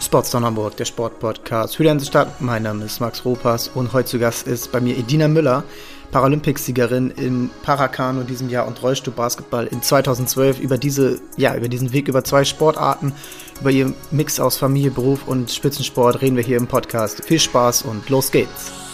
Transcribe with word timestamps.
Sportstown 0.00 0.46
Hamburg, 0.46 0.76
der 0.78 0.86
Sportpodcast 0.86 1.76
für 1.76 1.82
die 1.82 1.90
Hansestadt. 1.90 2.40
Mein 2.40 2.62
Name 2.62 2.86
ist 2.86 3.00
Max 3.00 3.24
Ropas 3.24 3.68
und 3.68 3.92
heute 3.92 4.08
zu 4.08 4.18
Gast 4.18 4.46
ist 4.46 4.72
bei 4.72 4.80
mir 4.80 4.96
Edina 4.96 5.28
Müller, 5.28 5.62
Paralympicsiegerin 6.10 7.10
im 7.10 7.50
Parakano 7.62 8.22
in 8.22 8.26
diesem 8.26 8.48
Jahr 8.48 8.66
und 8.66 8.82
Rollstuhlbasketball 8.82 9.66
in 9.66 9.82
2012 9.82 10.58
über 10.58 10.78
diese, 10.78 11.20
ja, 11.36 11.54
über 11.54 11.68
diesen 11.68 11.92
Weg 11.92 12.08
über 12.08 12.24
zwei 12.24 12.44
Sportarten, 12.44 13.12
über 13.60 13.70
ihren 13.70 13.94
Mix 14.10 14.40
aus 14.40 14.56
Familie, 14.56 14.90
Beruf 14.90 15.28
und 15.28 15.50
Spitzensport 15.50 16.22
reden 16.22 16.36
wir 16.36 16.44
hier 16.44 16.56
im 16.56 16.66
Podcast. 16.66 17.22
Viel 17.24 17.38
Spaß 17.38 17.82
und 17.82 18.08
los 18.08 18.32
geht's! 18.32 18.89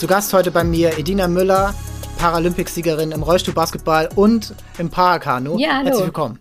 Zu 0.00 0.06
Gast 0.06 0.32
heute 0.32 0.50
bei 0.50 0.64
mir 0.64 0.98
Edina 0.98 1.28
Müller, 1.28 1.74
Paralympicsiegerin 2.16 3.12
im 3.12 3.22
Rollstuhlbasketball 3.22 4.08
und 4.14 4.54
im 4.78 4.88
Parakanu. 4.88 5.58
Ja, 5.58 5.74
hallo. 5.74 5.88
Herzlich 5.88 6.06
willkommen. 6.06 6.38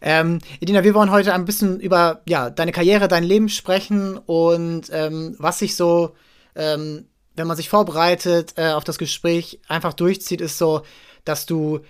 Ähm, 0.00 0.38
Edina, 0.60 0.84
wir 0.84 0.94
wollen 0.94 1.10
heute 1.10 1.34
ein 1.34 1.46
bisschen 1.46 1.80
über 1.80 2.20
ja, 2.24 2.50
deine 2.50 2.70
Karriere, 2.70 3.08
dein 3.08 3.24
Leben 3.24 3.48
sprechen 3.48 4.16
und 4.16 4.90
ähm, 4.92 5.34
was 5.40 5.58
sich 5.58 5.74
so, 5.74 6.14
ähm, 6.54 7.08
wenn 7.34 7.48
man 7.48 7.56
sich 7.56 7.68
vorbereitet 7.68 8.52
äh, 8.54 8.70
auf 8.70 8.84
das 8.84 8.96
Gespräch, 8.96 9.58
einfach 9.66 9.94
durchzieht, 9.94 10.40
ist 10.40 10.56
so, 10.56 10.82
dass 11.24 11.46
du 11.46 11.80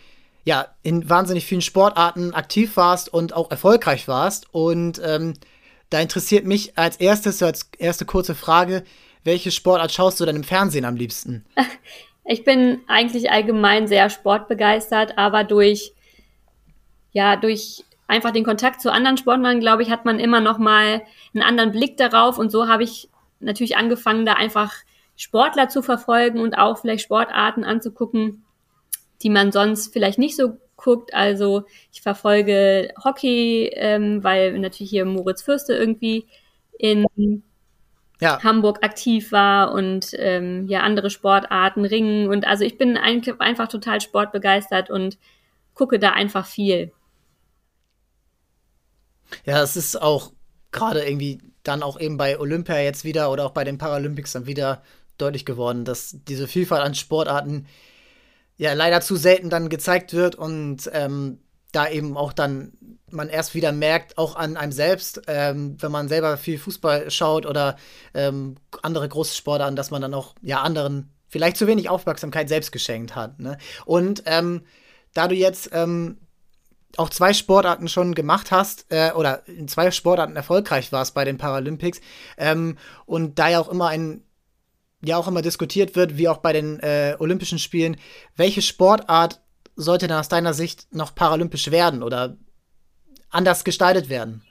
ja 0.42 0.68
in 0.82 1.10
wahnsinnig 1.10 1.45
vielen 1.45 1.60
Sportarten 1.60 2.32
aktiv 2.32 2.79
warst 2.79 3.12
und 3.12 3.34
auch 3.34 3.51
erfolgreich 3.51 4.09
warst. 4.09 4.46
Und 4.54 5.02
ähm, 5.04 5.34
da 5.90 6.01
interessiert 6.01 6.46
mich 6.46 6.79
als 6.79 6.96
erstes, 6.96 7.42
als 7.42 7.68
erste 7.77 8.06
kurze 8.06 8.34
Frage, 8.34 8.84
welche 9.24 9.51
Sportart 9.51 9.92
schaust 9.92 10.20
du 10.20 10.24
denn 10.24 10.37
im 10.37 10.45
Fernsehen 10.45 10.84
am 10.84 10.97
liebsten? 10.97 11.45
Ich 12.30 12.45
bin 12.45 12.83
eigentlich 12.87 13.33
allgemein 13.33 13.88
sehr 13.88 14.09
sportbegeistert, 14.09 15.18
aber 15.18 15.43
durch, 15.43 15.95
ja, 17.10 17.35
durch 17.35 17.82
einfach 18.07 18.30
den 18.30 18.45
Kontakt 18.45 18.80
zu 18.80 18.93
anderen 18.93 19.16
Sportlern, 19.16 19.59
glaube 19.59 19.82
ich, 19.82 19.90
hat 19.90 20.04
man 20.04 20.21
immer 20.21 20.40
noch 20.40 20.59
mal 20.59 21.02
einen 21.35 21.43
anderen 21.43 21.73
Blick 21.73 21.96
darauf. 21.96 22.38
Und 22.38 22.51
so 22.51 22.68
habe 22.68 22.85
ich 22.85 23.09
natürlich 23.40 23.77
angefangen, 23.77 24.27
da 24.27 24.35
einfach 24.35 24.74
Sportler 25.16 25.68
zu 25.68 25.82
verfolgen 25.82 26.38
und 26.40 26.55
auch 26.55 26.79
vielleicht 26.79 27.02
Sportarten 27.02 27.65
anzugucken, 27.65 28.45
die 29.23 29.30
man 29.30 29.51
sonst 29.51 29.93
vielleicht 29.93 30.18
nicht 30.21 30.37
so 30.37 30.57
guckt. 30.77 31.12
Also 31.15 31.65
ich 31.93 32.01
verfolge 32.01 32.93
Hockey, 33.02 33.71
ähm, 33.74 34.23
weil 34.23 34.59
natürlich 34.59 34.90
hier 34.90 35.05
Moritz 35.05 35.43
Fürste 35.43 35.74
irgendwie 35.74 36.27
in 36.79 37.07
ja. 38.21 38.43
Hamburg 38.43 38.85
aktiv 38.85 39.32
war 39.32 39.73
und 39.73 40.10
ähm, 40.18 40.66
ja 40.68 40.80
andere 40.80 41.10
Sportarten, 41.10 41.85
Ringen 41.85 42.29
und 42.29 42.46
also 42.46 42.65
ich 42.65 42.79
bin 42.79 42.96
ein, 42.96 43.23
einfach 43.38 43.68
total 43.68 44.01
sportbegeistert 44.01 44.90
und 44.90 45.18
gucke 45.74 45.99
da 45.99 46.10
einfach 46.10 46.46
viel. 46.46 46.93
Ja, 49.45 49.62
es 49.62 49.77
ist 49.77 50.01
auch 50.01 50.32
gerade 50.73 51.04
irgendwie 51.04 51.40
dann 51.62 51.82
auch 51.82 51.99
eben 52.01 52.16
bei 52.16 52.38
Olympia 52.38 52.79
jetzt 52.79 53.04
wieder 53.04 53.30
oder 53.30 53.46
auch 53.46 53.52
bei 53.52 53.65
den 53.65 53.79
Paralympics 53.79 54.32
dann 54.32 54.46
wieder 54.46 54.82
deutlich 55.18 55.45
geworden, 55.45 55.84
dass 55.84 56.16
diese 56.29 56.49
Vielfalt 56.49 56.82
an 56.82 56.95
Sportarten 56.95 57.66
ja 58.57 58.73
leider 58.73 59.01
zu 59.01 59.16
selten 59.16 59.51
dann 59.51 59.68
gezeigt 59.68 60.12
wird 60.12 60.34
und 60.34 60.90
ähm, 60.93 61.38
da 61.73 61.88
eben 61.88 62.16
auch 62.16 62.32
dann 62.32 62.73
man 63.13 63.29
erst 63.29 63.54
wieder 63.54 63.73
merkt, 63.73 64.19
auch 64.19 64.37
an 64.37 64.56
einem 64.56 64.72
selbst, 64.72 65.22
ähm, 65.26 65.77
wenn 65.81 65.91
man 65.91 66.09
selber 66.09 66.37
viel 66.37 66.59
Fußball 66.59 67.10
schaut 67.10 67.47
oder 67.47 67.77
ähm, 68.15 68.56
andere 68.82 69.09
große 69.09 69.34
Sportarten, 69.34 69.77
dass 69.77 69.91
man 69.91 70.03
dann 70.03 70.15
auch 70.15 70.34
ja 70.43 70.62
anderen 70.62 71.12
vielleicht 71.28 71.56
zu 71.56 71.66
wenig 71.66 71.88
Aufmerksamkeit 71.88 72.49
selbst 72.49 72.72
geschenkt 72.72 73.15
hat. 73.15 73.38
Ne? 73.41 73.59
Und 73.84 74.22
ähm, 74.27 74.62
da 75.15 75.28
du 75.28 75.34
jetzt 75.34 75.71
ähm, 75.72 76.19
auch 76.97 77.09
zwei 77.10 77.32
Sportarten 77.32 77.88
schon 77.88 78.15
gemacht 78.15 78.50
hast 78.50 78.87
äh, 78.91 79.12
oder 79.12 79.47
in 79.49 79.69
zwei 79.69 79.91
Sportarten 79.91 80.37
erfolgreich 80.37 80.93
warst 80.93 81.15
bei 81.15 81.25
den 81.25 81.39
Paralympics 81.39 82.00
ähm, 82.37 82.78
und 83.06 83.39
da 83.39 83.49
ja 83.49 83.61
auch 83.61 83.69
immer 83.69 83.89
ein 83.89 84.25
ja 85.03 85.17
auch 85.17 85.28
immer 85.28 85.41
diskutiert 85.41 85.97
wird, 85.97 86.19
wie 86.19 86.28
auch 86.28 86.39
bei 86.39 86.53
den 86.53 86.78
äh, 86.81 87.17
Olympischen 87.19 87.59
Spielen, 87.59 87.97
welche 88.37 88.61
Sportart 88.61 89.41
sollte 89.81 90.09
denn 90.09 90.17
aus 90.17 90.29
deiner 90.29 90.55
Sicht 90.55 90.95
noch 90.95 91.15
paralympisch 91.15 91.71
werden 91.71 92.03
oder 92.03 92.37
anders 93.31 93.65
gestaltet 93.65 94.09
werden? 94.09 94.43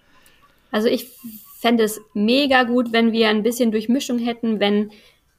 Also 0.72 0.88
ich 0.88 1.10
fände 1.60 1.84
es 1.84 2.00
mega 2.14 2.64
gut, 2.64 2.92
wenn 2.94 3.12
wir 3.12 3.30
ein 3.30 3.44
bisschen 3.44 3.72
Durchmischung 3.72 4.20
hätten, 4.20 4.60
wenn 4.60 4.92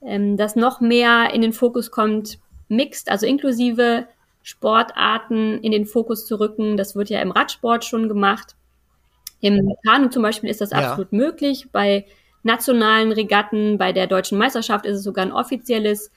ähm, 0.03 0.37
das 0.37 0.56
noch 0.56 0.81
mehr 0.81 1.33
in 1.33 1.41
den 1.43 1.53
Fokus 1.53 1.91
kommt, 1.91 2.39
mixed, 2.69 3.11
also 3.11 3.27
inklusive 3.27 4.06
Sportarten 4.43 5.59
in 5.61 5.73
den 5.73 5.87
Fokus 5.87 6.27
zu 6.27 6.39
rücken. 6.41 6.77
Das 6.77 6.95
wird 6.97 7.11
ja 7.11 7.21
im 7.21 7.31
Radsport 7.31 7.84
schon 7.84 8.09
gemacht. 8.09 8.55
Im 9.41 9.75
Kanu 9.87 10.09
zum 10.09 10.22
Beispiel 10.22 10.51
ist 10.51 10.61
das 10.61 10.72
absolut 10.72 11.12
ja. 11.12 11.19
möglich. 11.19 11.69
Bei 11.72 12.07
nationalen 12.43 13.12
Regatten, 13.12 13.78
bei 13.78 13.93
der 13.93 14.07
deutschen 14.07 14.39
Meisterschaft 14.39 14.87
ist 14.87 14.99
es 14.99 15.03
sogar 15.03 15.25
ein 15.25 15.33
offizielles 15.33 16.11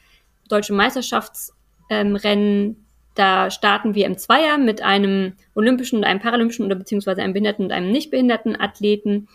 deutsche 0.50 0.74
Meisterschaftsrennen. 0.74 2.16
Ähm, 2.16 2.83
da 3.16 3.52
starten 3.52 3.96
wir 3.96 4.06
im 4.06 4.18
Zweier 4.18 4.58
mit 4.58 4.82
einem 4.82 5.34
olympischen 5.56 5.98
und 5.98 6.04
einem 6.04 6.20
paralympischen 6.20 6.66
oder 6.66 6.76
beziehungsweise 6.76 7.22
einem 7.22 7.34
behinderten 7.34 7.66
und 7.66 7.72
einem 7.72 7.92
nicht 7.92 8.12
behinderten 8.12 8.60
Athleten. 8.60 9.28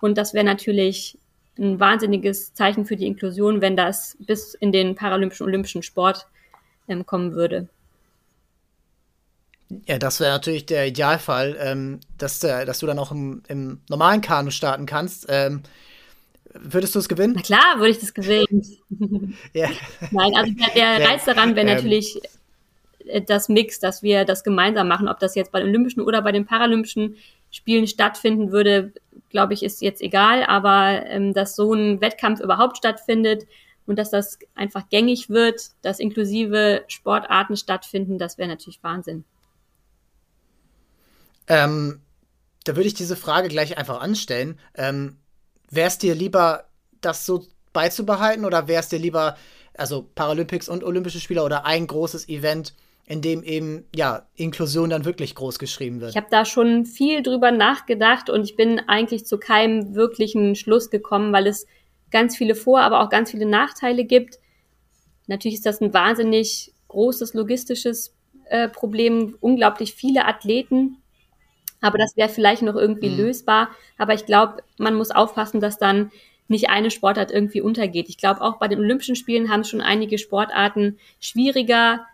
Und 0.00 0.18
das 0.18 0.34
wäre 0.34 0.44
natürlich 0.44 1.16
ein 1.58 1.78
wahnsinniges 1.78 2.54
Zeichen 2.54 2.84
für 2.84 2.96
die 2.96 3.06
Inklusion, 3.06 3.60
wenn 3.60 3.76
das 3.76 4.16
bis 4.18 4.54
in 4.54 4.72
den 4.72 4.96
paralympischen 4.96 5.46
olympischen 5.46 5.82
Sport 5.82 6.26
ähm, 6.88 7.06
kommen 7.06 7.34
würde. 7.34 7.68
Ja, 9.86 9.98
das 9.98 10.20
wäre 10.20 10.32
natürlich 10.32 10.66
der 10.66 10.86
Idealfall, 10.86 11.56
ähm, 11.58 12.00
dass, 12.18 12.42
äh, 12.44 12.66
dass 12.66 12.80
du 12.80 12.86
dann 12.86 12.98
auch 12.98 13.12
im, 13.12 13.42
im 13.48 13.80
normalen 13.88 14.20
Kanu 14.20 14.50
starten 14.50 14.86
kannst. 14.86 15.26
Ähm, 15.28 15.62
würdest 16.52 16.94
du 16.94 16.98
es 16.98 17.08
gewinnen? 17.08 17.34
Na 17.36 17.42
klar, 17.42 17.78
würde 17.78 17.90
ich 17.90 17.98
das 17.98 18.14
gewinnen. 18.14 19.36
ja. 19.52 19.70
Nein, 20.10 20.32
also 20.36 20.52
der, 20.52 20.98
der 20.98 21.08
Reiz 21.08 21.24
daran 21.24 21.56
wäre 21.56 21.66
ähm, 21.68 21.74
natürlich 21.74 22.20
das 23.26 23.48
Mix, 23.48 23.80
dass 23.80 24.02
wir 24.02 24.24
das 24.24 24.44
gemeinsam 24.44 24.88
machen. 24.88 25.08
Ob 25.08 25.18
das 25.18 25.34
jetzt 25.34 25.52
bei 25.52 25.60
den 25.60 25.68
Olympischen 25.68 26.00
oder 26.00 26.22
bei 26.22 26.32
den 26.32 26.46
Paralympischen 26.46 27.16
Spielen 27.50 27.86
stattfinden 27.86 28.50
würde, 28.50 28.92
glaube 29.30 29.54
ich, 29.54 29.62
ist 29.62 29.80
jetzt 29.80 30.02
egal. 30.02 30.44
Aber 30.44 31.04
ähm, 31.06 31.32
dass 31.32 31.56
so 31.56 31.72
ein 31.72 32.00
Wettkampf 32.00 32.40
überhaupt 32.40 32.76
stattfindet 32.76 33.44
und 33.86 33.98
dass 33.98 34.10
das 34.10 34.38
einfach 34.54 34.88
gängig 34.88 35.30
wird, 35.30 35.70
dass 35.82 36.00
inklusive 36.00 36.84
Sportarten 36.88 37.56
stattfinden, 37.56 38.18
das 38.18 38.38
wäre 38.38 38.48
natürlich 38.48 38.82
Wahnsinn. 38.82 39.24
Ähm, 41.46 42.00
da 42.64 42.76
würde 42.76 42.88
ich 42.88 42.94
diese 42.94 43.16
Frage 43.16 43.48
gleich 43.48 43.76
einfach 43.76 44.00
anstellen. 44.00 44.58
Ähm, 44.74 45.18
wäre 45.70 45.88
es 45.88 45.98
dir 45.98 46.14
lieber, 46.14 46.64
das 47.00 47.26
so 47.26 47.46
beizubehalten 47.72 48.46
oder 48.46 48.66
wäre 48.68 48.80
es 48.80 48.88
dir 48.88 48.98
lieber, 48.98 49.36
also 49.76 50.08
Paralympics 50.14 50.68
und 50.68 50.82
Olympische 50.82 51.20
Spiele 51.20 51.44
oder 51.44 51.66
ein 51.66 51.86
großes 51.86 52.28
Event, 52.28 52.74
in 53.06 53.20
dem 53.20 53.42
eben 53.42 53.84
ja 53.94 54.26
Inklusion 54.34 54.90
dann 54.90 55.04
wirklich 55.04 55.34
groß 55.34 55.58
geschrieben 55.58 56.00
wird. 56.00 56.10
Ich 56.10 56.16
habe 56.16 56.28
da 56.30 56.44
schon 56.44 56.86
viel 56.86 57.22
drüber 57.22 57.50
nachgedacht 57.50 58.30
und 58.30 58.44
ich 58.44 58.56
bin 58.56 58.80
eigentlich 58.86 59.26
zu 59.26 59.38
keinem 59.38 59.94
wirklichen 59.94 60.54
Schluss 60.54 60.90
gekommen, 60.90 61.32
weil 61.32 61.46
es 61.46 61.66
ganz 62.10 62.36
viele 62.36 62.54
Vor-, 62.54 62.80
aber 62.80 63.00
auch 63.00 63.10
ganz 63.10 63.30
viele 63.30 63.46
Nachteile 63.46 64.04
gibt. 64.04 64.38
Natürlich 65.26 65.56
ist 65.56 65.66
das 65.66 65.80
ein 65.80 65.92
wahnsinnig 65.92 66.72
großes 66.88 67.34
logistisches 67.34 68.14
äh, 68.46 68.68
Problem, 68.68 69.36
unglaublich 69.40 69.94
viele 69.94 70.24
Athleten, 70.26 70.98
aber 71.84 71.98
das 71.98 72.16
wäre 72.16 72.30
vielleicht 72.30 72.62
noch 72.62 72.76
irgendwie 72.76 73.10
mhm. 73.10 73.18
lösbar. 73.18 73.68
Aber 73.98 74.14
ich 74.14 74.24
glaube, 74.24 74.62
man 74.78 74.94
muss 74.94 75.10
aufpassen, 75.10 75.60
dass 75.60 75.78
dann 75.78 76.10
nicht 76.48 76.70
eine 76.70 76.90
Sportart 76.90 77.30
irgendwie 77.30 77.60
untergeht. 77.60 78.08
Ich 78.08 78.16
glaube, 78.16 78.40
auch 78.40 78.58
bei 78.58 78.68
den 78.68 78.78
Olympischen 78.78 79.16
Spielen 79.16 79.50
haben 79.50 79.64
schon 79.64 79.82
einige 79.82 80.16
Sportarten 80.16 80.98
schwieriger 81.20 82.06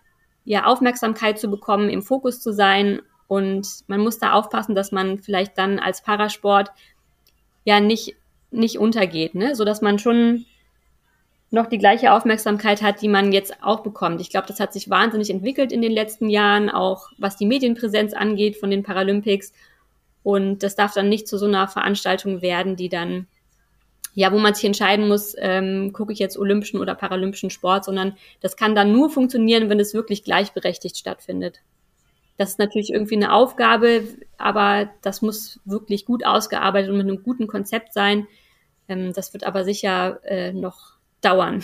ja, 0.44 0.66
Aufmerksamkeit 0.66 1.38
zu 1.38 1.48
bekommen, 1.48 1.88
im 1.88 2.02
Fokus 2.02 2.40
zu 2.40 2.52
sein. 2.52 3.00
Und 3.28 3.68
man 3.86 4.00
muss 4.00 4.18
da 4.18 4.32
aufpassen, 4.32 4.74
dass 4.74 4.92
man 4.92 5.18
vielleicht 5.18 5.56
dann 5.58 5.78
als 5.78 6.02
Parasport 6.02 6.70
ja 7.64 7.80
nicht, 7.80 8.16
nicht 8.50 8.78
untergeht, 8.78 9.34
ne? 9.34 9.54
so 9.54 9.64
dass 9.64 9.82
man 9.82 9.98
schon 9.98 10.46
noch 11.50 11.66
die 11.66 11.78
gleiche 11.78 12.12
Aufmerksamkeit 12.12 12.80
hat, 12.80 13.02
die 13.02 13.08
man 13.08 13.32
jetzt 13.32 13.62
auch 13.62 13.80
bekommt. 13.80 14.20
Ich 14.20 14.30
glaube, 14.30 14.46
das 14.46 14.60
hat 14.60 14.72
sich 14.72 14.88
wahnsinnig 14.88 15.30
entwickelt 15.30 15.72
in 15.72 15.82
den 15.82 15.92
letzten 15.92 16.30
Jahren, 16.30 16.70
auch 16.70 17.08
was 17.18 17.36
die 17.36 17.46
Medienpräsenz 17.46 18.12
angeht 18.14 18.56
von 18.56 18.70
den 18.70 18.84
Paralympics. 18.84 19.52
Und 20.22 20.62
das 20.62 20.76
darf 20.76 20.94
dann 20.94 21.08
nicht 21.08 21.26
zu 21.26 21.38
so 21.38 21.46
einer 21.46 21.66
Veranstaltung 21.66 22.40
werden, 22.40 22.76
die 22.76 22.88
dann 22.88 23.26
ja, 24.14 24.32
wo 24.32 24.38
man 24.38 24.54
sich 24.54 24.64
entscheiden 24.64 25.08
muss, 25.08 25.34
ähm, 25.38 25.92
gucke 25.92 26.12
ich 26.12 26.18
jetzt 26.18 26.38
olympischen 26.38 26.80
oder 26.80 26.94
paralympischen 26.94 27.50
Sport, 27.50 27.84
sondern 27.84 28.16
das 28.40 28.56
kann 28.56 28.74
dann 28.74 28.92
nur 28.92 29.10
funktionieren, 29.10 29.68
wenn 29.70 29.80
es 29.80 29.94
wirklich 29.94 30.24
gleichberechtigt 30.24 30.96
stattfindet. 30.96 31.60
Das 32.36 32.50
ist 32.50 32.58
natürlich 32.58 32.90
irgendwie 32.90 33.16
eine 33.16 33.32
Aufgabe, 33.32 34.02
aber 34.38 34.88
das 35.02 35.20
muss 35.20 35.60
wirklich 35.64 36.06
gut 36.06 36.24
ausgearbeitet 36.24 36.90
und 36.90 36.96
mit 36.96 37.06
einem 37.06 37.22
guten 37.22 37.46
Konzept 37.46 37.92
sein. 37.92 38.26
Ähm, 38.88 39.12
das 39.12 39.32
wird 39.32 39.44
aber 39.44 39.64
sicher 39.64 40.20
äh, 40.24 40.52
noch 40.52 40.94
dauern. 41.20 41.62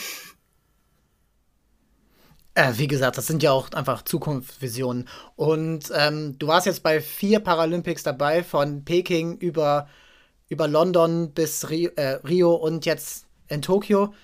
Äh, 2.54 2.72
wie 2.76 2.86
gesagt, 2.86 3.18
das 3.18 3.26
sind 3.26 3.42
ja 3.42 3.52
auch 3.52 3.70
einfach 3.72 4.02
Zukunftsvisionen. 4.02 5.08
Und 5.34 5.92
ähm, 5.94 6.38
du 6.38 6.46
warst 6.46 6.66
jetzt 6.66 6.82
bei 6.82 7.00
vier 7.00 7.40
Paralympics 7.40 8.02
dabei, 8.02 8.42
von 8.42 8.84
Peking 8.84 9.36
über, 9.36 9.88
über 10.48 10.68
London 10.68 11.32
bis 11.32 11.70
Rio, 11.70 11.90
äh, 11.96 12.18
Rio 12.26 12.54
und 12.54 12.86
jetzt 12.86 13.26
in 13.48 13.62
Tokio. 13.62 14.14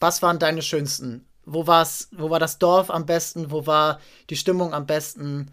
Was 0.00 0.22
waren 0.22 0.38
deine 0.38 0.62
schönsten? 0.62 1.26
Wo, 1.44 1.66
war's, 1.66 2.08
wo 2.12 2.30
war 2.30 2.38
das 2.38 2.58
Dorf 2.58 2.90
am 2.90 3.06
besten? 3.06 3.50
Wo 3.50 3.66
war 3.66 4.00
die 4.30 4.36
Stimmung 4.36 4.74
am 4.74 4.86
besten? 4.86 5.50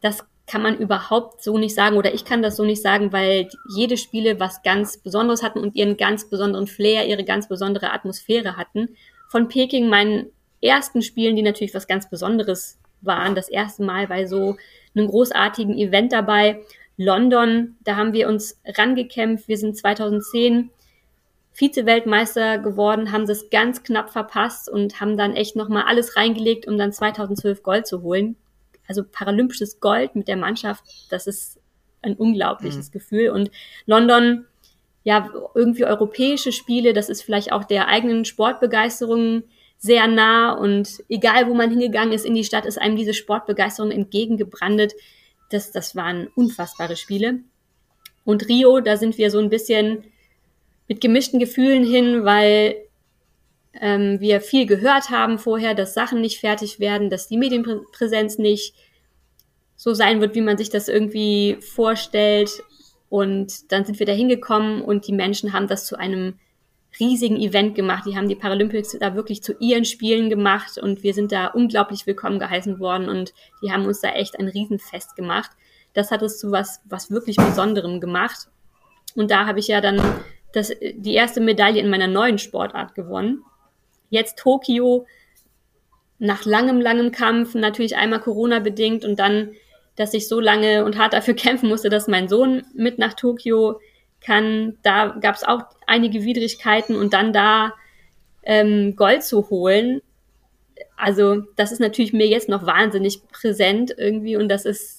Das 0.00 0.24
kann 0.46 0.62
man 0.62 0.78
überhaupt 0.78 1.42
so 1.42 1.58
nicht 1.58 1.74
sagen 1.74 1.96
oder 1.96 2.14
ich 2.14 2.24
kann 2.24 2.42
das 2.42 2.56
so 2.56 2.64
nicht 2.64 2.82
sagen, 2.82 3.12
weil 3.12 3.48
jede 3.74 3.96
Spiele 3.96 4.40
was 4.40 4.62
ganz 4.62 4.96
Besonderes 4.96 5.42
hatten 5.42 5.60
und 5.60 5.76
ihren 5.76 5.96
ganz 5.96 6.28
besonderen 6.28 6.66
Flair, 6.66 7.06
ihre 7.06 7.24
ganz 7.24 7.48
besondere 7.48 7.92
Atmosphäre 7.92 8.56
hatten. 8.56 8.96
Von 9.28 9.48
Peking 9.48 9.88
meinen 9.88 10.32
ersten 10.62 11.02
Spielen, 11.02 11.36
die 11.36 11.42
natürlich 11.42 11.74
was 11.74 11.86
ganz 11.86 12.08
Besonderes 12.08 12.78
waren, 13.02 13.34
das 13.34 13.48
erste 13.48 13.84
Mal 13.84 14.08
bei 14.08 14.26
so 14.26 14.56
einem 14.94 15.08
großartigen 15.08 15.76
Event 15.76 16.12
dabei. 16.12 16.62
London, 16.98 17.76
da 17.84 17.96
haben 17.96 18.12
wir 18.12 18.28
uns 18.28 18.60
rangekämpft. 18.66 19.48
Wir 19.48 19.56
sind 19.56 19.76
2010 19.76 20.70
Vize-Weltmeister 21.52 22.58
geworden, 22.58 23.12
haben 23.12 23.26
das 23.26 23.50
ganz 23.50 23.82
knapp 23.82 24.10
verpasst 24.10 24.68
und 24.68 25.00
haben 25.00 25.16
dann 25.16 25.34
echt 25.34 25.56
nochmal 25.56 25.84
alles 25.86 26.16
reingelegt, 26.16 26.68
um 26.68 26.76
dann 26.76 26.92
2012 26.92 27.62
Gold 27.62 27.86
zu 27.86 28.02
holen. 28.02 28.36
Also 28.86 29.04
paralympisches 29.04 29.80
Gold 29.80 30.14
mit 30.16 30.28
der 30.28 30.36
Mannschaft, 30.36 30.84
das 31.10 31.26
ist 31.26 31.58
ein 32.02 32.14
unglaubliches 32.14 32.88
mhm. 32.88 32.92
Gefühl. 32.92 33.30
Und 33.30 33.50
London, 33.86 34.46
ja, 35.04 35.30
irgendwie 35.54 35.84
europäische 35.84 36.52
Spiele, 36.52 36.92
das 36.92 37.08
ist 37.08 37.22
vielleicht 37.22 37.52
auch 37.52 37.64
der 37.64 37.88
eigenen 37.88 38.24
Sportbegeisterung 38.24 39.44
sehr 39.78 40.08
nah 40.08 40.52
und 40.52 41.04
egal, 41.08 41.48
wo 41.48 41.54
man 41.54 41.70
hingegangen 41.70 42.12
ist 42.12 42.26
in 42.26 42.34
die 42.34 42.44
Stadt, 42.44 42.66
ist 42.66 42.80
einem 42.80 42.96
diese 42.96 43.14
Sportbegeisterung 43.14 43.92
entgegengebrandet. 43.92 44.94
Das, 45.50 45.72
das 45.72 45.96
waren 45.96 46.28
unfassbare 46.34 46.96
Spiele. 46.96 47.40
Und 48.24 48.48
Rio, 48.48 48.80
da 48.80 48.96
sind 48.96 49.16
wir 49.18 49.30
so 49.30 49.38
ein 49.38 49.48
bisschen 49.48 50.04
mit 50.86 51.00
gemischten 51.00 51.38
Gefühlen 51.38 51.84
hin, 51.84 52.24
weil 52.24 52.76
ähm, 53.74 54.20
wir 54.20 54.40
viel 54.40 54.66
gehört 54.66 55.10
haben 55.10 55.38
vorher, 55.38 55.74
dass 55.74 55.94
Sachen 55.94 56.20
nicht 56.20 56.40
fertig 56.40 56.80
werden, 56.80 57.10
dass 57.10 57.28
die 57.28 57.38
Medienpräsenz 57.38 58.38
nicht 58.38 58.74
so 59.76 59.94
sein 59.94 60.20
wird, 60.20 60.34
wie 60.34 60.40
man 60.40 60.58
sich 60.58 60.70
das 60.70 60.88
irgendwie 60.88 61.58
vorstellt. 61.60 62.50
Und 63.08 63.72
dann 63.72 63.84
sind 63.84 63.98
wir 63.98 64.06
da 64.06 64.12
hingekommen 64.12 64.82
und 64.82 65.06
die 65.06 65.12
Menschen 65.12 65.52
haben 65.52 65.68
das 65.68 65.86
zu 65.86 65.96
einem 65.96 66.38
riesigen 66.98 67.36
Event 67.36 67.74
gemacht. 67.74 68.04
Die 68.06 68.16
haben 68.16 68.28
die 68.28 68.34
Paralympics 68.34 68.96
da 68.98 69.14
wirklich 69.14 69.42
zu 69.42 69.54
ihren 69.58 69.84
Spielen 69.84 70.30
gemacht 70.30 70.78
und 70.78 71.02
wir 71.02 71.14
sind 71.14 71.32
da 71.32 71.48
unglaublich 71.48 72.06
willkommen 72.06 72.38
geheißen 72.38 72.80
worden 72.80 73.08
und 73.08 73.34
die 73.62 73.72
haben 73.72 73.86
uns 73.86 74.00
da 74.00 74.10
echt 74.10 74.38
ein 74.38 74.48
Riesenfest 74.48 75.16
gemacht. 75.16 75.50
Das 75.94 76.10
hat 76.10 76.22
es 76.22 76.38
zu 76.38 76.50
was, 76.50 76.80
was 76.84 77.10
wirklich 77.10 77.36
Besonderem 77.36 78.00
gemacht. 78.00 78.48
Und 79.14 79.30
da 79.30 79.46
habe 79.46 79.58
ich 79.58 79.68
ja 79.68 79.80
dann 79.80 80.00
das, 80.52 80.72
die 80.80 81.14
erste 81.14 81.40
Medaille 81.40 81.80
in 81.80 81.90
meiner 81.90 82.06
neuen 82.06 82.38
Sportart 82.38 82.94
gewonnen. 82.94 83.42
Jetzt 84.10 84.38
Tokio, 84.38 85.06
nach 86.18 86.44
langem, 86.44 86.80
langem 86.80 87.12
Kampf, 87.12 87.54
natürlich 87.54 87.96
einmal 87.96 88.20
Corona 88.20 88.58
bedingt 88.58 89.04
und 89.04 89.18
dann, 89.18 89.52
dass 89.96 90.14
ich 90.14 90.28
so 90.28 90.40
lange 90.40 90.84
und 90.84 90.98
hart 90.98 91.12
dafür 91.12 91.34
kämpfen 91.34 91.68
musste, 91.68 91.90
dass 91.90 92.08
mein 92.08 92.28
Sohn 92.28 92.64
mit 92.74 92.98
nach 92.98 93.14
Tokio 93.14 93.80
kann. 94.20 94.78
Da 94.82 95.16
gab 95.20 95.34
es 95.34 95.44
auch 95.44 95.62
einige 95.86 96.24
Widrigkeiten 96.24 96.96
und 96.96 97.12
dann 97.12 97.32
da 97.32 97.74
ähm, 98.42 98.96
Gold 98.96 99.22
zu 99.22 99.50
holen. 99.50 100.02
Also 100.96 101.42
das 101.56 101.72
ist 101.72 101.80
natürlich 101.80 102.12
mir 102.12 102.26
jetzt 102.26 102.48
noch 102.48 102.66
wahnsinnig 102.66 103.26
präsent 103.28 103.94
irgendwie 103.96 104.36
und 104.36 104.48
das 104.48 104.64
ist 104.64 104.98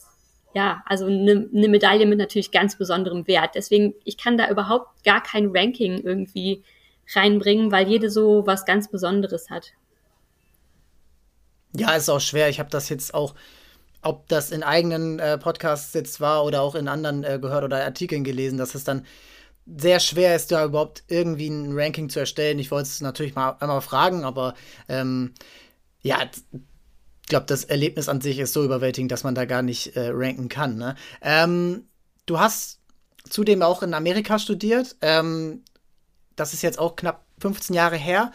ja, 0.54 0.82
also 0.86 1.06
eine, 1.06 1.48
eine 1.54 1.68
Medaille 1.68 2.06
mit 2.06 2.18
natürlich 2.18 2.52
ganz 2.52 2.78
besonderem 2.78 3.28
Wert. 3.28 3.52
Deswegen, 3.56 3.94
ich 4.04 4.18
kann 4.18 4.38
da 4.38 4.50
überhaupt 4.50 5.04
gar 5.04 5.22
kein 5.22 5.52
Ranking 5.56 6.00
irgendwie 6.00 6.64
reinbringen, 7.14 7.72
weil 7.72 7.88
jede 7.88 8.10
so 8.10 8.46
was 8.46 8.66
ganz 8.66 8.90
Besonderes 8.90 9.50
hat. 9.50 9.74
Ja, 11.76 11.96
ist 11.96 12.10
auch 12.10 12.20
schwer. 12.20 12.50
Ich 12.50 12.60
habe 12.60 12.70
das 12.70 12.90
jetzt 12.90 13.14
auch, 13.14 13.36
ob 14.02 14.28
das 14.28 14.52
in 14.52 14.64
eigenen 14.64 15.20
äh, 15.20 15.38
Podcasts 15.38 15.94
jetzt 15.94 16.22
war 16.22 16.46
oder 16.46 16.62
auch 16.62 16.76
in 16.76 16.88
anderen 16.88 17.24
äh, 17.24 17.40
gehört 17.40 17.64
oder 17.64 17.84
Artikeln 17.84 18.24
gelesen, 18.24 18.58
dass 18.58 18.76
es 18.76 18.84
dann 18.84 19.06
sehr 19.66 20.00
schwer 20.00 20.36
ist, 20.36 20.52
da 20.52 20.66
überhaupt 20.66 21.04
irgendwie 21.08 21.48
ein 21.48 21.78
Ranking 21.78 22.10
zu 22.10 22.20
erstellen. 22.20 22.60
Ich 22.60 22.72
wollte 22.72 22.88
es 22.88 23.02
natürlich 23.02 23.36
mal 23.36 23.58
einmal 23.60 23.82
fragen, 23.82 24.24
aber 24.24 24.56
ähm, 24.88 25.34
ja, 26.02 26.18
glaube, 27.30 27.46
das 27.46 27.64
Erlebnis 27.64 28.10
an 28.10 28.20
sich 28.20 28.40
ist 28.40 28.54
so 28.54 28.66
überwältigend, 28.66 29.12
dass 29.12 29.24
man 29.24 29.36
da 29.36 29.46
gar 29.46 29.62
nicht 29.62 29.96
äh, 29.96 30.10
ranken 30.12 30.50
kann. 30.50 30.76
Ne? 30.76 30.96
Ähm, 31.22 31.88
du 32.26 32.40
hast 32.40 32.80
zudem 33.30 33.62
auch 33.62 33.82
in 33.82 33.94
Amerika 33.94 34.38
studiert. 34.40 34.98
Ähm, 35.02 35.64
das 36.36 36.54
ist 36.54 36.64
jetzt 36.64 36.80
auch 36.80 36.96
knapp 36.96 37.24
15 37.40 37.76
Jahre 37.76 37.96
her. 37.96 38.34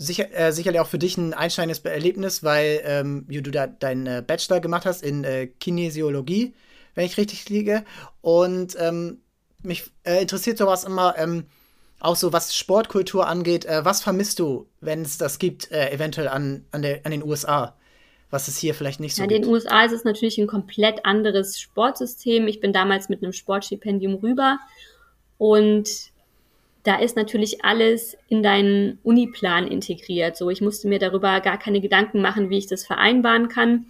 Sicher, 0.00 0.32
äh, 0.32 0.52
sicherlich 0.52 0.80
auch 0.80 0.86
für 0.86 0.98
dich 0.98 1.18
ein 1.18 1.34
einschneidendes 1.34 1.80
Erlebnis, 1.80 2.44
weil 2.44 2.80
ähm, 2.84 3.26
du 3.28 3.50
da 3.50 3.66
deinen 3.66 4.06
äh, 4.06 4.22
Bachelor 4.24 4.60
gemacht 4.60 4.86
hast 4.86 5.02
in 5.02 5.24
äh, 5.24 5.48
Kinesiologie, 5.48 6.54
wenn 6.94 7.04
ich 7.04 7.16
richtig 7.16 7.48
liege. 7.48 7.84
Und 8.20 8.76
ähm, 8.78 9.18
mich 9.62 9.90
äh, 10.04 10.22
interessiert 10.22 10.56
sowas 10.56 10.84
immer 10.84 11.18
ähm, 11.18 11.46
auch 11.98 12.14
so 12.14 12.32
was 12.32 12.54
Sportkultur 12.54 13.26
angeht, 13.26 13.64
äh, 13.64 13.84
was 13.84 14.00
vermisst 14.00 14.38
du, 14.38 14.68
wenn 14.80 15.02
es 15.02 15.18
das 15.18 15.40
gibt, 15.40 15.70
äh, 15.72 15.90
eventuell 15.90 16.28
an, 16.28 16.64
an, 16.70 16.82
der, 16.82 17.00
an 17.04 17.10
den 17.10 17.24
USA? 17.24 17.74
Was 18.30 18.46
es 18.46 18.58
hier 18.58 18.74
vielleicht 18.74 19.00
nicht 19.00 19.16
so 19.16 19.22
ja, 19.22 19.26
gibt. 19.26 19.38
In 19.38 19.42
den 19.42 19.50
USA 19.50 19.84
ist 19.84 19.92
es 19.92 20.04
natürlich 20.04 20.38
ein 20.38 20.46
komplett 20.46 21.06
anderes 21.06 21.58
Sportsystem. 21.58 22.46
Ich 22.46 22.60
bin 22.60 22.74
damals 22.74 23.08
mit 23.08 23.22
einem 23.22 23.32
Sportstipendium 23.32 24.16
rüber 24.16 24.58
und 25.38 25.88
da 26.84 26.96
ist 26.96 27.16
natürlich 27.16 27.64
alles 27.64 28.16
in 28.28 28.42
deinen 28.42 28.98
Uniplan 29.02 29.66
integriert. 29.66 30.36
So, 30.36 30.50
ich 30.50 30.60
musste 30.60 30.88
mir 30.88 30.98
darüber 30.98 31.40
gar 31.40 31.58
keine 31.58 31.80
Gedanken 31.80 32.20
machen, 32.20 32.50
wie 32.50 32.58
ich 32.58 32.66
das 32.66 32.86
vereinbaren 32.86 33.48
kann. 33.48 33.86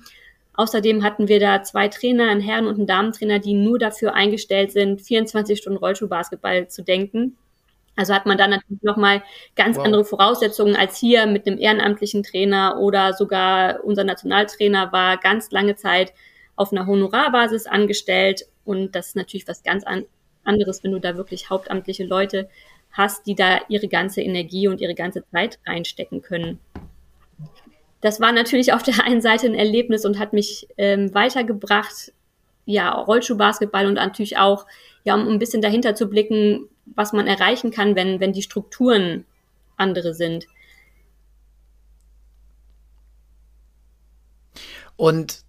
Außerdem 0.55 1.05
hatten 1.05 1.29
wir 1.29 1.38
da 1.38 1.62
zwei 1.62 1.87
Trainer, 1.88 2.29
einen 2.29 2.40
Herren- 2.40 2.67
und 2.67 2.76
einen 2.76 2.87
Damentrainer, 2.87 3.38
die 3.38 3.55
nur 3.55 3.79
dafür 3.79 4.14
eingestellt 4.14 4.73
sind, 4.73 5.00
24 5.00 5.58
Stunden 5.58 5.79
Rollschuhbasketball 5.79 6.69
zu 6.69 6.82
denken. 6.82 7.37
Also 7.94 8.14
hat 8.14 8.26
man 8.26 8.38
dann 8.38 8.50
natürlich 8.50 8.82
nochmal 8.82 9.23
ganz 9.55 9.76
wow. 9.76 9.84
andere 9.84 10.05
Voraussetzungen 10.05 10.76
als 10.76 10.96
hier 10.99 11.26
mit 11.26 11.46
einem 11.46 11.58
ehrenamtlichen 11.58 12.23
Trainer 12.23 12.79
oder 12.81 13.12
sogar 13.12 13.84
unser 13.84 14.05
Nationaltrainer 14.05 14.93
war 14.93 15.17
ganz 15.17 15.51
lange 15.51 15.77
Zeit 15.77 16.12
auf 16.56 16.72
einer 16.72 16.86
Honorarbasis 16.86 17.67
angestellt. 17.67 18.46
Und 18.65 18.94
das 18.94 19.08
ist 19.08 19.17
natürlich 19.17 19.46
was 19.46 19.62
ganz 19.62 19.84
an 19.84 20.06
anderes, 20.44 20.82
wenn 20.82 20.93
du 20.93 20.98
da 20.98 21.17
wirklich 21.17 21.51
hauptamtliche 21.51 22.05
Leute 22.05 22.48
hast, 22.98 23.26
die 23.26 23.34
da 23.34 23.60
ihre 23.69 23.88
ganze 23.88 24.20
Energie 24.20 24.69
und 24.69 24.82
ihre 24.82 24.94
ganze 24.94 25.24
Zeit 25.32 25.58
reinstecken 25.67 26.20
können. 26.20 26.58
Das 28.00 28.20
war 28.20 28.32
natürlich 28.32 28.72
auf 28.72 28.82
der 28.82 29.05
einen 29.05 29.22
Seite 29.22 29.46
ein 29.46 29.55
Erlebnis 29.55 30.05
und 30.05 30.19
hat 30.19 30.32
mich 30.32 30.69
ähm, 30.76 31.14
weitergebracht, 31.14 32.12
ja, 32.67 32.93
Rollschuhbasketball 32.93 33.86
und 33.86 33.94
natürlich 33.94 34.36
auch, 34.36 34.67
ja, 35.05 35.14
um 35.14 35.26
ein 35.26 35.38
bisschen 35.38 35.62
dahinter 35.62 35.94
zu 35.94 36.08
blicken, 36.08 36.69
was 36.84 37.12
man 37.12 37.26
erreichen 37.26 37.70
kann, 37.70 37.96
wenn, 37.96 38.20
wenn 38.20 38.34
die 38.34 38.43
Strukturen 38.43 39.24
andere 39.76 40.12
sind. 40.12 40.46
Und 44.96 45.44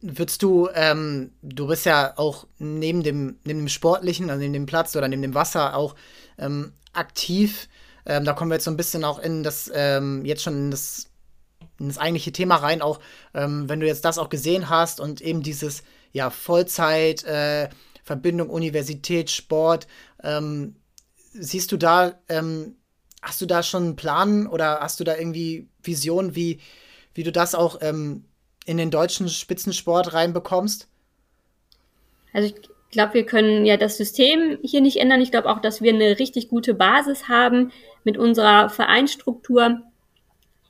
würdest 0.00 0.42
du, 0.42 0.68
ähm, 0.74 1.32
du 1.42 1.66
bist 1.66 1.86
ja 1.86 2.14
auch 2.16 2.46
neben 2.58 3.02
dem, 3.02 3.38
neben 3.44 3.60
dem 3.60 3.68
Sportlichen, 3.68 4.30
also 4.30 4.40
neben 4.40 4.52
dem 4.52 4.66
Platz 4.66 4.96
oder 4.96 5.08
neben 5.08 5.22
dem 5.22 5.34
Wasser 5.34 5.76
auch 5.76 5.94
ähm, 6.38 6.72
aktiv. 6.96 7.68
Ähm, 8.04 8.24
da 8.24 8.32
kommen 8.32 8.50
wir 8.50 8.56
jetzt 8.56 8.64
so 8.64 8.70
ein 8.70 8.76
bisschen 8.76 9.04
auch 9.04 9.18
in 9.18 9.42
das, 9.42 9.70
ähm, 9.74 10.24
jetzt 10.24 10.42
schon 10.42 10.54
in 10.54 10.70
das, 10.70 11.10
in 11.78 11.88
das 11.88 11.98
eigentliche 11.98 12.32
Thema 12.32 12.56
rein, 12.56 12.82
auch 12.82 13.00
ähm, 13.34 13.68
wenn 13.68 13.80
du 13.80 13.86
jetzt 13.86 14.04
das 14.04 14.18
auch 14.18 14.28
gesehen 14.28 14.68
hast 14.68 15.00
und 15.00 15.20
eben 15.20 15.42
dieses, 15.42 15.82
ja, 16.12 16.30
Vollzeit, 16.30 17.24
äh, 17.24 17.68
Verbindung 18.02 18.48
Universität, 18.48 19.30
Sport. 19.30 19.86
Ähm, 20.22 20.76
siehst 21.32 21.72
du 21.72 21.76
da, 21.76 22.18
ähm, 22.28 22.76
hast 23.20 23.40
du 23.40 23.46
da 23.46 23.62
schon 23.62 23.82
einen 23.82 23.96
Plan 23.96 24.46
oder 24.46 24.80
hast 24.80 25.00
du 25.00 25.04
da 25.04 25.16
irgendwie 25.16 25.68
Vision, 25.82 26.34
wie, 26.36 26.60
wie 27.14 27.24
du 27.24 27.32
das 27.32 27.54
auch 27.54 27.78
ähm, 27.80 28.24
in 28.64 28.76
den 28.76 28.90
deutschen 28.90 29.28
Spitzensport 29.28 30.12
reinbekommst? 30.12 30.88
Also 32.32 32.48
ich 32.48 32.75
glaube, 32.96 33.14
wir 33.14 33.26
können 33.26 33.64
ja 33.64 33.76
das 33.76 33.96
System 33.96 34.58
hier 34.62 34.80
nicht 34.80 34.96
ändern. 34.96 35.20
Ich 35.20 35.30
glaube 35.30 35.48
auch, 35.48 35.60
dass 35.60 35.82
wir 35.82 35.92
eine 35.92 36.18
richtig 36.18 36.48
gute 36.48 36.74
Basis 36.74 37.28
haben 37.28 37.70
mit 38.02 38.18
unserer 38.18 38.70
Vereinsstruktur. 38.70 39.82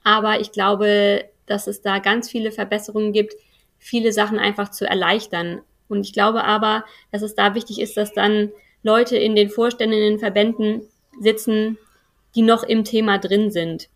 Aber 0.04 0.40
ich 0.40 0.52
glaube, 0.52 1.24
dass 1.46 1.66
es 1.66 1.80
da 1.80 2.00
ganz 2.00 2.28
viele 2.28 2.52
Verbesserungen 2.52 3.12
gibt, 3.12 3.34
viele 3.78 4.12
Sachen 4.12 4.38
einfach 4.38 4.70
zu 4.70 4.84
erleichtern. 4.86 5.62
Und 5.88 6.04
ich 6.04 6.12
glaube 6.12 6.44
aber, 6.44 6.84
dass 7.12 7.22
es 7.22 7.34
da 7.34 7.54
wichtig 7.54 7.80
ist, 7.80 7.96
dass 7.96 8.12
dann 8.12 8.50
Leute 8.82 9.16
in 9.16 9.34
den 9.34 9.48
Vorständen, 9.48 9.96
in 9.96 10.10
den 10.10 10.18
Verbänden 10.18 10.82
sitzen, 11.20 11.78
die 12.34 12.42
noch 12.42 12.62
im 12.62 12.84
Thema 12.84 13.18
drin 13.18 13.50
sind. 13.50 13.88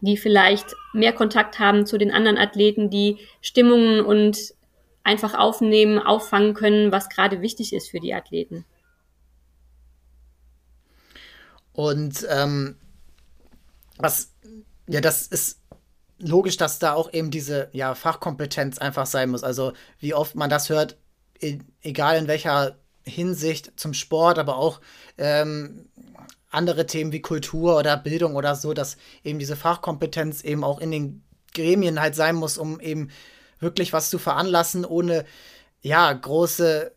die 0.00 0.16
vielleicht 0.16 0.74
mehr 0.92 1.12
Kontakt 1.12 1.58
haben 1.58 1.86
zu 1.86 1.98
den 1.98 2.10
anderen 2.10 2.38
Athleten, 2.38 2.90
die 2.90 3.18
Stimmungen 3.40 4.00
und 4.00 4.54
einfach 5.08 5.32
aufnehmen, 5.34 5.98
auffangen 5.98 6.52
können, 6.52 6.92
was 6.92 7.08
gerade 7.08 7.40
wichtig 7.40 7.72
ist 7.72 7.88
für 7.90 7.98
die 7.98 8.12
Athleten. 8.12 8.66
Und 11.72 12.26
ähm, 12.28 12.76
was, 13.96 14.34
ja, 14.86 15.00
das 15.00 15.26
ist 15.26 15.60
logisch, 16.18 16.58
dass 16.58 16.78
da 16.78 16.92
auch 16.92 17.12
eben 17.12 17.30
diese 17.30 17.70
ja, 17.72 17.94
Fachkompetenz 17.94 18.78
einfach 18.78 19.06
sein 19.06 19.30
muss. 19.30 19.44
Also 19.44 19.72
wie 19.98 20.12
oft 20.12 20.34
man 20.34 20.50
das 20.50 20.68
hört, 20.68 20.98
egal 21.82 22.18
in 22.18 22.28
welcher 22.28 22.76
Hinsicht 23.04 23.72
zum 23.80 23.94
Sport, 23.94 24.38
aber 24.38 24.58
auch 24.58 24.80
ähm, 25.16 25.88
andere 26.50 26.84
Themen 26.84 27.12
wie 27.12 27.22
Kultur 27.22 27.78
oder 27.78 27.96
Bildung 27.96 28.36
oder 28.36 28.54
so, 28.56 28.74
dass 28.74 28.98
eben 29.24 29.38
diese 29.38 29.56
Fachkompetenz 29.56 30.44
eben 30.44 30.64
auch 30.64 30.80
in 30.80 30.90
den 30.90 31.22
Gremien 31.54 32.00
halt 32.00 32.14
sein 32.14 32.36
muss, 32.36 32.58
um 32.58 32.80
eben 32.80 33.08
wirklich 33.60 33.92
was 33.92 34.10
zu 34.10 34.18
veranlassen, 34.18 34.84
ohne 34.84 35.24
ja 35.80 36.12
große 36.12 36.92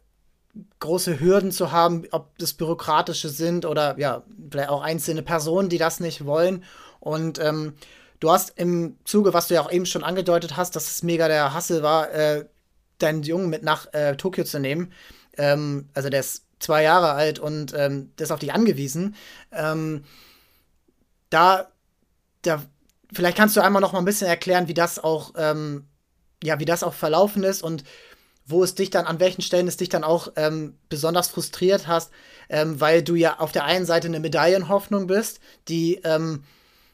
große 0.79 1.19
Hürden 1.19 1.51
zu 1.51 1.71
haben, 1.71 2.03
ob 2.11 2.37
das 2.37 2.53
bürokratische 2.53 3.29
sind 3.29 3.65
oder 3.65 3.97
ja 3.97 4.23
vielleicht 4.51 4.69
auch 4.69 4.81
einzelne 4.81 5.23
Personen, 5.23 5.69
die 5.69 5.77
das 5.77 5.99
nicht 5.99 6.25
wollen. 6.25 6.63
Und 6.99 7.39
ähm, 7.39 7.73
du 8.19 8.31
hast 8.31 8.57
im 8.57 8.97
Zuge, 9.05 9.33
was 9.33 9.47
du 9.47 9.53
ja 9.53 9.61
auch 9.61 9.71
eben 9.71 9.85
schon 9.85 10.03
angedeutet 10.03 10.57
hast, 10.57 10.75
dass 10.75 10.91
es 10.91 11.03
mega 11.03 11.27
der 11.27 11.53
Hassel 11.53 11.83
war, 11.83 12.11
äh, 12.11 12.45
deinen 12.97 13.23
Jungen 13.23 13.49
mit 13.49 13.63
nach 13.63 13.93
äh, 13.93 14.15
Tokio 14.15 14.43
zu 14.43 14.59
nehmen. 14.59 14.91
Ähm, 15.37 15.89
also 15.93 16.09
der 16.09 16.19
ist 16.19 16.45
zwei 16.59 16.83
Jahre 16.83 17.11
alt 17.13 17.39
und 17.39 17.73
ähm, 17.75 18.11
der 18.17 18.25
ist 18.25 18.31
auf 18.31 18.39
dich 18.39 18.53
angewiesen. 18.53 19.15
Ähm, 19.51 20.03
da, 21.29 21.67
da, 22.43 22.61
vielleicht 23.11 23.37
kannst 23.37 23.55
du 23.55 23.61
einmal 23.61 23.81
noch 23.81 23.93
mal 23.93 23.99
ein 23.99 24.05
bisschen 24.05 24.27
erklären, 24.27 24.67
wie 24.67 24.73
das 24.73 24.99
auch, 24.99 25.33
ähm, 25.37 25.87
ja, 26.43 26.59
wie 26.59 26.65
das 26.65 26.83
auch 26.83 26.93
verlaufen 26.93 27.43
ist 27.43 27.63
und 27.63 27.83
wo 28.45 28.63
es 28.63 28.75
dich 28.75 28.89
dann, 28.89 29.05
an 29.05 29.19
welchen 29.19 29.41
Stellen 29.41 29.67
es 29.67 29.77
dich 29.77 29.89
dann 29.89 30.03
auch 30.03 30.29
ähm, 30.35 30.75
besonders 30.89 31.27
frustriert 31.27 31.87
hast, 31.87 32.11
ähm, 32.49 32.81
weil 32.81 33.03
du 33.03 33.15
ja 33.15 33.39
auf 33.39 33.51
der 33.51 33.65
einen 33.65 33.85
Seite 33.85 34.07
eine 34.07 34.19
Medaillenhoffnung 34.19 35.07
bist, 35.07 35.39
die 35.67 36.01
ähm, 36.03 36.43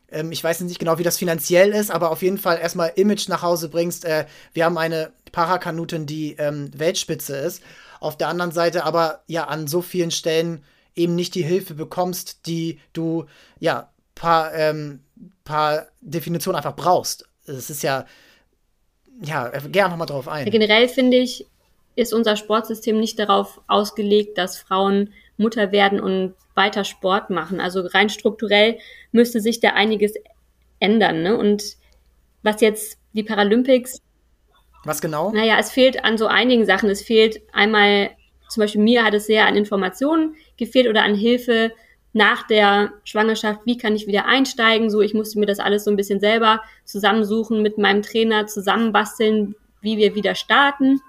ähm, 0.09 0.31
ich 0.31 0.43
weiß 0.43 0.61
nicht 0.61 0.79
genau, 0.79 0.97
wie 0.97 1.03
das 1.03 1.17
finanziell 1.17 1.71
ist, 1.71 1.91
aber 1.91 2.11
auf 2.11 2.21
jeden 2.21 2.37
Fall 2.37 2.59
erstmal 2.59 2.93
Image 2.95 3.27
nach 3.27 3.41
Hause 3.41 3.69
bringst. 3.69 4.05
Äh, 4.05 4.25
wir 4.53 4.65
haben 4.65 4.77
eine 4.77 5.11
Parakanutin, 5.31 6.05
die 6.05 6.33
ähm, 6.37 6.71
Weltspitze 6.77 7.35
ist. 7.37 7.61
Auf 7.99 8.17
der 8.17 8.27
anderen 8.27 8.51
Seite 8.51 8.83
aber 8.83 9.23
ja 9.27 9.45
an 9.45 9.67
so 9.67 9.81
vielen 9.81 10.11
Stellen 10.11 10.63
eben 10.95 11.15
nicht 11.15 11.35
die 11.35 11.43
Hilfe 11.43 11.73
bekommst, 11.73 12.47
die 12.47 12.79
du 12.93 13.25
ja 13.59 13.91
paar, 14.15 14.53
ähm, 14.53 15.01
paar 15.43 15.87
Definitionen 16.01 16.57
einfach 16.57 16.75
brauchst. 16.75 17.27
Es 17.45 17.69
ist 17.69 17.83
ja, 17.83 18.05
ja, 19.21 19.51
geh 19.71 19.81
einfach 19.81 19.97
mal 19.97 20.05
drauf 20.05 20.27
ein. 20.27 20.50
Generell 20.50 20.88
finde 20.88 21.17
ich, 21.17 21.45
ist 21.95 22.13
unser 22.13 22.36
Sportsystem 22.36 23.00
nicht 23.00 23.17
darauf 23.17 23.59
ausgelegt, 23.67 24.38
dass 24.38 24.57
Frauen 24.57 25.13
Mutter 25.38 25.71
werden 25.71 26.00
und 26.00 26.36
weiter 26.55 26.83
Sport 26.83 27.29
machen. 27.29 27.59
Also 27.59 27.81
rein 27.81 28.09
strukturell 28.09 28.77
müsste 29.12 29.41
sich 29.41 29.59
da 29.59 29.69
einiges 29.69 30.13
ändern. 30.79 31.24
Ne? 31.24 31.38
Und 31.38 31.77
was 32.43 32.62
jetzt 32.62 33.00
die 33.13 33.24
Paralympics. 33.24 34.01
Was 34.83 35.01
genau? 35.01 35.31
Naja, 35.31 35.57
es 35.59 35.71
fehlt 35.71 36.03
an 36.03 36.17
so 36.17 36.27
einigen 36.27 36.65
Sachen. 36.65 36.89
Es 36.89 37.01
fehlt 37.01 37.41
einmal, 37.51 38.12
zum 38.50 38.62
Beispiel 38.62 38.81
mir 38.81 39.03
hat 39.03 39.13
es 39.13 39.25
sehr 39.25 39.47
an 39.47 39.55
Informationen 39.55 40.36
gefehlt 40.55 40.88
oder 40.88 41.03
an 41.03 41.15
Hilfe 41.15 41.71
nach 42.17 42.47
der 42.47 42.93
Schwangerschaft. 43.03 43.62
Wie 43.65 43.77
kann 43.77 43.95
ich 43.95 44.07
wieder 44.07 44.25
einsteigen? 44.25 44.89
So, 44.89 45.01
ich 45.01 45.13
musste 45.13 45.39
mir 45.39 45.45
das 45.45 45.59
alles 45.59 45.83
so 45.83 45.91
ein 45.91 45.95
bisschen 45.95 46.19
selber 46.19 46.62
zusammensuchen, 46.83 47.62
mit 47.62 47.77
meinem 47.77 48.01
Trainer 48.01 48.47
zusammenbasteln, 48.47 49.55
wie 49.81 49.97
wir 49.97 50.15
wieder 50.15 50.33
starten. 50.33 51.00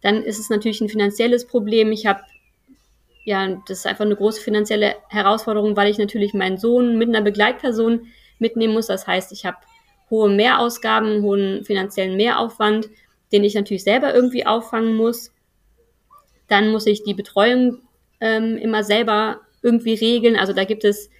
Dann 0.00 0.22
ist 0.22 0.38
es 0.38 0.48
natürlich 0.48 0.80
ein 0.80 0.88
finanzielles 0.88 1.46
Problem. 1.46 1.92
Ich 1.92 2.06
habe 2.06 2.22
ja, 3.24 3.60
das 3.66 3.80
ist 3.80 3.86
einfach 3.86 4.04
eine 4.04 4.16
große 4.16 4.40
finanzielle 4.40 4.94
Herausforderung, 5.08 5.76
weil 5.76 5.90
ich 5.90 5.98
natürlich 5.98 6.32
meinen 6.32 6.58
Sohn 6.58 6.96
mit 6.96 7.08
einer 7.08 7.22
Begleitperson 7.22 8.06
mitnehmen 8.38 8.72
muss. 8.72 8.86
Das 8.86 9.06
heißt, 9.06 9.32
ich 9.32 9.44
habe 9.44 9.58
hohe 10.10 10.30
Mehrausgaben, 10.30 11.22
hohen 11.22 11.64
finanziellen 11.64 12.16
Mehraufwand, 12.16 12.88
den 13.32 13.42
ich 13.42 13.54
natürlich 13.54 13.82
selber 13.82 14.14
irgendwie 14.14 14.46
auffangen 14.46 14.94
muss. 14.94 15.32
Dann 16.46 16.70
muss 16.70 16.86
ich 16.86 17.02
die 17.02 17.14
Betreuung 17.14 17.82
ähm, 18.20 18.56
immer 18.56 18.84
selber 18.84 19.40
irgendwie 19.66 19.94
regeln. 19.94 20.36
Also 20.36 20.52
da 20.52 20.64
gibt 20.64 20.84
es 20.84 21.10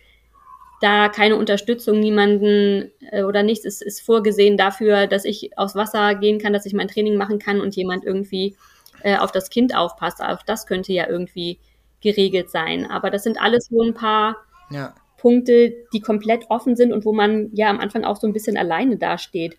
da 0.81 1.09
keine 1.09 1.37
Unterstützung, 1.37 2.01
niemanden 2.01 2.93
äh, 3.11 3.25
oder 3.25 3.43
nichts 3.43 3.65
ist, 3.65 3.83
ist 3.83 4.01
vorgesehen 4.01 4.57
dafür, 4.57 5.07
dass 5.07 5.25
ich 5.25 5.59
aufs 5.59 5.75
Wasser 5.75 6.15
gehen 6.15 6.39
kann, 6.39 6.53
dass 6.53 6.67
ich 6.67 6.75
mein 6.75 6.89
Training 6.89 7.17
machen 7.17 7.39
kann 7.39 7.61
und 7.61 7.75
jemand 7.77 8.05
irgendwie 8.05 8.57
äh, 9.03 9.17
auf 9.17 9.33
das 9.33 9.51
Kind 9.51 9.75
aufpasst. 9.75 10.23
Auch 10.23 10.43
das 10.43 10.67
könnte 10.67 10.93
ja 10.93 11.09
irgendwie 11.09 11.59
geregelt 12.01 12.51
sein. 12.51 12.89
Aber 12.89 13.11
das 13.11 13.25
sind 13.25 13.41
alles 13.41 13.67
so 13.67 13.83
ein 13.83 13.95
paar 13.95 14.37
ja. 14.71 14.95
Punkte, 15.17 15.75
die 15.93 16.01
komplett 16.01 16.45
offen 16.51 16.77
sind 16.77 16.93
und 16.93 17.05
wo 17.05 17.13
man 17.13 17.51
ja 17.55 17.69
am 17.71 17.81
Anfang 17.81 18.05
auch 18.05 18.17
so 18.17 18.27
ein 18.27 18.33
bisschen 18.33 18.57
alleine 18.57 18.97
dasteht. 18.97 19.59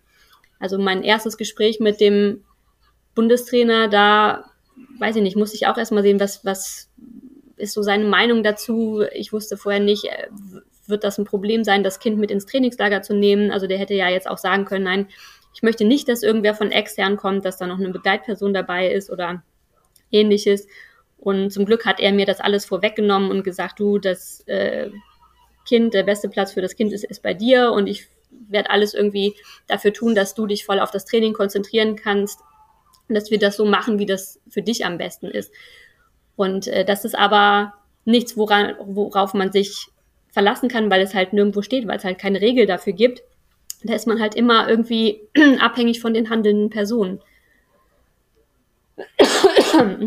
Also 0.60 0.78
mein 0.78 1.02
erstes 1.02 1.36
Gespräch 1.36 1.80
mit 1.80 2.00
dem 2.00 2.44
Bundestrainer, 3.14 3.88
da 3.88 4.44
weiß 4.98 5.16
ich 5.16 5.22
nicht, 5.22 5.36
musste 5.36 5.56
ich 5.56 5.66
auch 5.66 5.76
erstmal 5.76 6.02
sehen, 6.02 6.20
was, 6.20 6.44
was 6.44 6.88
ist 7.58 7.74
so 7.74 7.82
seine 7.82 8.04
Meinung 8.04 8.42
dazu. 8.42 9.02
Ich 9.12 9.32
wusste 9.32 9.56
vorher 9.56 9.80
nicht, 9.80 10.04
äh, 10.04 10.28
wird 10.86 11.04
das 11.04 11.18
ein 11.18 11.24
Problem 11.24 11.64
sein, 11.64 11.82
das 11.82 12.00
Kind 12.00 12.18
mit 12.18 12.30
ins 12.30 12.46
Trainingslager 12.46 13.02
zu 13.02 13.14
nehmen. 13.14 13.50
Also 13.50 13.66
der 13.66 13.78
hätte 13.78 13.94
ja 13.94 14.08
jetzt 14.08 14.28
auch 14.28 14.38
sagen 14.38 14.64
können, 14.64 14.84
nein, 14.84 15.08
ich 15.54 15.62
möchte 15.62 15.84
nicht, 15.84 16.08
dass 16.08 16.22
irgendwer 16.22 16.54
von 16.54 16.70
extern 16.70 17.16
kommt, 17.16 17.44
dass 17.44 17.58
da 17.58 17.66
noch 17.66 17.78
eine 17.78 17.90
Begleitperson 17.90 18.54
dabei 18.54 18.92
ist 18.92 19.10
oder 19.10 19.42
ähnliches. 20.10 20.66
Und 21.18 21.50
zum 21.50 21.66
Glück 21.66 21.84
hat 21.84 22.00
er 22.00 22.12
mir 22.12 22.26
das 22.26 22.40
alles 22.40 22.64
vorweggenommen 22.64 23.30
und 23.30 23.42
gesagt, 23.42 23.80
du, 23.80 23.98
das 23.98 24.40
äh, 24.46 24.90
Kind, 25.66 25.94
der 25.94 26.04
beste 26.04 26.28
Platz 26.28 26.52
für 26.52 26.62
das 26.62 26.76
Kind 26.76 26.92
ist, 26.92 27.04
ist 27.04 27.22
bei 27.22 27.34
dir 27.34 27.72
und 27.72 27.86
ich 27.86 28.06
werde 28.48 28.70
alles 28.70 28.94
irgendwie 28.94 29.34
dafür 29.66 29.92
tun, 29.92 30.14
dass 30.14 30.34
du 30.34 30.46
dich 30.46 30.64
voll 30.64 30.80
auf 30.80 30.90
das 30.90 31.04
Training 31.04 31.32
konzentrieren 31.32 31.96
kannst 31.96 32.40
und 33.08 33.14
dass 33.14 33.30
wir 33.30 33.38
das 33.38 33.56
so 33.56 33.64
machen, 33.64 33.98
wie 33.98 34.06
das 34.06 34.40
für 34.48 34.62
dich 34.62 34.84
am 34.84 34.98
besten 34.98 35.26
ist. 35.26 35.52
Und 36.38 36.68
äh, 36.68 36.84
das 36.84 37.04
ist 37.04 37.18
aber 37.18 37.74
nichts, 38.04 38.36
woran, 38.36 38.76
worauf 38.86 39.34
man 39.34 39.50
sich 39.50 39.88
verlassen 40.28 40.68
kann, 40.68 40.88
weil 40.88 41.00
es 41.00 41.14
halt 41.14 41.32
nirgendwo 41.32 41.62
steht, 41.62 41.88
weil 41.88 41.98
es 41.98 42.04
halt 42.04 42.18
keine 42.18 42.40
Regel 42.40 42.64
dafür 42.64 42.92
gibt. 42.92 43.24
Da 43.82 43.94
ist 43.94 44.06
man 44.06 44.20
halt 44.20 44.36
immer 44.36 44.68
irgendwie 44.68 45.20
abhängig 45.60 46.00
von 46.00 46.14
den 46.14 46.30
handelnden 46.30 46.70
Personen. 46.70 47.20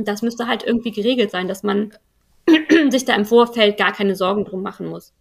Das 0.05 0.21
müsste 0.21 0.47
halt 0.47 0.63
irgendwie 0.63 0.91
geregelt 0.91 1.31
sein, 1.31 1.49
dass 1.49 1.63
man 1.63 1.93
sich 2.89 3.03
da 3.03 3.13
im 3.13 3.25
Vorfeld 3.25 3.77
gar 3.77 3.91
keine 3.91 4.15
Sorgen 4.15 4.45
drum 4.45 4.63
machen 4.63 4.87
muss. 4.87 5.11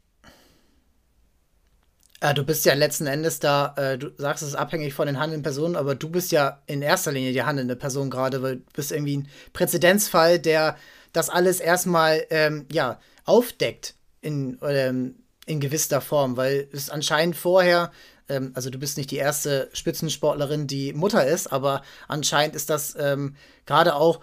Ja, 2.22 2.34
du 2.34 2.44
bist 2.44 2.66
ja 2.66 2.74
letzten 2.74 3.06
Endes 3.06 3.40
da, 3.40 3.74
äh, 3.76 3.98
du 3.98 4.10
sagst, 4.16 4.42
es 4.42 4.50
ist 4.50 4.54
abhängig 4.54 4.94
von 4.94 5.06
den 5.06 5.18
handelnden 5.18 5.42
Personen, 5.42 5.74
aber 5.74 5.96
du 5.96 6.08
bist 6.08 6.30
ja 6.30 6.62
in 6.66 6.82
erster 6.82 7.10
Linie 7.10 7.32
die 7.32 7.42
handelnde 7.42 7.76
Person 7.76 8.10
gerade, 8.10 8.42
weil 8.42 8.56
du 8.56 8.62
bist 8.74 8.92
irgendwie 8.92 9.18
ein 9.18 9.28
Präzedenzfall, 9.52 10.38
der 10.38 10.76
das 11.12 11.30
alles 11.30 11.60
erstmal 11.60 12.26
ähm, 12.30 12.66
ja, 12.72 13.00
aufdeckt 13.24 13.94
in, 14.20 14.58
ähm, 14.62 15.16
in 15.46 15.60
gewisser 15.60 16.00
Form, 16.00 16.36
weil 16.36 16.68
es 16.72 16.90
anscheinend 16.90 17.36
vorher 17.36 17.90
ähm, 18.30 18.52
also 18.54 18.70
du 18.70 18.78
bist 18.78 18.96
nicht 18.96 19.10
die 19.10 19.16
erste 19.16 19.68
Spitzensportlerin, 19.72 20.66
die 20.66 20.92
Mutter 20.92 21.26
ist, 21.26 21.52
aber 21.52 21.82
anscheinend 22.08 22.56
ist 22.56 22.70
das 22.70 22.96
ähm, 22.98 23.34
gerade 23.66 23.94
auch, 23.96 24.20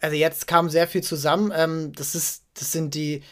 also 0.00 0.16
jetzt 0.16 0.46
kam 0.46 0.70
sehr 0.70 0.88
viel 0.88 1.02
zusammen. 1.02 1.52
Ähm, 1.54 1.92
das 1.92 2.14
ist, 2.14 2.44
das 2.54 2.72
sind 2.72 2.94
die, 2.94 3.22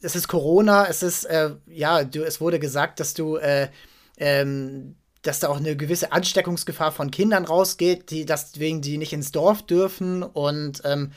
es 0.00 0.16
ist 0.16 0.28
Corona, 0.28 0.86
es 0.86 1.02
ist, 1.02 1.24
äh, 1.24 1.50
ja, 1.66 2.04
du, 2.04 2.22
es 2.22 2.40
wurde 2.40 2.58
gesagt, 2.58 3.00
dass 3.00 3.14
du, 3.14 3.36
äh, 3.36 3.68
ähm, 4.16 4.96
dass 5.22 5.40
da 5.40 5.48
auch 5.48 5.58
eine 5.58 5.76
gewisse 5.76 6.12
Ansteckungsgefahr 6.12 6.92
von 6.92 7.10
Kindern 7.10 7.44
rausgeht, 7.44 8.10
die 8.10 8.24
deswegen 8.24 8.80
die 8.80 8.98
nicht 8.98 9.12
ins 9.12 9.30
Dorf 9.32 9.62
dürfen 9.62 10.22
und 10.22 10.82
ähm, 10.84 11.12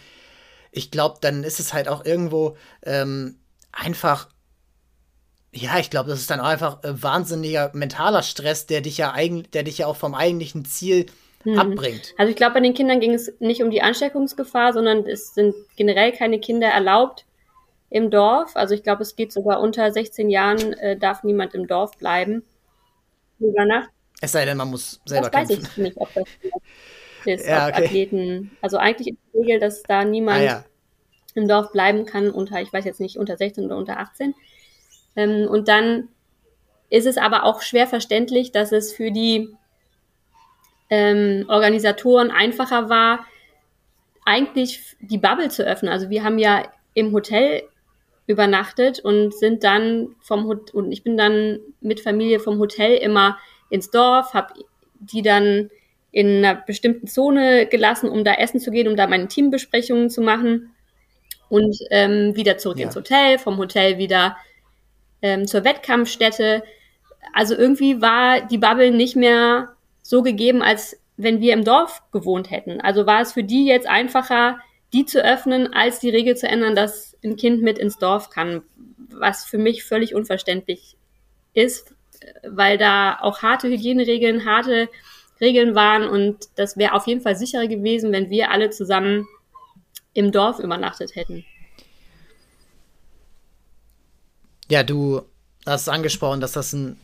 ich 0.76 0.92
glaube, 0.92 1.18
dann 1.22 1.44
ist 1.44 1.60
es 1.60 1.74
halt 1.74 1.88
auch 1.88 2.06
irgendwo 2.06 2.58
ähm, 2.84 3.40
einfach 3.72 4.30
ja, 5.58 5.80
ich 5.80 5.90
glaube, 5.90 6.10
das 6.10 6.20
ist 6.20 6.30
dann 6.30 6.42
einfach 6.42 6.84
äh, 6.84 7.02
wahnsinniger 7.02 7.72
mentaler 7.74 8.24
Stress, 8.24 8.66
der 8.66 8.82
dich 8.82 8.98
ja 8.98 9.14
eigentlich, 9.14 9.52
der 9.52 9.64
dich 9.64 9.78
ja 9.78 9.88
auch 9.88 9.96
vom 9.96 10.14
eigentlichen 10.14 10.66
Ziel 10.66 11.06
hm. 11.44 11.58
abbringt. 11.58 12.14
Also 12.18 12.30
ich 12.30 12.36
glaube, 12.36 12.56
bei 12.56 12.60
den 12.60 12.74
Kindern 12.74 13.00
ging 13.00 13.14
es 13.14 13.32
nicht 13.40 13.64
um 13.64 13.72
die 13.72 13.82
Ansteckungsgefahr, 13.82 14.74
sondern 14.74 15.06
es 15.08 15.34
sind 15.34 15.56
generell 15.78 16.12
keine 16.12 16.40
Kinder 16.40 16.68
erlaubt 16.68 17.26
im 17.90 18.12
Dorf. 18.12 18.58
Also 18.58 18.74
ich 18.74 18.84
glaube, 18.84 19.04
es 19.04 19.16
geht 19.16 19.32
sogar 19.32 19.62
unter 19.62 19.90
16 19.90 20.30
Jahren 20.30 20.74
äh, 20.74 20.98
darf 20.98 21.24
niemand 21.24 21.56
im 21.56 21.68
Dorf 21.68 21.98
bleiben. 21.98 22.44
Über 23.40 23.64
Nacht. 23.64 23.90
Es 24.20 24.34
sei 24.34 24.44
denn, 24.44 24.58
man 24.58 24.70
muss 24.70 25.00
selber 25.06 25.30
das 25.30 25.48
kämpfen. 25.48 25.64
weiß 25.64 25.70
ich 25.72 25.78
nicht, 25.78 25.98
ob 25.98 26.14
das 26.14 26.26
ist, 27.28 27.48
ja, 27.48 27.68
okay. 27.68 27.86
Athleten. 27.86 28.52
Also 28.62 28.78
eigentlich 28.78 29.10
ist 29.10 29.18
die 29.34 29.38
Regel, 29.40 29.60
dass 29.60 29.84
da 29.84 30.04
niemand 30.04 30.42
ah, 30.42 30.44
ja. 30.44 30.66
im 31.34 31.48
Dorf 31.48 31.72
bleiben 31.72 32.06
kann 32.06 32.30
unter, 32.30 32.62
ich 32.62 32.72
weiß 32.72 32.86
jetzt 32.86 33.00
nicht, 33.00 33.18
unter 33.18 33.38
16 33.38 33.66
oder 33.66 33.78
unter 33.78 34.00
18. 34.00 34.34
Ähm, 35.16 35.48
und 35.48 35.68
dann 35.68 36.10
ist 36.90 37.08
es 37.08 37.18
aber 37.18 37.44
auch 37.44 37.62
schwer 37.62 37.88
verständlich, 37.88 38.52
dass 38.52 38.72
es 38.72 38.94
für 38.94 39.12
die 39.12 39.50
ähm, 40.90 41.46
Organisatoren 41.48 42.32
einfacher 42.32 42.90
war, 42.90 43.26
eigentlich 44.26 44.96
die 45.00 45.18
Bubble 45.18 45.50
zu 45.50 45.64
öffnen. 45.64 45.92
Also 45.92 46.10
wir 46.10 46.24
haben 46.24 46.40
ja 46.40 46.68
im 46.94 47.12
Hotel 47.12 47.64
übernachtet 48.28 49.00
und 49.00 49.34
sind 49.34 49.64
dann 49.64 50.16
vom 50.20 50.48
Hot 50.48 50.74
und 50.74 50.92
ich 50.92 51.04
bin 51.04 51.16
dann 51.16 51.60
mit 51.80 52.00
Familie 52.00 52.40
vom 52.40 52.58
Hotel 52.60 52.98
immer 52.98 53.38
ins 53.70 53.92
Dorf, 53.92 54.34
habe 54.34 54.54
die 55.00 55.22
dann 55.22 55.70
in 56.16 56.38
einer 56.38 56.56
bestimmten 56.56 57.08
Zone 57.08 57.68
gelassen, 57.68 58.08
um 58.08 58.24
da 58.24 58.36
essen 58.36 58.62
zu 58.62 58.72
gehen, 58.72 58.88
um 58.88 58.96
da 58.96 59.06
meine 59.06 59.28
Teambesprechungen 59.28 60.10
zu 60.10 60.22
machen 60.22 60.74
und 61.50 61.78
ähm, 61.92 62.38
wieder 62.38 62.58
zurück 62.58 62.80
ja. 62.80 62.86
ins 62.86 62.96
Hotel, 62.96 63.38
vom 63.38 63.58
Hotel 63.58 63.98
wieder 63.98 64.38
ähm, 65.22 65.46
zur 65.46 65.66
Wettkampfstätte. 65.66 66.64
Also 67.34 67.54
irgendwie 67.54 68.02
war 68.02 68.40
die 68.40 68.58
Bubble 68.58 68.92
nicht 68.92 69.18
mehr 69.18 69.74
so 70.04 70.24
gegeben, 70.24 70.62
als 70.62 70.98
wenn 71.18 71.42
wir 71.42 71.52
im 71.52 71.66
Dorf 71.66 72.02
gewohnt 72.14 72.50
hätten. 72.50 72.80
Also 72.80 73.06
war 73.06 73.20
es 73.20 73.34
für 73.34 73.44
die 73.44 73.66
jetzt 73.66 73.86
einfacher, 73.86 74.60
die 74.94 75.06
zu 75.06 75.22
öffnen, 75.22 75.74
als 75.74 76.00
die 76.00 76.12
Regel 76.12 76.38
zu 76.38 76.48
ändern, 76.48 76.76
dass 76.76 77.18
ein 77.26 77.36
Kind 77.36 77.62
mit 77.62 77.78
ins 77.78 77.98
Dorf 77.98 78.30
kann, 78.30 78.62
was 79.10 79.44
für 79.44 79.58
mich 79.58 79.84
völlig 79.84 80.16
unverständlich 80.16 80.96
ist, 81.54 81.94
weil 82.48 82.78
da 82.78 83.20
auch 83.20 83.42
harte 83.42 83.68
Hygieneregeln, 83.68 84.46
harte 84.46 84.88
Regeln 85.42 85.76
waren 85.76 86.08
und 86.08 86.48
das 86.56 86.78
wäre 86.78 86.94
auf 86.94 87.08
jeden 87.08 87.22
Fall 87.22 87.36
sicherer 87.36 87.68
gewesen, 87.68 88.12
wenn 88.12 88.30
wir 88.30 88.52
alle 88.52 88.70
zusammen 88.70 89.28
im 90.14 90.32
Dorf 90.32 90.60
übernachtet 90.60 91.16
hätten. 91.16 91.46
Ja, 94.70 94.84
du 94.84 95.22
hast 95.66 95.90
angesprochen, 95.90 96.42
dass 96.42 96.54
das 96.54 96.74
ein 96.74 97.00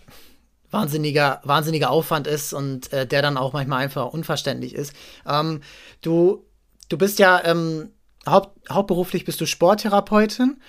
wahnsinniger, 0.71 1.41
wahnsinniger 1.43 1.91
Aufwand 1.91 2.27
ist 2.27 2.53
und 2.53 2.91
äh, 2.93 3.05
der 3.05 3.21
dann 3.21 3.37
auch 3.37 3.53
manchmal 3.53 3.83
einfach 3.83 4.07
unverständlich 4.07 4.73
ist. 4.73 4.93
Ähm, 5.27 5.61
du, 6.01 6.45
du 6.89 6.97
bist 6.97 7.19
ja 7.19 7.43
ähm, 7.43 7.91
haupt, 8.25 8.57
hauptberuflich 8.69 9.25
bist 9.25 9.41
du 9.41 9.45
Sporttherapeutin 9.45 10.61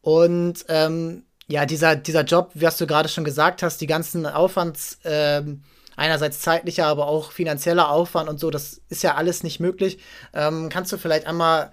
und 0.00 0.64
ähm, 0.68 1.24
ja, 1.46 1.66
dieser, 1.66 1.96
dieser 1.96 2.24
Job, 2.24 2.50
wie 2.54 2.66
hast 2.66 2.80
du 2.80 2.86
gerade 2.86 3.08
schon 3.08 3.24
gesagt 3.24 3.62
hast, 3.62 3.80
die 3.80 3.86
ganzen 3.86 4.26
Aufwands, 4.26 4.98
ähm, 5.04 5.62
einerseits 5.96 6.40
zeitlicher, 6.40 6.86
aber 6.86 7.06
auch 7.06 7.32
finanzieller 7.32 7.90
Aufwand 7.90 8.28
und 8.28 8.40
so, 8.40 8.50
das 8.50 8.80
ist 8.88 9.02
ja 9.02 9.14
alles 9.14 9.42
nicht 9.42 9.60
möglich. 9.60 9.98
Ähm, 10.32 10.68
kannst 10.70 10.92
du 10.92 10.96
vielleicht 10.96 11.26
einmal 11.26 11.72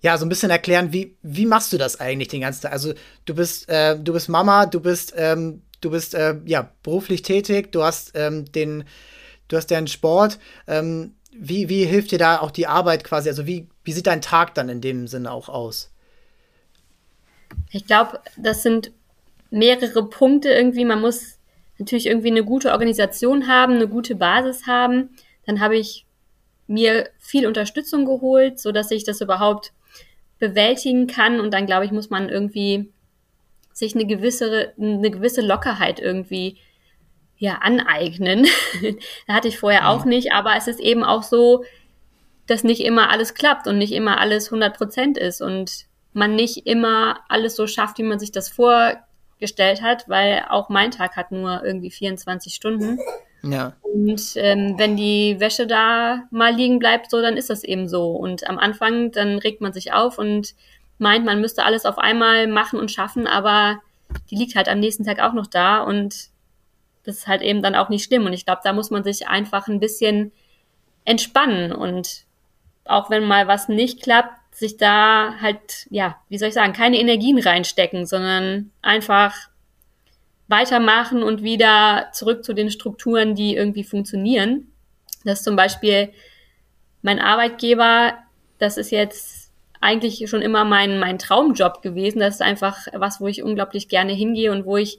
ja, 0.00 0.18
so 0.18 0.26
ein 0.26 0.28
bisschen 0.28 0.50
erklären, 0.50 0.92
wie, 0.92 1.16
wie 1.22 1.46
machst 1.46 1.72
du 1.72 1.78
das 1.78 1.98
eigentlich 1.98 2.28
den 2.28 2.42
ganzen 2.42 2.62
Tag? 2.62 2.72
Also 2.72 2.92
du 3.24 3.34
bist, 3.34 3.68
äh, 3.68 3.98
du 3.98 4.12
bist 4.12 4.28
Mama, 4.28 4.66
du 4.66 4.80
bist 4.80 5.14
ähm, 5.16 5.62
du 5.80 5.90
bist 5.90 6.14
äh, 6.14 6.36
ja 6.44 6.70
beruflich 6.82 7.22
tätig, 7.22 7.72
du 7.72 7.82
hast 7.82 8.12
ähm, 8.14 8.50
den, 8.52 8.84
du 9.48 9.56
hast 9.56 9.70
deinen 9.70 9.86
Sport. 9.86 10.38
Ähm, 10.66 11.14
wie, 11.32 11.68
wie 11.68 11.84
hilft 11.84 12.12
dir 12.12 12.18
da 12.18 12.40
auch 12.40 12.50
die 12.50 12.66
Arbeit 12.66 13.04
quasi? 13.04 13.28
Also 13.28 13.46
wie, 13.46 13.68
wie 13.84 13.92
sieht 13.92 14.06
dein 14.06 14.22
Tag 14.22 14.54
dann 14.54 14.68
in 14.68 14.80
dem 14.80 15.06
Sinne 15.06 15.30
auch 15.30 15.48
aus? 15.48 15.90
Ich 17.70 17.86
glaube, 17.86 18.20
das 18.36 18.62
sind 18.62 18.90
mehrere 19.50 20.08
Punkte 20.08 20.50
irgendwie. 20.50 20.84
Man 20.84 21.00
muss 21.00 21.35
natürlich 21.78 22.06
irgendwie 22.06 22.30
eine 22.30 22.44
gute 22.44 22.72
Organisation 22.72 23.48
haben, 23.48 23.74
eine 23.74 23.88
gute 23.88 24.14
Basis 24.14 24.66
haben. 24.66 25.10
Dann 25.46 25.60
habe 25.60 25.76
ich 25.76 26.06
mir 26.66 27.10
viel 27.18 27.46
Unterstützung 27.46 28.04
geholt, 28.04 28.58
so 28.58 28.72
dass 28.72 28.90
ich 28.90 29.04
das 29.04 29.20
überhaupt 29.20 29.72
bewältigen 30.38 31.06
kann. 31.06 31.40
Und 31.40 31.52
dann 31.52 31.66
glaube 31.66 31.84
ich, 31.84 31.92
muss 31.92 32.10
man 32.10 32.28
irgendwie 32.28 32.90
sich 33.72 33.94
eine 33.94 34.06
gewisse, 34.06 34.72
eine 34.78 35.10
gewisse 35.10 35.42
Lockerheit 35.42 36.00
irgendwie 36.00 36.58
ja 37.38 37.56
aneignen. 37.56 38.46
da 39.26 39.34
hatte 39.34 39.48
ich 39.48 39.58
vorher 39.58 39.82
ja. 39.82 39.88
auch 39.88 40.04
nicht, 40.04 40.32
aber 40.32 40.56
es 40.56 40.66
ist 40.66 40.80
eben 40.80 41.04
auch 41.04 41.22
so, 41.22 41.64
dass 42.46 42.64
nicht 42.64 42.80
immer 42.80 43.10
alles 43.10 43.34
klappt 43.34 43.66
und 43.66 43.78
nicht 43.78 43.92
immer 43.92 44.18
alles 44.18 44.46
100 44.46 44.76
Prozent 44.76 45.18
ist 45.18 45.42
und 45.42 45.86
man 46.12 46.34
nicht 46.34 46.66
immer 46.66 47.20
alles 47.28 47.56
so 47.56 47.66
schafft, 47.66 47.98
wie 47.98 48.04
man 48.04 48.18
sich 48.18 48.32
das 48.32 48.48
vorgestellt 49.36 49.82
hat, 49.82 50.08
weil 50.08 50.46
auch 50.48 50.68
mein 50.68 50.90
Tag 50.90 51.16
hat 51.16 51.30
nur 51.30 51.62
irgendwie 51.64 51.90
24 51.90 52.54
Stunden. 52.54 52.98
Ja. 53.42 53.74
Und 53.82 54.32
ähm, 54.36 54.74
wenn 54.78 54.96
die 54.96 55.38
Wäsche 55.38 55.66
da 55.66 56.22
mal 56.30 56.54
liegen 56.54 56.78
bleibt, 56.78 57.10
so, 57.10 57.20
dann 57.20 57.36
ist 57.36 57.50
das 57.50 57.62
eben 57.62 57.88
so. 57.88 58.12
Und 58.12 58.48
am 58.48 58.58
Anfang, 58.58 59.12
dann 59.12 59.38
regt 59.38 59.60
man 59.60 59.72
sich 59.72 59.92
auf 59.92 60.18
und 60.18 60.54
meint, 60.98 61.24
man 61.24 61.40
müsste 61.40 61.64
alles 61.64 61.84
auf 61.84 61.98
einmal 61.98 62.46
machen 62.46 62.80
und 62.80 62.90
schaffen, 62.90 63.26
aber 63.26 63.78
die 64.30 64.36
liegt 64.36 64.56
halt 64.56 64.68
am 64.68 64.80
nächsten 64.80 65.04
Tag 65.04 65.20
auch 65.20 65.34
noch 65.34 65.46
da 65.46 65.82
und 65.82 66.30
das 67.04 67.18
ist 67.18 67.26
halt 67.26 67.42
eben 67.42 67.62
dann 67.62 67.74
auch 67.74 67.88
nicht 67.88 68.04
schlimm. 68.04 68.24
Und 68.24 68.32
ich 68.32 68.46
glaube, 68.46 68.62
da 68.64 68.72
muss 68.72 68.90
man 68.90 69.04
sich 69.04 69.28
einfach 69.28 69.68
ein 69.68 69.80
bisschen 69.80 70.32
entspannen 71.04 71.72
und 71.72 72.24
auch 72.84 73.10
wenn 73.10 73.24
mal 73.24 73.46
was 73.46 73.68
nicht 73.68 74.02
klappt, 74.02 74.40
sich 74.56 74.78
da 74.78 75.34
halt, 75.42 75.86
ja, 75.90 76.16
wie 76.30 76.38
soll 76.38 76.48
ich 76.48 76.54
sagen, 76.54 76.72
keine 76.72 76.98
Energien 76.98 77.38
reinstecken, 77.38 78.06
sondern 78.06 78.70
einfach 78.80 79.34
weitermachen 80.48 81.22
und 81.22 81.42
wieder 81.42 82.08
zurück 82.12 82.42
zu 82.42 82.54
den 82.54 82.70
Strukturen, 82.70 83.34
die 83.34 83.54
irgendwie 83.54 83.84
funktionieren. 83.84 84.72
Das 85.24 85.40
ist 85.40 85.44
zum 85.44 85.56
Beispiel 85.56 86.10
mein 87.02 87.18
Arbeitgeber, 87.18 88.14
das 88.58 88.78
ist 88.78 88.90
jetzt 88.90 89.50
eigentlich 89.82 90.26
schon 90.30 90.40
immer 90.40 90.64
mein, 90.64 90.98
mein 91.00 91.18
Traumjob 91.18 91.82
gewesen. 91.82 92.20
Das 92.20 92.36
ist 92.36 92.42
einfach 92.42 92.86
was, 92.94 93.20
wo 93.20 93.26
ich 93.26 93.42
unglaublich 93.42 93.88
gerne 93.88 94.14
hingehe 94.14 94.52
und 94.52 94.64
wo 94.64 94.78
ich 94.78 94.98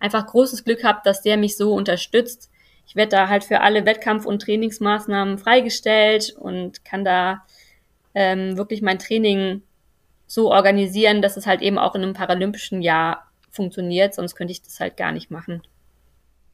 einfach 0.00 0.26
großes 0.26 0.64
Glück 0.64 0.82
habe, 0.82 1.00
dass 1.04 1.22
der 1.22 1.36
mich 1.36 1.56
so 1.56 1.72
unterstützt. 1.74 2.50
Ich 2.88 2.96
werde 2.96 3.10
da 3.10 3.28
halt 3.28 3.44
für 3.44 3.60
alle 3.60 3.86
Wettkampf- 3.86 4.26
und 4.26 4.42
Trainingsmaßnahmen 4.42 5.38
freigestellt 5.38 6.34
und 6.36 6.84
kann 6.84 7.04
da 7.04 7.44
ähm, 8.16 8.56
wirklich 8.56 8.80
mein 8.80 8.98
Training 8.98 9.62
so 10.26 10.50
organisieren, 10.50 11.22
dass 11.22 11.36
es 11.36 11.46
halt 11.46 11.60
eben 11.60 11.78
auch 11.78 11.94
in 11.94 12.02
einem 12.02 12.14
paralympischen 12.14 12.82
Jahr 12.82 13.30
funktioniert, 13.50 14.14
sonst 14.14 14.34
könnte 14.34 14.52
ich 14.52 14.62
das 14.62 14.80
halt 14.80 14.96
gar 14.96 15.12
nicht 15.12 15.30
machen. 15.30 15.62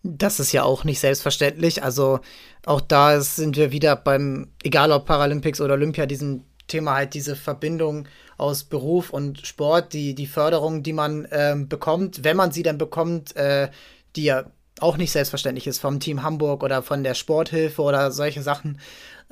Das 0.02 0.40
ist 0.40 0.52
ja 0.52 0.64
auch 0.64 0.82
nicht 0.82 0.98
selbstverständlich. 0.98 1.84
Also 1.84 2.18
auch 2.66 2.80
da 2.80 3.20
sind 3.20 3.56
wir 3.56 3.70
wieder 3.70 3.94
beim, 3.94 4.48
egal 4.64 4.90
ob 4.90 5.06
Paralympics 5.06 5.60
oder 5.60 5.74
Olympia, 5.74 6.06
diesen 6.06 6.44
Thema 6.66 6.96
halt 6.96 7.14
diese 7.14 7.36
Verbindung 7.36 8.08
aus 8.36 8.64
Beruf 8.64 9.10
und 9.10 9.46
Sport, 9.46 9.92
die, 9.92 10.16
die 10.16 10.26
Förderung, 10.26 10.82
die 10.82 10.92
man 10.92 11.28
ähm, 11.30 11.68
bekommt, 11.68 12.24
wenn 12.24 12.36
man 12.36 12.50
sie 12.50 12.64
dann 12.64 12.78
bekommt, 12.78 13.36
äh, 13.36 13.68
die 14.16 14.24
ja 14.24 14.46
auch 14.80 14.96
nicht 14.96 15.12
selbstverständlich 15.12 15.68
ist 15.68 15.78
vom 15.78 16.00
Team 16.00 16.24
Hamburg 16.24 16.64
oder 16.64 16.82
von 16.82 17.04
der 17.04 17.14
Sporthilfe 17.14 17.82
oder 17.82 18.10
solche 18.10 18.42
Sachen, 18.42 18.80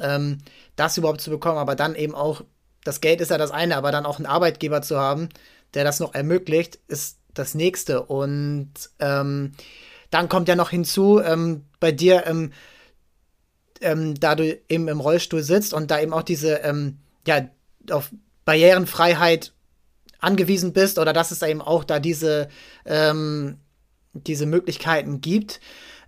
ähm, 0.00 0.38
das 0.76 0.96
überhaupt 0.96 1.20
zu 1.20 1.30
bekommen, 1.30 1.58
aber 1.58 1.76
dann 1.76 1.94
eben 1.94 2.14
auch, 2.14 2.42
das 2.84 3.00
Geld 3.00 3.20
ist 3.20 3.30
ja 3.30 3.38
das 3.38 3.50
eine, 3.50 3.76
aber 3.76 3.92
dann 3.92 4.06
auch 4.06 4.16
einen 4.16 4.26
Arbeitgeber 4.26 4.82
zu 4.82 4.98
haben, 4.98 5.28
der 5.74 5.84
das 5.84 6.00
noch 6.00 6.14
ermöglicht, 6.14 6.78
ist 6.88 7.18
das 7.34 7.54
nächste. 7.54 8.02
Und 8.02 8.72
ähm, 8.98 9.52
dann 10.10 10.28
kommt 10.28 10.48
ja 10.48 10.56
noch 10.56 10.70
hinzu, 10.70 11.20
ähm, 11.20 11.64
bei 11.78 11.92
dir, 11.92 12.26
ähm, 12.26 12.52
ähm, 13.80 14.14
da 14.18 14.34
du 14.34 14.58
eben 14.68 14.88
im 14.88 15.00
Rollstuhl 15.00 15.42
sitzt 15.42 15.72
und 15.72 15.90
da 15.90 16.00
eben 16.00 16.12
auch 16.12 16.22
diese 16.22 16.56
ähm, 16.56 16.98
ja, 17.26 17.48
auf 17.90 18.10
Barrierenfreiheit 18.44 19.52
angewiesen 20.18 20.72
bist 20.72 20.98
oder 20.98 21.12
dass 21.12 21.30
es 21.30 21.40
eben 21.42 21.62
auch 21.62 21.84
da 21.84 21.98
diese, 21.98 22.48
diese 24.12 24.46
Möglichkeiten 24.46 25.20
gibt. 25.20 25.60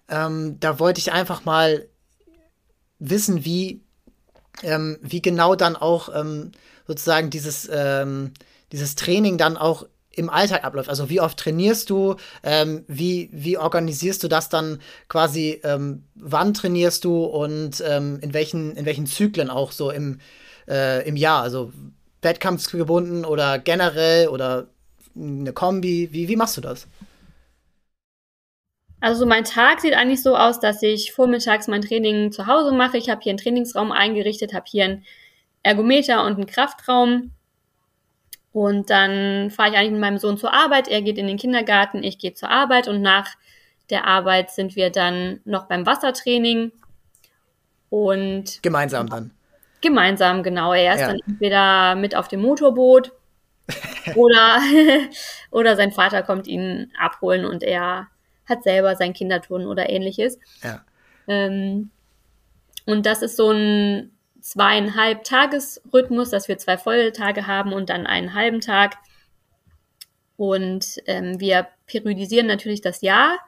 Ähm, 0.08 0.58
da 0.60 0.78
wollte 0.78 0.98
ich 0.98 1.12
einfach 1.12 1.44
mal 1.44 1.88
wissen, 3.02 3.44
wie, 3.44 3.80
ähm, 4.62 4.98
wie 5.02 5.22
genau 5.22 5.54
dann 5.54 5.76
auch 5.76 6.08
ähm, 6.14 6.52
sozusagen 6.86 7.30
dieses, 7.30 7.68
ähm, 7.72 8.32
dieses 8.70 8.94
Training 8.94 9.38
dann 9.38 9.56
auch 9.56 9.86
im 10.14 10.28
Alltag 10.28 10.64
abläuft. 10.64 10.90
Also 10.90 11.08
wie 11.08 11.20
oft 11.20 11.38
trainierst 11.38 11.88
du, 11.88 12.16
ähm, 12.42 12.84
wie, 12.86 13.30
wie 13.32 13.56
organisierst 13.56 14.22
du 14.22 14.28
das 14.28 14.50
dann 14.50 14.78
quasi, 15.08 15.62
wann 16.14 16.52
trainierst 16.52 17.04
du 17.04 17.24
und 17.24 17.80
in, 17.80 18.34
welchen, 18.34 18.76
in 18.76 18.84
welchen 18.84 19.06
Zyklen 19.06 19.48
auch 19.48 19.72
so 19.72 19.90
im, 19.90 20.20
äh, 20.68 21.08
im 21.08 21.16
Jahr? 21.16 21.42
Also 21.42 21.72
wettkampfgebunden 22.20 23.24
oder 23.24 23.58
generell 23.58 24.28
oder 24.28 24.66
eine 25.16 25.52
Kombi? 25.52 26.08
Wie, 26.12 26.28
wie 26.28 26.36
machst 26.36 26.56
du 26.56 26.60
das? 26.60 26.86
Also 29.02 29.26
mein 29.26 29.42
Tag 29.42 29.80
sieht 29.80 29.94
eigentlich 29.94 30.22
so 30.22 30.36
aus, 30.36 30.60
dass 30.60 30.80
ich 30.80 31.12
vormittags 31.12 31.66
mein 31.66 31.82
Training 31.82 32.30
zu 32.30 32.46
Hause 32.46 32.70
mache. 32.70 32.98
Ich 32.98 33.10
habe 33.10 33.20
hier 33.20 33.30
einen 33.30 33.38
Trainingsraum 33.38 33.90
eingerichtet, 33.90 34.54
habe 34.54 34.66
hier 34.68 34.84
einen 34.84 35.04
Ergometer 35.64 36.24
und 36.24 36.34
einen 36.34 36.46
Kraftraum. 36.46 37.32
Und 38.52 38.90
dann 38.90 39.50
fahre 39.50 39.70
ich 39.70 39.76
eigentlich 39.76 39.90
mit 39.90 40.00
meinem 40.00 40.18
Sohn 40.18 40.38
zur 40.38 40.54
Arbeit. 40.54 40.86
Er 40.86 41.02
geht 41.02 41.18
in 41.18 41.26
den 41.26 41.36
Kindergarten, 41.36 42.04
ich 42.04 42.18
gehe 42.18 42.32
zur 42.32 42.48
Arbeit 42.48 42.86
und 42.86 43.02
nach 43.02 43.30
der 43.90 44.06
Arbeit 44.06 44.52
sind 44.52 44.76
wir 44.76 44.90
dann 44.90 45.40
noch 45.44 45.66
beim 45.66 45.84
Wassertraining. 45.84 46.70
Und 47.90 48.62
gemeinsam 48.62 49.08
dann. 49.08 49.32
Gemeinsam, 49.80 50.44
genau. 50.44 50.74
Er 50.74 50.94
ist 50.94 51.00
ja. 51.00 51.08
dann 51.08 51.20
entweder 51.26 51.96
mit 51.96 52.14
auf 52.14 52.28
dem 52.28 52.40
Motorboot 52.40 53.10
oder, 54.14 54.60
oder 55.50 55.74
sein 55.74 55.90
Vater 55.90 56.22
kommt 56.22 56.46
ihn 56.46 56.92
abholen 56.96 57.44
und 57.44 57.64
er 57.64 58.06
hat 58.46 58.62
selber 58.62 58.96
sein 58.96 59.12
Kinderturnen 59.12 59.66
oder 59.66 59.90
ähnliches. 59.90 60.38
Ja. 60.62 60.84
Ähm, 61.28 61.90
und 62.86 63.06
das 63.06 63.22
ist 63.22 63.36
so 63.36 63.50
ein 63.50 64.10
zweieinhalb 64.40 65.24
Tagesrhythmus, 65.24 66.30
dass 66.30 66.48
wir 66.48 66.58
zwei 66.58 66.76
volle 66.76 67.12
Tage 67.12 67.46
haben 67.46 67.72
und 67.72 67.90
dann 67.90 68.06
einen 68.06 68.34
halben 68.34 68.60
Tag. 68.60 68.96
Und 70.36 70.98
ähm, 71.06 71.38
wir 71.38 71.68
periodisieren 71.86 72.46
natürlich 72.46 72.80
das 72.80 73.00
Jahr. 73.02 73.38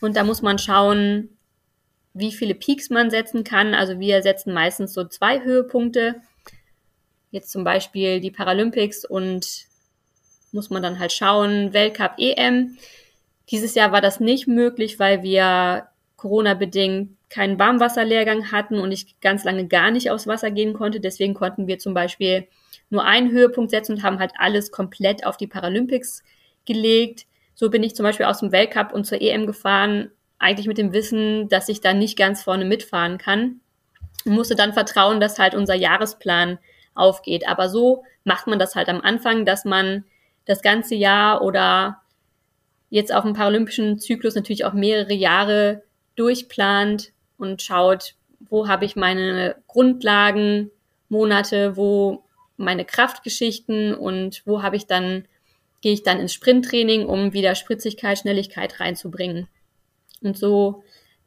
Und 0.00 0.16
da 0.16 0.24
muss 0.24 0.42
man 0.42 0.58
schauen, 0.58 1.36
wie 2.14 2.32
viele 2.32 2.54
Peaks 2.54 2.90
man 2.90 3.10
setzen 3.10 3.44
kann. 3.44 3.74
Also 3.74 4.00
wir 4.00 4.22
setzen 4.22 4.54
meistens 4.54 4.94
so 4.94 5.04
zwei 5.04 5.42
Höhepunkte. 5.42 6.22
Jetzt 7.30 7.50
zum 7.50 7.62
Beispiel 7.62 8.20
die 8.20 8.30
Paralympics 8.30 9.04
und 9.04 9.66
muss 10.52 10.70
man 10.70 10.82
dann 10.82 10.98
halt 10.98 11.12
schauen, 11.12 11.72
Weltcup, 11.74 12.14
EM. 12.18 12.78
Dieses 13.50 13.74
Jahr 13.74 13.92
war 13.92 14.00
das 14.00 14.20
nicht 14.20 14.46
möglich, 14.46 14.98
weil 14.98 15.22
wir 15.22 15.88
Corona-bedingt 16.16 17.16
keinen 17.30 17.58
Warmwasserlehrgang 17.58 18.52
hatten 18.52 18.78
und 18.78 18.92
ich 18.92 19.20
ganz 19.20 19.44
lange 19.44 19.66
gar 19.66 19.90
nicht 19.90 20.10
aufs 20.10 20.26
Wasser 20.26 20.50
gehen 20.50 20.74
konnte. 20.74 21.00
Deswegen 21.00 21.34
konnten 21.34 21.66
wir 21.66 21.78
zum 21.78 21.94
Beispiel 21.94 22.48
nur 22.90 23.04
einen 23.04 23.30
Höhepunkt 23.30 23.70
setzen 23.70 23.96
und 23.96 24.02
haben 24.02 24.18
halt 24.18 24.32
alles 24.38 24.70
komplett 24.70 25.26
auf 25.26 25.36
die 25.36 25.46
Paralympics 25.46 26.22
gelegt. 26.64 27.26
So 27.54 27.70
bin 27.70 27.82
ich 27.82 27.94
zum 27.94 28.04
Beispiel 28.04 28.26
aus 28.26 28.40
dem 28.40 28.52
Weltcup 28.52 28.92
und 28.92 29.04
zur 29.04 29.20
EM 29.20 29.46
gefahren, 29.46 30.10
eigentlich 30.38 30.66
mit 30.66 30.78
dem 30.78 30.92
Wissen, 30.92 31.48
dass 31.48 31.68
ich 31.68 31.80
da 31.80 31.92
nicht 31.92 32.16
ganz 32.16 32.42
vorne 32.42 32.64
mitfahren 32.64 33.18
kann. 33.18 33.60
Und 34.24 34.32
musste 34.32 34.56
dann 34.56 34.72
vertrauen, 34.72 35.20
dass 35.20 35.38
halt 35.38 35.54
unser 35.54 35.74
Jahresplan 35.74 36.58
aufgeht. 36.94 37.48
Aber 37.48 37.68
so 37.68 38.04
macht 38.24 38.46
man 38.46 38.58
das 38.58 38.74
halt 38.74 38.88
am 38.88 39.00
Anfang, 39.00 39.44
dass 39.44 39.64
man 39.64 40.04
das 40.44 40.62
ganze 40.62 40.94
Jahr 40.94 41.42
oder 41.42 42.00
jetzt 42.90 43.12
auf 43.12 43.24
dem 43.24 43.34
paralympischen 43.34 43.98
Zyklus 43.98 44.34
natürlich 44.34 44.64
auch 44.64 44.72
mehrere 44.72 45.14
Jahre 45.14 45.82
durchplant 46.16 47.12
und 47.36 47.62
schaut, 47.62 48.14
wo 48.48 48.68
habe 48.68 48.84
ich 48.84 48.96
meine 48.96 49.56
Grundlagen, 49.66 50.70
Monate, 51.08 51.76
wo 51.76 52.24
meine 52.56 52.84
Kraftgeschichten 52.84 53.94
und 53.94 54.42
wo 54.44 54.62
habe 54.62 54.76
ich 54.76 54.86
dann, 54.86 55.26
gehe 55.80 55.92
ich 55.92 56.02
dann 56.02 56.20
ins 56.20 56.34
Sprinttraining, 56.34 57.06
um 57.06 57.32
wieder 57.32 57.54
Spritzigkeit, 57.54 58.18
Schnelligkeit 58.18 58.80
reinzubringen. 58.80 59.48
Und 60.22 60.36
so 60.36 60.82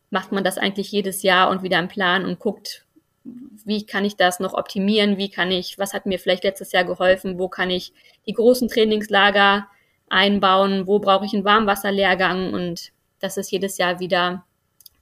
macht 0.10 0.32
man 0.32 0.44
das 0.44 0.58
eigentlich 0.58 0.92
jedes 0.92 1.24
Jahr 1.24 1.50
und 1.50 1.64
wieder 1.64 1.78
einen 1.78 1.88
Plan 1.88 2.26
und 2.26 2.40
guckt, 2.40 2.86
wie 3.24 3.86
kann 3.86 4.04
ich 4.04 4.16
das 4.16 4.40
noch 4.40 4.54
optimieren, 4.54 5.18
wie 5.18 5.30
kann 5.30 5.52
ich, 5.52 5.78
was 5.78 5.94
hat 5.94 6.06
mir 6.06 6.20
vielleicht 6.20 6.44
letztes 6.44 6.72
Jahr 6.72 6.84
geholfen, 6.84 7.38
wo 7.38 7.48
kann 7.48 7.70
ich 7.70 7.94
die 8.28 8.34
großen 8.34 8.68
Trainingslager 8.68 9.68
einbauen, 10.12 10.88
wo 10.88 11.00
brauche 11.00 11.26
ich 11.26 11.34
einen 11.34 11.46
Warmwasserlehrgang 11.46 12.54
und 12.54 12.92
das 13.20 13.38
ist 13.38 13.52
jedes 13.52 13.78
Jahr 13.78 14.00
wieder 14.00 14.44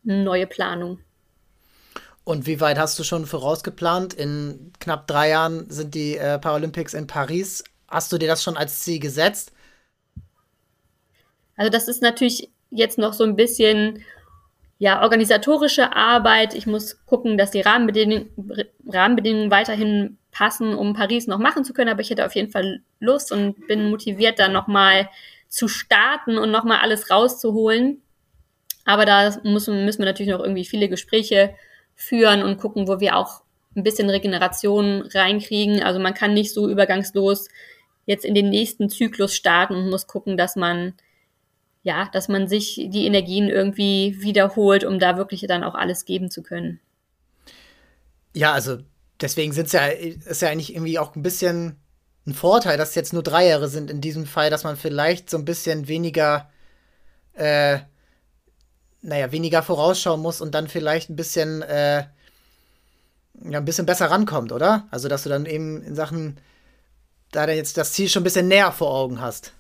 eine 0.05 0.23
neue 0.23 0.47
Planung. 0.47 0.99
Und 2.23 2.45
wie 2.45 2.61
weit 2.61 2.77
hast 2.77 2.99
du 2.99 3.03
schon 3.03 3.25
vorausgeplant? 3.25 4.13
In 4.13 4.71
knapp 4.79 5.07
drei 5.07 5.29
Jahren 5.29 5.69
sind 5.69 5.95
die 5.95 6.15
äh, 6.15 6.37
Paralympics 6.37 6.93
in 6.93 7.07
Paris. 7.07 7.63
Hast 7.87 8.11
du 8.11 8.19
dir 8.19 8.27
das 8.27 8.43
schon 8.43 8.55
als 8.55 8.81
Ziel 8.81 8.99
gesetzt? 8.99 9.51
Also 11.55 11.71
das 11.71 11.87
ist 11.87 12.03
natürlich 12.03 12.49
jetzt 12.69 12.99
noch 12.99 13.13
so 13.13 13.23
ein 13.23 13.35
bisschen 13.35 14.03
ja, 14.81 15.03
organisatorische 15.03 15.93
Arbeit. 15.93 16.55
Ich 16.55 16.65
muss 16.65 17.05
gucken, 17.05 17.37
dass 17.37 17.51
die 17.51 17.59
Rahmenbedingungen, 17.59 18.29
Rahmenbedingungen 18.87 19.51
weiterhin 19.51 20.17
passen, 20.31 20.73
um 20.73 20.93
Paris 20.93 21.27
noch 21.27 21.37
machen 21.37 21.65
zu 21.65 21.73
können. 21.73 21.89
Aber 21.89 21.99
ich 21.99 22.09
hätte 22.09 22.25
auf 22.25 22.33
jeden 22.33 22.49
Fall 22.49 22.81
Lust 23.01 23.33
und 23.33 23.67
bin 23.67 23.89
motiviert, 23.89 24.39
dann 24.39 24.53
nochmal 24.53 25.09
zu 25.49 25.67
starten 25.67 26.37
und 26.37 26.49
nochmal 26.49 26.79
alles 26.79 27.11
rauszuholen. 27.11 28.01
Aber 28.85 29.05
da 29.05 29.37
müssen, 29.43 29.83
müssen 29.83 29.99
wir 29.99 30.05
natürlich 30.05 30.31
noch 30.31 30.39
irgendwie 30.39 30.65
viele 30.65 30.87
Gespräche 30.87 31.53
führen 31.93 32.41
und 32.41 32.57
gucken, 32.57 32.87
wo 32.87 33.01
wir 33.01 33.17
auch 33.17 33.41
ein 33.75 33.83
bisschen 33.83 34.09
Regeneration 34.09 35.01
reinkriegen. 35.13 35.83
Also 35.83 35.99
man 35.99 36.13
kann 36.13 36.33
nicht 36.33 36.53
so 36.53 36.69
übergangslos 36.69 37.49
jetzt 38.05 38.23
in 38.23 38.33
den 38.33 38.49
nächsten 38.49 38.89
Zyklus 38.89 39.35
starten 39.35 39.75
und 39.75 39.89
muss 39.89 40.07
gucken, 40.07 40.37
dass 40.37 40.55
man 40.55 40.93
ja, 41.81 42.09
dass 42.11 42.27
man 42.27 42.47
sich 42.47 42.87
die 42.89 43.05
Energien 43.05 43.49
irgendwie 43.49 44.17
wiederholt, 44.19 44.83
um 44.83 44.99
da 44.99 45.17
wirklich 45.17 45.45
dann 45.47 45.63
auch 45.63 45.75
alles 45.75 46.05
geben 46.05 46.29
zu 46.29 46.43
können. 46.43 46.79
Ja, 48.33 48.53
also 48.53 48.79
deswegen 49.21 49.53
sind 49.53 49.67
es 49.67 49.71
ja, 49.71 49.87
ist 49.87 50.41
ja 50.41 50.49
eigentlich 50.49 50.73
irgendwie 50.73 50.99
auch 50.99 51.15
ein 51.15 51.23
bisschen 51.23 51.77
ein 52.27 52.33
Vorteil, 52.33 52.77
dass 52.77 52.89
es 52.89 52.95
jetzt 52.95 53.13
nur 53.13 53.23
drei 53.23 53.47
Jahre 53.47 53.69
sind 53.69 53.89
in 53.89 54.01
diesem 54.01 54.25
Fall, 54.25 54.49
dass 54.49 54.63
man 54.63 54.77
vielleicht 54.77 55.29
so 55.29 55.37
ein 55.37 55.45
bisschen 55.45 55.87
weniger, 55.87 56.49
äh, 57.33 57.79
naja, 59.01 59.31
weniger 59.31 59.63
vorausschauen 59.63 60.21
muss 60.21 60.41
und 60.41 60.53
dann 60.53 60.67
vielleicht 60.67 61.09
ein 61.09 61.15
bisschen, 61.15 61.61
äh, 61.61 62.05
ja, 63.45 63.57
ein 63.57 63.65
bisschen 63.65 63.85
besser 63.85 64.11
rankommt, 64.11 64.51
oder? 64.51 64.87
Also, 64.91 65.07
dass 65.07 65.23
du 65.23 65.29
dann 65.29 65.45
eben 65.45 65.81
in 65.81 65.95
Sachen, 65.95 66.37
da 67.31 67.47
jetzt 67.47 67.77
das 67.77 67.93
Ziel 67.93 68.09
schon 68.09 68.21
ein 68.21 68.25
bisschen 68.25 68.47
näher 68.47 68.71
vor 68.71 68.91
Augen 68.91 69.21
hast. 69.21 69.53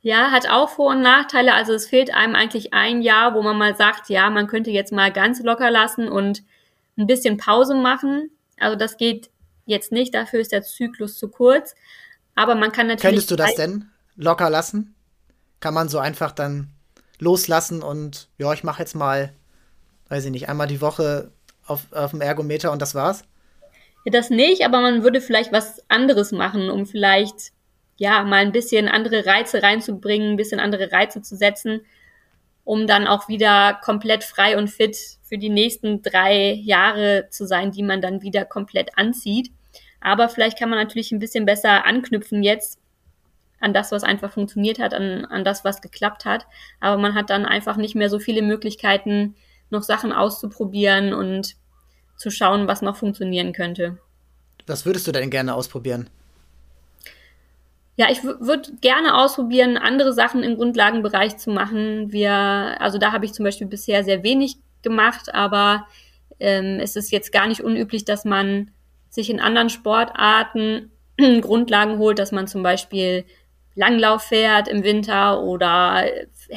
Ja, 0.00 0.30
hat 0.30 0.48
auch 0.48 0.70
Vor- 0.70 0.90
und 0.90 1.02
Nachteile. 1.02 1.54
Also 1.54 1.72
es 1.72 1.86
fehlt 1.86 2.14
einem 2.14 2.34
eigentlich 2.34 2.72
ein 2.72 3.02
Jahr, 3.02 3.34
wo 3.34 3.42
man 3.42 3.58
mal 3.58 3.76
sagt, 3.76 4.08
ja, 4.08 4.30
man 4.30 4.46
könnte 4.46 4.70
jetzt 4.70 4.92
mal 4.92 5.12
ganz 5.12 5.42
locker 5.42 5.70
lassen 5.70 6.08
und 6.08 6.42
ein 6.96 7.06
bisschen 7.06 7.36
Pause 7.36 7.74
machen. 7.74 8.30
Also 8.58 8.76
das 8.76 8.96
geht 8.96 9.30
jetzt 9.66 9.92
nicht, 9.92 10.14
dafür 10.14 10.40
ist 10.40 10.52
der 10.52 10.62
Zyklus 10.62 11.18
zu 11.18 11.28
kurz. 11.28 11.74
Aber 12.34 12.54
man 12.54 12.72
kann 12.72 12.86
natürlich. 12.86 13.02
Könntest 13.02 13.30
du 13.30 13.36
das 13.36 13.54
denn 13.54 13.90
locker 14.16 14.50
lassen? 14.50 14.94
Kann 15.60 15.74
man 15.74 15.88
so 15.88 15.98
einfach 15.98 16.32
dann 16.32 16.70
loslassen 17.18 17.82
und 17.82 18.28
ja, 18.38 18.52
ich 18.52 18.62
mache 18.62 18.80
jetzt 18.80 18.94
mal, 18.94 19.32
weiß 20.08 20.24
ich 20.24 20.30
nicht, 20.30 20.48
einmal 20.48 20.68
die 20.68 20.80
Woche 20.80 21.32
auf, 21.66 21.92
auf 21.92 22.12
dem 22.12 22.20
Ergometer 22.20 22.70
und 22.70 22.80
das 22.80 22.94
war's? 22.94 23.24
Ja, 24.04 24.12
das 24.12 24.30
nicht, 24.30 24.64
aber 24.64 24.80
man 24.80 25.02
würde 25.02 25.20
vielleicht 25.20 25.52
was 25.52 25.82
anderes 25.88 26.30
machen, 26.30 26.70
um 26.70 26.86
vielleicht 26.86 27.52
ja, 27.98 28.22
mal 28.22 28.38
ein 28.38 28.52
bisschen 28.52 28.88
andere 28.88 29.26
Reize 29.26 29.62
reinzubringen, 29.62 30.32
ein 30.32 30.36
bisschen 30.36 30.60
andere 30.60 30.90
Reize 30.92 31.20
zu 31.20 31.36
setzen, 31.36 31.82
um 32.64 32.86
dann 32.86 33.06
auch 33.06 33.28
wieder 33.28 33.78
komplett 33.82 34.24
frei 34.24 34.56
und 34.56 34.68
fit 34.68 34.96
für 35.22 35.36
die 35.36 35.50
nächsten 35.50 36.00
drei 36.02 36.52
Jahre 36.52 37.26
zu 37.30 37.46
sein, 37.46 37.72
die 37.72 37.82
man 37.82 38.00
dann 38.00 38.22
wieder 38.22 38.44
komplett 38.44 38.96
anzieht. 38.96 39.50
Aber 40.00 40.28
vielleicht 40.28 40.58
kann 40.58 40.70
man 40.70 40.78
natürlich 40.78 41.10
ein 41.10 41.18
bisschen 41.18 41.44
besser 41.44 41.84
anknüpfen 41.84 42.42
jetzt 42.42 42.78
an 43.60 43.74
das, 43.74 43.90
was 43.90 44.04
einfach 44.04 44.32
funktioniert 44.32 44.78
hat, 44.78 44.94
an, 44.94 45.24
an 45.24 45.44
das, 45.44 45.64
was 45.64 45.82
geklappt 45.82 46.24
hat. 46.24 46.46
Aber 46.78 47.00
man 47.00 47.14
hat 47.14 47.30
dann 47.30 47.44
einfach 47.44 47.76
nicht 47.76 47.96
mehr 47.96 48.08
so 48.08 48.20
viele 48.20 48.42
Möglichkeiten, 48.42 49.34
noch 49.70 49.82
Sachen 49.82 50.12
auszuprobieren 50.12 51.12
und 51.12 51.56
zu 52.16 52.30
schauen, 52.30 52.68
was 52.68 52.80
noch 52.80 52.96
funktionieren 52.96 53.52
könnte. 53.52 53.98
Was 54.68 54.86
würdest 54.86 55.08
du 55.08 55.12
denn 55.12 55.30
gerne 55.30 55.54
ausprobieren? 55.54 56.08
Ja, 57.98 58.06
ich 58.12 58.22
würde 58.22 58.70
gerne 58.80 59.16
ausprobieren, 59.16 59.76
andere 59.76 60.12
Sachen 60.12 60.44
im 60.44 60.54
Grundlagenbereich 60.54 61.36
zu 61.36 61.50
machen. 61.50 62.12
Wir, 62.12 62.32
also 62.32 62.96
da 62.96 63.10
habe 63.10 63.24
ich 63.24 63.32
zum 63.32 63.44
Beispiel 63.44 63.66
bisher 63.66 64.04
sehr 64.04 64.22
wenig 64.22 64.58
gemacht, 64.82 65.34
aber 65.34 65.84
ähm, 66.38 66.78
es 66.80 66.94
ist 66.94 67.10
jetzt 67.10 67.32
gar 67.32 67.48
nicht 67.48 67.60
unüblich, 67.60 68.04
dass 68.04 68.24
man 68.24 68.70
sich 69.10 69.30
in 69.30 69.40
anderen 69.40 69.68
Sportarten 69.68 70.92
Grundlagen 71.40 71.98
holt, 71.98 72.20
dass 72.20 72.30
man 72.30 72.46
zum 72.46 72.62
Beispiel 72.62 73.24
Langlauf 73.74 74.22
fährt 74.22 74.68
im 74.68 74.84
Winter 74.84 75.42
oder 75.42 76.04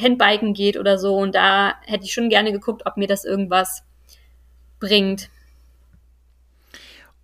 Handbiken 0.00 0.54
geht 0.54 0.76
oder 0.76 0.96
so. 0.96 1.16
Und 1.16 1.34
da 1.34 1.74
hätte 1.86 2.04
ich 2.04 2.12
schon 2.12 2.28
gerne 2.28 2.52
geguckt, 2.52 2.82
ob 2.86 2.96
mir 2.96 3.08
das 3.08 3.24
irgendwas 3.24 3.82
bringt. 4.78 5.28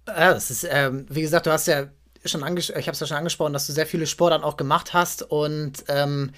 Ja, 0.08 0.34
das 0.34 0.50
ist, 0.50 0.66
ähm, 0.68 1.06
wie 1.08 1.22
gesagt, 1.22 1.46
du 1.46 1.52
hast 1.52 1.68
ja 1.68 1.86
schon 2.24 2.40
ich 2.56 2.70
habe 2.70 2.90
es 2.90 3.00
ja 3.00 3.06
schon 3.06 3.16
angesprochen, 3.16 3.52
dass 3.52 3.66
du 3.66 3.72
sehr 3.72 3.86
viele 3.86 4.06
Sportarten 4.06 4.44
auch 4.44 4.56
gemacht 4.56 4.92
hast 4.92 5.22
und 5.22 5.84
ähm, 5.88 6.32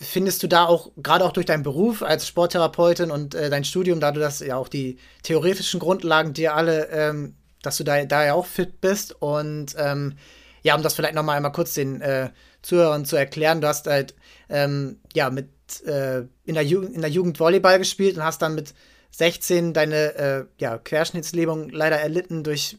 findest 0.00 0.42
du 0.42 0.46
da 0.46 0.64
auch, 0.64 0.90
gerade 0.96 1.24
auch 1.24 1.32
durch 1.32 1.46
deinen 1.46 1.62
Beruf 1.62 2.02
als 2.02 2.26
Sporttherapeutin 2.26 3.10
und 3.10 3.34
äh, 3.34 3.50
dein 3.50 3.64
Studium, 3.64 4.00
da 4.00 4.12
du 4.12 4.20
das 4.20 4.40
ja 4.40 4.56
auch 4.56 4.68
die 4.68 4.98
theoretischen 5.22 5.78
Grundlagen 5.78 6.32
dir 6.32 6.54
alle, 6.54 6.88
ähm, 6.88 7.34
dass 7.62 7.76
du 7.76 7.84
da, 7.84 8.04
da 8.04 8.24
ja 8.24 8.34
auch 8.34 8.46
fit 8.46 8.80
bist 8.80 9.20
und 9.20 9.74
ähm, 9.76 10.14
ja, 10.62 10.74
um 10.74 10.82
das 10.82 10.94
vielleicht 10.94 11.14
noch 11.14 11.22
mal 11.22 11.36
einmal 11.36 11.52
kurz 11.52 11.74
den 11.74 12.00
äh, 12.00 12.30
Zuhörern 12.62 13.04
zu 13.04 13.16
erklären, 13.16 13.60
du 13.60 13.68
hast 13.68 13.86
halt 13.86 14.14
ähm, 14.48 15.00
ja 15.14 15.30
mit 15.30 15.48
äh, 15.86 16.20
in, 16.44 16.54
der 16.54 16.62
in 16.62 17.00
der 17.00 17.10
Jugend 17.10 17.38
Volleyball 17.38 17.78
gespielt 17.78 18.16
und 18.16 18.24
hast 18.24 18.42
dann 18.42 18.54
mit 18.54 18.74
16 19.12 19.72
deine 19.72 20.14
äh, 20.14 20.44
ja, 20.58 20.78
Querschnittslähmung 20.78 21.70
leider 21.70 21.98
erlitten 21.98 22.44
durch 22.44 22.78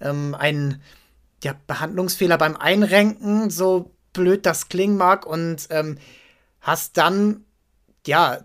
ähm, 0.00 0.34
einen 0.34 0.82
ja, 1.44 1.54
Behandlungsfehler 1.66 2.38
beim 2.38 2.56
Einrenken, 2.56 3.50
so 3.50 3.90
blöd 4.12 4.46
das 4.46 4.68
klingen 4.68 4.96
mag, 4.96 5.26
und 5.26 5.66
ähm, 5.70 5.98
hast 6.60 6.96
dann, 6.96 7.44
ja, 8.06 8.40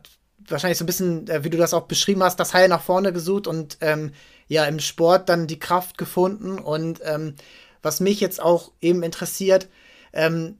wahrscheinlich 0.47 0.77
so 0.77 0.83
ein 0.83 0.87
bisschen, 0.87 1.27
äh, 1.27 1.43
wie 1.43 1.49
du 1.49 1.57
das 1.57 1.73
auch 1.73 1.83
beschrieben 1.83 2.23
hast, 2.23 2.39
das 2.39 2.53
Heil 2.53 2.67
nach 2.67 2.81
vorne 2.81 3.13
gesucht 3.13 3.47
und 3.47 3.77
ähm, 3.81 4.11
ja, 4.47 4.65
im 4.65 4.79
Sport 4.79 5.29
dann 5.29 5.47
die 5.47 5.59
Kraft 5.59 5.97
gefunden. 5.97 6.59
Und 6.59 6.99
ähm, 7.03 7.35
was 7.81 7.99
mich 7.99 8.19
jetzt 8.19 8.41
auch 8.41 8.71
eben 8.81 9.03
interessiert, 9.03 9.69
ähm, 10.11 10.57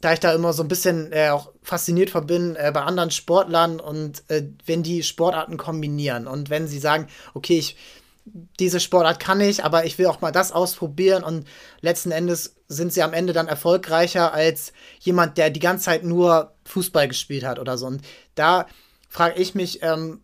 da 0.00 0.12
ich 0.12 0.20
da 0.20 0.32
immer 0.32 0.52
so 0.52 0.62
ein 0.64 0.68
bisschen 0.68 1.12
äh, 1.12 1.28
auch 1.28 1.52
fasziniert 1.62 2.10
von 2.10 2.26
bin 2.26 2.56
äh, 2.56 2.72
bei 2.74 2.82
anderen 2.82 3.12
Sportlern 3.12 3.78
und 3.78 4.28
äh, 4.28 4.48
wenn 4.66 4.82
die 4.82 5.04
Sportarten 5.04 5.56
kombinieren 5.56 6.26
und 6.26 6.50
wenn 6.50 6.66
sie 6.66 6.80
sagen, 6.80 7.06
okay, 7.34 7.58
ich 7.58 7.76
diese 8.24 8.80
Sportart 8.80 9.18
kann 9.18 9.40
ich, 9.40 9.64
aber 9.64 9.84
ich 9.84 9.98
will 9.98 10.06
auch 10.06 10.20
mal 10.20 10.32
das 10.32 10.52
ausprobieren 10.52 11.24
und 11.24 11.46
letzten 11.80 12.12
Endes 12.12 12.54
sind 12.68 12.92
sie 12.92 13.02
am 13.02 13.12
Ende 13.12 13.32
dann 13.32 13.48
erfolgreicher 13.48 14.32
als 14.32 14.72
jemand, 15.00 15.38
der 15.38 15.50
die 15.50 15.60
ganze 15.60 15.86
Zeit 15.86 16.04
nur 16.04 16.54
Fußball 16.64 17.08
gespielt 17.08 17.44
hat 17.44 17.58
oder 17.58 17.76
so. 17.76 17.86
Und 17.86 18.02
da 18.34 18.66
frage 19.08 19.40
ich 19.40 19.54
mich, 19.54 19.82
ähm, 19.82 20.20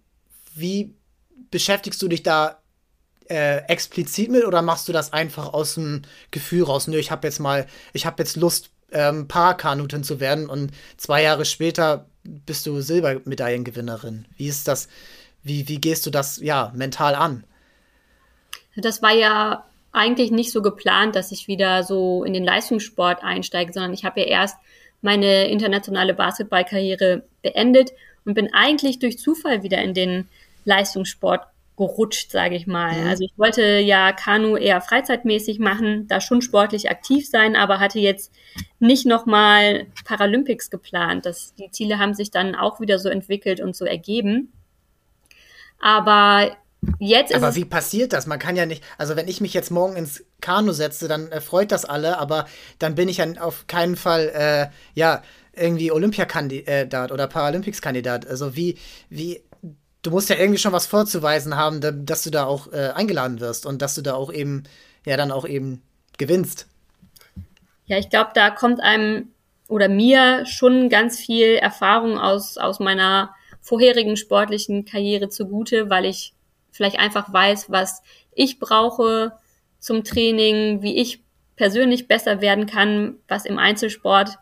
wie 0.54 0.94
beschäftigst 1.50 2.00
du 2.00 2.08
dich 2.08 2.22
da 2.22 2.60
äh, 3.28 3.58
explizit 3.66 4.30
mit 4.30 4.46
oder 4.46 4.62
machst 4.62 4.88
du 4.88 4.92
das 4.92 5.12
einfach 5.12 5.52
aus 5.52 5.74
dem 5.74 6.02
Gefühl 6.30 6.64
raus? 6.64 6.86
Nö, 6.86 6.98
ich 6.98 7.10
habe 7.10 7.26
jetzt 7.26 7.40
mal, 7.40 7.66
ich 7.92 8.06
habe 8.06 8.22
jetzt 8.22 8.36
Lust, 8.36 8.70
ähm, 8.90 9.28
Parakanutin 9.28 10.02
zu 10.02 10.20
werden 10.20 10.48
und 10.48 10.72
zwei 10.96 11.22
Jahre 11.22 11.44
später 11.44 12.06
bist 12.22 12.64
du 12.66 12.80
Silbermedaillengewinnerin. 12.80 14.26
Wie 14.36 14.48
ist 14.48 14.68
das? 14.68 14.88
Wie, 15.42 15.68
wie 15.68 15.80
gehst 15.80 16.06
du 16.06 16.10
das 16.10 16.38
ja 16.38 16.72
mental 16.74 17.14
an? 17.14 17.44
Das 18.80 19.02
war 19.02 19.12
ja 19.12 19.64
eigentlich 19.92 20.30
nicht 20.30 20.52
so 20.52 20.62
geplant, 20.62 21.16
dass 21.16 21.32
ich 21.32 21.48
wieder 21.48 21.82
so 21.82 22.24
in 22.24 22.32
den 22.32 22.44
Leistungssport 22.44 23.22
einsteige, 23.22 23.72
sondern 23.72 23.92
ich 23.92 24.04
habe 24.04 24.20
ja 24.20 24.26
erst 24.26 24.56
meine 25.00 25.48
internationale 25.48 26.14
Basketballkarriere 26.14 27.24
beendet 27.42 27.92
und 28.24 28.34
bin 28.34 28.52
eigentlich 28.52 28.98
durch 28.98 29.18
Zufall 29.18 29.62
wieder 29.62 29.78
in 29.78 29.94
den 29.94 30.28
Leistungssport 30.64 31.46
gerutscht, 31.76 32.32
sage 32.32 32.56
ich 32.56 32.66
mal. 32.66 32.92
Mhm. 32.92 33.06
Also 33.06 33.24
ich 33.24 33.32
wollte 33.36 33.78
ja 33.78 34.12
Kanu 34.12 34.56
eher 34.56 34.80
freizeitmäßig 34.80 35.60
machen, 35.60 36.08
da 36.08 36.20
schon 36.20 36.42
sportlich 36.42 36.90
aktiv 36.90 37.28
sein, 37.28 37.56
aber 37.56 37.78
hatte 37.78 38.00
jetzt 38.00 38.32
nicht 38.80 39.06
nochmal 39.06 39.86
Paralympics 40.04 40.70
geplant. 40.70 41.24
Das, 41.24 41.54
die 41.54 41.70
Ziele 41.70 41.98
haben 41.98 42.14
sich 42.14 42.30
dann 42.30 42.54
auch 42.54 42.80
wieder 42.80 42.98
so 42.98 43.08
entwickelt 43.08 43.60
und 43.60 43.76
so 43.76 43.84
ergeben. 43.84 44.52
Aber 45.80 46.56
Jetzt 47.00 47.34
aber 47.34 47.56
wie 47.56 47.64
passiert 47.64 48.12
das? 48.12 48.26
Man 48.26 48.38
kann 48.38 48.54
ja 48.54 48.64
nicht, 48.64 48.84
also 48.98 49.16
wenn 49.16 49.26
ich 49.26 49.40
mich 49.40 49.52
jetzt 49.52 49.70
morgen 49.70 49.96
ins 49.96 50.24
Kanu 50.40 50.72
setze, 50.72 51.08
dann 51.08 51.30
äh, 51.32 51.40
freut 51.40 51.72
das 51.72 51.84
alle, 51.84 52.18
aber 52.18 52.46
dann 52.78 52.94
bin 52.94 53.08
ich 53.08 53.16
ja 53.16 53.26
auf 53.40 53.66
keinen 53.66 53.96
Fall, 53.96 54.28
äh, 54.28 54.68
ja, 54.94 55.22
irgendwie 55.54 55.90
Olympiakandidat 55.90 57.10
oder 57.10 57.26
Paralympics-Kandidat. 57.26 58.28
Also 58.28 58.54
wie, 58.54 58.78
wie, 59.10 59.42
du 60.02 60.10
musst 60.10 60.30
ja 60.30 60.36
irgendwie 60.36 60.58
schon 60.58 60.72
was 60.72 60.86
vorzuweisen 60.86 61.56
haben, 61.56 61.80
dass 62.06 62.22
du 62.22 62.30
da 62.30 62.46
auch 62.46 62.72
äh, 62.72 62.90
eingeladen 62.94 63.40
wirst 63.40 63.66
und 63.66 63.82
dass 63.82 63.96
du 63.96 64.02
da 64.02 64.14
auch 64.14 64.32
eben, 64.32 64.62
ja, 65.04 65.16
dann 65.16 65.32
auch 65.32 65.46
eben 65.46 65.82
gewinnst. 66.16 66.68
Ja, 67.86 67.98
ich 67.98 68.08
glaube, 68.08 68.30
da 68.34 68.50
kommt 68.50 68.80
einem 68.80 69.32
oder 69.68 69.88
mir 69.88 70.46
schon 70.46 70.88
ganz 70.88 71.18
viel 71.18 71.56
Erfahrung 71.56 72.18
aus, 72.18 72.56
aus 72.56 72.78
meiner 72.78 73.34
vorherigen 73.60 74.16
sportlichen 74.16 74.84
Karriere 74.84 75.28
zugute, 75.28 75.90
weil 75.90 76.04
ich 76.04 76.32
vielleicht 76.78 76.98
einfach 76.98 77.32
weiß, 77.32 77.70
was 77.70 78.02
ich 78.32 78.60
brauche 78.60 79.32
zum 79.80 80.04
Training, 80.04 80.80
wie 80.80 80.96
ich 80.96 81.20
persönlich 81.56 82.06
besser 82.06 82.40
werden 82.40 82.66
kann, 82.66 83.16
was 83.26 83.44
im 83.44 83.58
Einzelsport 83.58 84.38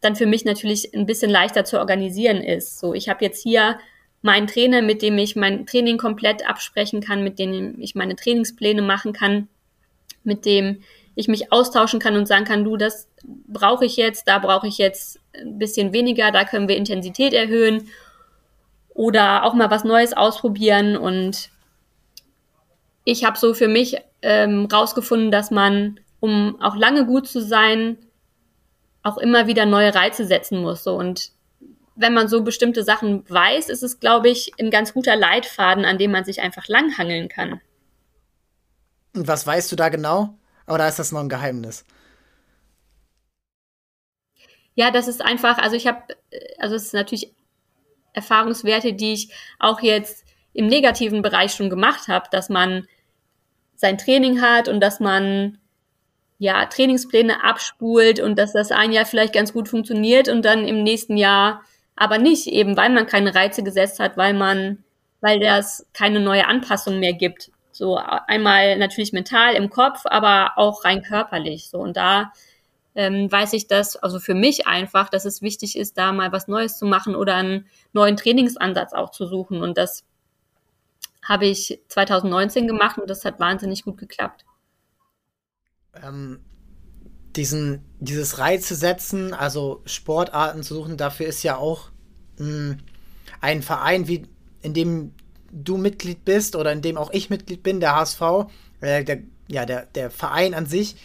dann 0.00 0.16
für 0.16 0.26
mich 0.26 0.44
natürlich 0.44 0.92
ein 0.94 1.06
bisschen 1.06 1.30
leichter 1.30 1.64
zu 1.64 1.78
organisieren 1.78 2.38
ist. 2.38 2.80
So, 2.80 2.92
ich 2.92 3.08
habe 3.08 3.24
jetzt 3.24 3.40
hier 3.40 3.78
meinen 4.20 4.48
Trainer, 4.48 4.82
mit 4.82 5.00
dem 5.00 5.16
ich 5.16 5.36
mein 5.36 5.64
Training 5.64 5.96
komplett 5.96 6.46
absprechen 6.48 7.00
kann, 7.00 7.22
mit 7.22 7.38
dem 7.38 7.80
ich 7.80 7.94
meine 7.94 8.16
Trainingspläne 8.16 8.82
machen 8.82 9.12
kann, 9.12 9.48
mit 10.24 10.44
dem 10.44 10.82
ich 11.14 11.28
mich 11.28 11.52
austauschen 11.52 12.00
kann 12.00 12.16
und 12.16 12.26
sagen 12.26 12.44
kann, 12.44 12.64
du, 12.64 12.76
das 12.76 13.08
brauche 13.24 13.84
ich 13.84 13.96
jetzt, 13.96 14.26
da 14.26 14.38
brauche 14.38 14.66
ich 14.66 14.78
jetzt 14.78 15.20
ein 15.34 15.58
bisschen 15.58 15.92
weniger, 15.92 16.32
da 16.32 16.44
können 16.44 16.68
wir 16.68 16.76
Intensität 16.76 17.32
erhöhen 17.32 17.88
oder 18.88 19.44
auch 19.44 19.54
mal 19.54 19.70
was 19.70 19.84
Neues 19.84 20.12
ausprobieren 20.12 20.96
und 20.96 21.50
ich 23.04 23.24
habe 23.24 23.38
so 23.38 23.54
für 23.54 23.68
mich 23.68 23.96
ähm, 24.22 24.66
rausgefunden, 24.66 25.30
dass 25.30 25.50
man, 25.50 26.00
um 26.20 26.60
auch 26.60 26.76
lange 26.76 27.06
gut 27.06 27.26
zu 27.26 27.40
sein, 27.40 27.98
auch 29.02 29.18
immer 29.18 29.46
wieder 29.46 29.66
neue 29.66 29.94
Reize 29.94 30.26
setzen 30.26 30.60
muss. 30.60 30.84
So. 30.84 30.94
Und 30.94 31.32
wenn 31.96 32.14
man 32.14 32.28
so 32.28 32.42
bestimmte 32.42 32.84
Sachen 32.84 33.28
weiß, 33.28 33.68
ist 33.68 33.82
es, 33.82 34.00
glaube 34.00 34.28
ich, 34.28 34.52
ein 34.60 34.70
ganz 34.70 34.92
guter 34.92 35.16
Leitfaden, 35.16 35.84
an 35.84 35.98
dem 35.98 36.10
man 36.10 36.24
sich 36.24 36.40
einfach 36.40 36.68
langhangeln 36.68 37.28
kann. 37.28 37.60
Und 39.14 39.26
was 39.26 39.46
weißt 39.46 39.72
du 39.72 39.76
da 39.76 39.88
genau? 39.88 40.34
Oder 40.66 40.88
ist 40.88 40.98
das 40.98 41.12
noch 41.12 41.20
ein 41.20 41.28
Geheimnis? 41.28 41.84
Ja, 44.74 44.90
das 44.90 45.08
ist 45.08 45.20
einfach, 45.20 45.58
also 45.58 45.76
ich 45.76 45.86
habe, 45.86 46.02
also 46.58 46.76
es 46.76 46.84
ist 46.84 46.94
natürlich 46.94 47.34
Erfahrungswerte, 48.12 48.92
die 48.92 49.12
ich 49.12 49.32
auch 49.58 49.80
jetzt 49.80 50.24
im 50.52 50.66
negativen 50.66 51.22
Bereich 51.22 51.52
schon 51.52 51.70
gemacht 51.70 52.08
habe, 52.08 52.26
dass 52.30 52.48
man 52.48 52.86
sein 53.76 53.98
Training 53.98 54.40
hat 54.42 54.68
und 54.68 54.80
dass 54.80 55.00
man 55.00 55.58
ja 56.38 56.66
Trainingspläne 56.66 57.44
abspult 57.44 58.20
und 58.20 58.38
dass 58.38 58.52
das 58.52 58.72
ein 58.72 58.92
Jahr 58.92 59.06
vielleicht 59.06 59.34
ganz 59.34 59.52
gut 59.52 59.68
funktioniert 59.68 60.28
und 60.28 60.44
dann 60.44 60.66
im 60.66 60.82
nächsten 60.82 61.16
Jahr 61.16 61.62
aber 61.96 62.18
nicht, 62.18 62.46
eben 62.46 62.76
weil 62.76 62.90
man 62.90 63.06
keine 63.06 63.34
Reize 63.34 63.62
gesetzt 63.62 64.00
hat, 64.00 64.16
weil 64.16 64.32
man, 64.32 64.82
weil 65.20 65.38
das 65.38 65.86
keine 65.92 66.18
neue 66.18 66.46
Anpassung 66.46 66.98
mehr 66.98 67.12
gibt. 67.12 67.50
So 67.72 67.96
einmal 67.96 68.78
natürlich 68.78 69.12
mental 69.12 69.54
im 69.54 69.68
Kopf, 69.68 70.02
aber 70.04 70.52
auch 70.56 70.84
rein 70.84 71.02
körperlich. 71.02 71.68
So 71.68 71.78
und 71.78 71.96
da 71.96 72.32
ähm, 72.94 73.30
weiß 73.30 73.52
ich 73.52 73.68
das, 73.68 73.96
also 73.96 74.18
für 74.18 74.34
mich 74.34 74.66
einfach, 74.66 75.10
dass 75.10 75.24
es 75.24 75.42
wichtig 75.42 75.76
ist, 75.76 75.96
da 75.98 76.12
mal 76.12 76.32
was 76.32 76.48
Neues 76.48 76.78
zu 76.78 76.86
machen 76.86 77.14
oder 77.14 77.36
einen 77.36 77.66
neuen 77.92 78.16
Trainingsansatz 78.16 78.92
auch 78.92 79.10
zu 79.10 79.26
suchen. 79.26 79.62
Und 79.62 79.78
das 79.78 80.04
habe 81.30 81.46
ich 81.46 81.80
2019 81.86 82.66
gemacht 82.66 82.98
und 82.98 83.08
das 83.08 83.24
hat 83.24 83.38
wahnsinnig 83.38 83.84
gut 83.84 83.98
geklappt. 83.98 84.44
Ähm, 86.02 86.40
diesen, 87.36 87.84
dieses 88.00 88.38
Reize 88.38 88.74
setzen, 88.74 89.32
also 89.32 89.80
Sportarten 89.86 90.64
zu 90.64 90.74
suchen, 90.74 90.96
dafür 90.96 91.26
ist 91.26 91.44
ja 91.44 91.56
auch 91.56 91.90
mh, 92.38 92.46
hm, 92.46 92.78
ein 93.40 93.62
Verein, 93.62 94.08
wie 94.08 94.26
in 94.62 94.74
dem 94.74 95.14
du 95.52 95.76
Mitglied 95.76 96.24
bist 96.24 96.56
oder 96.56 96.72
in 96.72 96.82
dem 96.82 96.98
auch 96.98 97.12
ich 97.12 97.30
Mitglied 97.30 97.62
bin, 97.62 97.78
der 97.78 97.94
HSV, 97.94 98.22
äh, 98.80 99.04
der, 99.04 99.18
ja, 99.46 99.64
der, 99.66 99.86
der 99.86 100.10
Verein 100.10 100.52
an 100.52 100.66
sich 100.66 100.96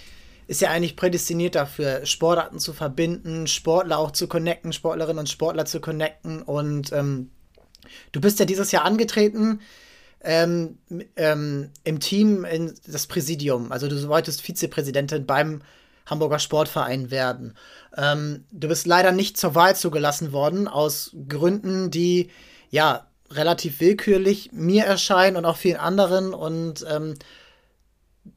ist 0.48 0.60
ja 0.60 0.72
eigentlich 0.72 0.96
prädestiniert 0.96 1.54
dafür, 1.54 2.04
Sportarten 2.08 2.58
zu 2.58 2.74
verbinden, 2.74 3.46
Sportler 3.46 4.00
auch 4.00 4.10
zu 4.10 4.28
connecten, 4.28 4.74
Sportlerinnen 4.74 5.20
und 5.20 5.30
Sportler 5.30 5.66
zu 5.66 5.80
connecten. 5.82 6.42
Und 6.42 6.92
ähm, 6.94 7.30
du 8.12 8.22
bist 8.22 8.40
ja 8.40 8.46
dieses 8.46 8.72
Jahr 8.72 8.86
angetreten 8.86 9.60
ähm, 10.26 10.80
ähm, 11.16 11.70
im 11.84 12.00
Team 12.00 12.46
in 12.46 12.74
das 12.88 13.08
Präsidium. 13.08 13.72
Also 13.72 13.88
du 13.88 14.08
wolltest 14.08 14.42
Vizepräsidentin 14.42 15.26
beim 15.26 15.62
Hamburger 16.06 16.40
Sportverein 16.40 17.12
werden. 17.12 17.56
Ähm, 17.96 18.46
du 18.52 18.68
bist 18.68 18.86
leider 18.86 19.12
nicht 19.12 19.38
zur 19.38 19.56
Wahl 19.56 19.76
zugelassen 19.76 20.32
worden, 20.32 20.68
aus 20.68 21.16
Gründen, 21.28 21.92
die 21.92 22.30
ja 22.70 23.08
relativ 23.32 23.80
willkürlich 23.80 24.52
mir 24.52 24.86
erscheinen 24.86 25.38
und 25.38 25.46
auch 25.46 25.58
vielen 25.58 25.80
anderen. 25.80 26.34
Und 26.34 26.86
ähm, 26.90 27.16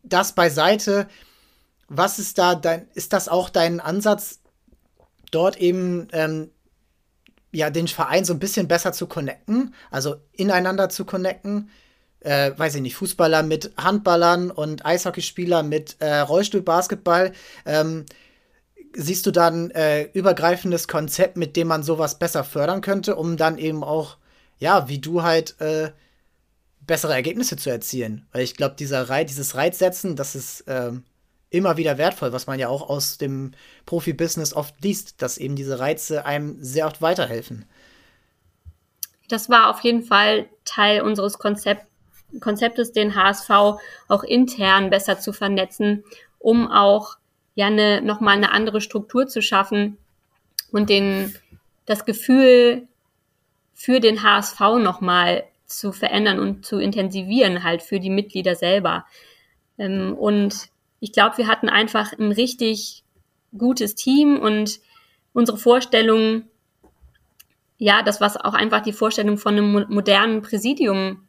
das 0.02 0.34
beiseite. 0.34 1.08
Was 1.88 2.18
ist 2.18 2.38
da 2.38 2.54
dein, 2.54 2.88
ist 2.94 3.12
das 3.14 3.28
auch 3.28 3.48
dein 3.48 3.80
Ansatz, 3.80 4.40
dort 5.30 5.56
eben 5.56 6.08
ähm, 6.12 6.50
ja, 7.52 7.70
den 7.70 7.88
Verein 7.88 8.24
so 8.24 8.32
ein 8.32 8.38
bisschen 8.38 8.68
besser 8.68 8.92
zu 8.92 9.06
connecten, 9.06 9.74
also 9.90 10.16
ineinander 10.32 10.88
zu 10.88 11.04
connecten. 11.04 11.70
Äh, 12.20 12.52
weiß 12.56 12.74
ich 12.74 12.82
nicht, 12.82 12.96
Fußballer 12.96 13.44
mit 13.44 13.72
Handballern 13.76 14.50
und 14.50 14.84
Eishockeyspieler 14.84 15.62
mit 15.62 15.96
äh, 16.00 16.18
Rollstuhlbasketball. 16.18 17.32
Ähm, 17.64 18.06
siehst 18.94 19.24
du 19.26 19.30
dann 19.30 19.70
äh, 19.70 20.04
übergreifendes 20.12 20.88
Konzept, 20.88 21.36
mit 21.36 21.56
dem 21.56 21.68
man 21.68 21.84
sowas 21.84 22.18
besser 22.18 22.42
fördern 22.42 22.80
könnte, 22.80 23.14
um 23.14 23.36
dann 23.36 23.56
eben 23.56 23.84
auch, 23.84 24.16
ja, 24.58 24.88
wie 24.88 24.98
du 24.98 25.22
halt 25.22 25.60
äh, 25.60 25.92
bessere 26.80 27.14
Ergebnisse 27.14 27.56
zu 27.56 27.70
erzielen? 27.70 28.26
Weil 28.32 28.42
ich 28.42 28.56
glaube, 28.56 28.74
dieser 28.76 29.08
Reiz, 29.08 29.28
dieses 29.28 29.54
Reizsetzen, 29.54 30.16
das 30.16 30.34
ist 30.34 30.64
ähm, 30.66 31.04
immer 31.50 31.76
wieder 31.76 31.98
wertvoll, 31.98 32.32
was 32.32 32.46
man 32.46 32.58
ja 32.58 32.68
auch 32.68 32.88
aus 32.88 33.18
dem 33.18 33.52
Profibusiness 33.86 34.52
oft 34.52 34.74
liest, 34.82 35.22
dass 35.22 35.38
eben 35.38 35.56
diese 35.56 35.78
Reize 35.78 36.26
einem 36.26 36.62
sehr 36.62 36.86
oft 36.86 37.00
weiterhelfen. 37.00 37.64
Das 39.28 39.48
war 39.48 39.70
auf 39.70 39.80
jeden 39.80 40.02
Fall 40.02 40.48
Teil 40.64 41.02
unseres 41.02 41.38
Konzept, 41.38 41.86
Konzeptes, 42.40 42.92
den 42.92 43.14
HSV 43.14 43.50
auch 44.08 44.22
intern 44.22 44.90
besser 44.90 45.18
zu 45.18 45.32
vernetzen, 45.32 46.04
um 46.38 46.70
auch 46.70 47.16
ja 47.54 47.66
eine, 47.66 48.02
nochmal 48.02 48.36
eine 48.36 48.52
andere 48.52 48.80
Struktur 48.80 49.26
zu 49.26 49.40
schaffen 49.42 49.96
und 50.70 50.90
den, 50.90 51.34
das 51.86 52.04
Gefühl 52.04 52.86
für 53.74 54.00
den 54.00 54.22
HSV 54.22 54.60
nochmal 54.78 55.44
zu 55.66 55.92
verändern 55.92 56.38
und 56.38 56.66
zu 56.66 56.78
intensivieren 56.78 57.62
halt 57.62 57.82
für 57.82 58.00
die 58.00 58.10
Mitglieder 58.10 58.54
selber. 58.54 59.06
Ähm, 59.78 60.14
und 60.14 60.68
ich 61.00 61.12
glaube, 61.12 61.38
wir 61.38 61.46
hatten 61.46 61.68
einfach 61.68 62.12
ein 62.12 62.32
richtig 62.32 63.04
gutes 63.56 63.94
Team 63.94 64.38
und 64.38 64.80
unsere 65.32 65.58
Vorstellung, 65.58 66.44
ja, 67.78 68.02
das, 68.02 68.20
was 68.20 68.36
auch 68.36 68.54
einfach 68.54 68.80
die 68.80 68.92
Vorstellung 68.92 69.38
von 69.38 69.54
einem 69.54 69.86
modernen 69.88 70.42
Präsidium 70.42 71.28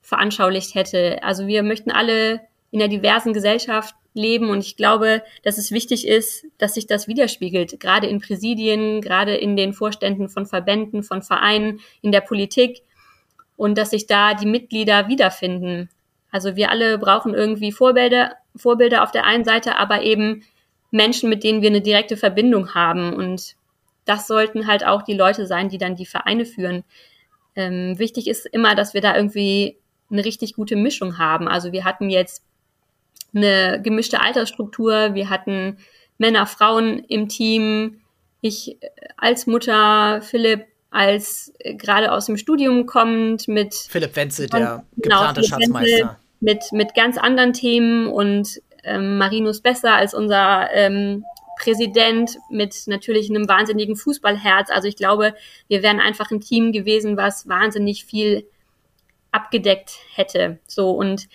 veranschaulicht 0.00 0.74
hätte. 0.74 1.22
Also 1.22 1.46
wir 1.46 1.62
möchten 1.62 1.90
alle 1.90 2.40
in 2.70 2.80
einer 2.80 2.88
diversen 2.88 3.32
Gesellschaft 3.32 3.94
leben 4.14 4.50
und 4.50 4.60
ich 4.60 4.76
glaube, 4.76 5.22
dass 5.42 5.58
es 5.58 5.70
wichtig 5.70 6.06
ist, 6.06 6.46
dass 6.58 6.74
sich 6.74 6.86
das 6.86 7.08
widerspiegelt, 7.08 7.80
gerade 7.80 8.06
in 8.06 8.20
Präsidien, 8.20 9.00
gerade 9.00 9.34
in 9.34 9.56
den 9.56 9.72
Vorständen 9.72 10.28
von 10.28 10.46
Verbänden, 10.46 11.02
von 11.02 11.22
Vereinen, 11.22 11.80
in 12.00 12.12
der 12.12 12.20
Politik 12.20 12.82
und 13.56 13.76
dass 13.76 13.90
sich 13.90 14.06
da 14.06 14.34
die 14.34 14.46
Mitglieder 14.46 15.08
wiederfinden. 15.08 15.90
Also 16.30 16.56
wir 16.56 16.70
alle 16.70 16.98
brauchen 16.98 17.34
irgendwie 17.34 17.72
Vorbilder, 17.72 18.36
Vorbilder 18.56 19.02
auf 19.02 19.10
der 19.10 19.24
einen 19.24 19.44
Seite, 19.44 19.76
aber 19.76 20.02
eben 20.02 20.42
Menschen, 20.90 21.28
mit 21.28 21.44
denen 21.44 21.62
wir 21.62 21.70
eine 21.70 21.80
direkte 21.80 22.16
Verbindung 22.16 22.74
haben. 22.74 23.12
Und 23.12 23.56
das 24.04 24.26
sollten 24.26 24.66
halt 24.66 24.84
auch 24.86 25.02
die 25.02 25.14
Leute 25.14 25.46
sein, 25.46 25.68
die 25.68 25.78
dann 25.78 25.96
die 25.96 26.06
Vereine 26.06 26.44
führen. 26.44 26.84
Ähm, 27.54 27.98
wichtig 27.98 28.28
ist 28.28 28.46
immer, 28.46 28.74
dass 28.74 28.94
wir 28.94 29.00
da 29.00 29.16
irgendwie 29.16 29.76
eine 30.10 30.24
richtig 30.24 30.54
gute 30.54 30.76
Mischung 30.76 31.18
haben. 31.18 31.48
Also 31.48 31.72
wir 31.72 31.84
hatten 31.84 32.08
jetzt 32.08 32.42
eine 33.34 33.80
gemischte 33.82 34.20
Altersstruktur, 34.20 35.14
wir 35.14 35.28
hatten 35.28 35.76
Männer, 36.16 36.46
Frauen 36.46 36.98
im 37.00 37.28
Team, 37.28 38.00
ich 38.40 38.78
als 39.16 39.46
Mutter, 39.46 40.22
Philipp 40.22 40.66
als 40.90 41.52
äh, 41.58 41.74
gerade 41.74 42.12
aus 42.12 42.26
dem 42.26 42.36
Studium 42.36 42.86
kommt 42.86 43.46
mit 43.46 43.74
Philipp 43.74 44.16
Wenzel, 44.16 44.46
der 44.48 44.58
genau, 44.58 44.82
geplante 44.96 45.42
Philipp 45.42 45.50
Schatzmeister. 45.50 45.90
Wenzel, 45.90 46.16
mit, 46.40 46.72
mit 46.72 46.94
ganz 46.94 47.18
anderen 47.18 47.52
Themen 47.52 48.06
und 48.08 48.60
ähm, 48.84 49.18
Marinus 49.18 49.60
Besser 49.60 49.94
als 49.94 50.14
unser 50.14 50.70
ähm, 50.72 51.24
Präsident 51.58 52.38
mit 52.50 52.74
natürlich 52.86 53.28
einem 53.28 53.48
wahnsinnigen 53.48 53.96
Fußballherz. 53.96 54.70
Also 54.70 54.88
ich 54.88 54.96
glaube, 54.96 55.34
wir 55.66 55.82
wären 55.82 56.00
einfach 56.00 56.30
ein 56.30 56.40
Team 56.40 56.72
gewesen, 56.72 57.16
was 57.16 57.48
wahnsinnig 57.48 58.04
viel 58.04 58.46
abgedeckt 59.32 59.92
hätte. 60.14 60.58
So 60.66 60.90
und 60.92 61.28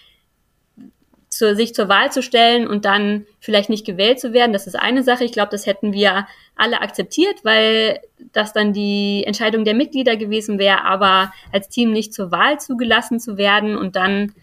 zu, 1.29 1.55
sich 1.55 1.73
zur 1.73 1.89
Wahl 1.89 2.11
zu 2.11 2.21
stellen 2.21 2.67
und 2.67 2.85
dann 2.85 3.25
vielleicht 3.39 3.69
nicht 3.69 3.85
gewählt 3.85 4.19
zu 4.19 4.33
werden, 4.33 4.53
das 4.53 4.67
ist 4.67 4.75
eine 4.75 5.03
Sache. 5.03 5.23
Ich 5.23 5.31
glaube, 5.31 5.49
das 5.51 5.65
hätten 5.65 5.91
wir 5.91 6.27
alle 6.55 6.81
akzeptiert, 6.81 7.43
weil 7.43 7.99
das 8.31 8.53
dann 8.53 8.71
die 8.71 9.23
Entscheidung 9.25 9.65
der 9.65 9.73
Mitglieder 9.73 10.15
gewesen 10.15 10.59
wäre, 10.59 10.83
aber 10.83 11.33
als 11.51 11.69
Team 11.69 11.91
nicht 11.91 12.13
zur 12.13 12.31
Wahl 12.31 12.59
zugelassen 12.59 13.19
zu 13.19 13.37
werden 13.37 13.75
und 13.75 13.95
dann 13.95 14.33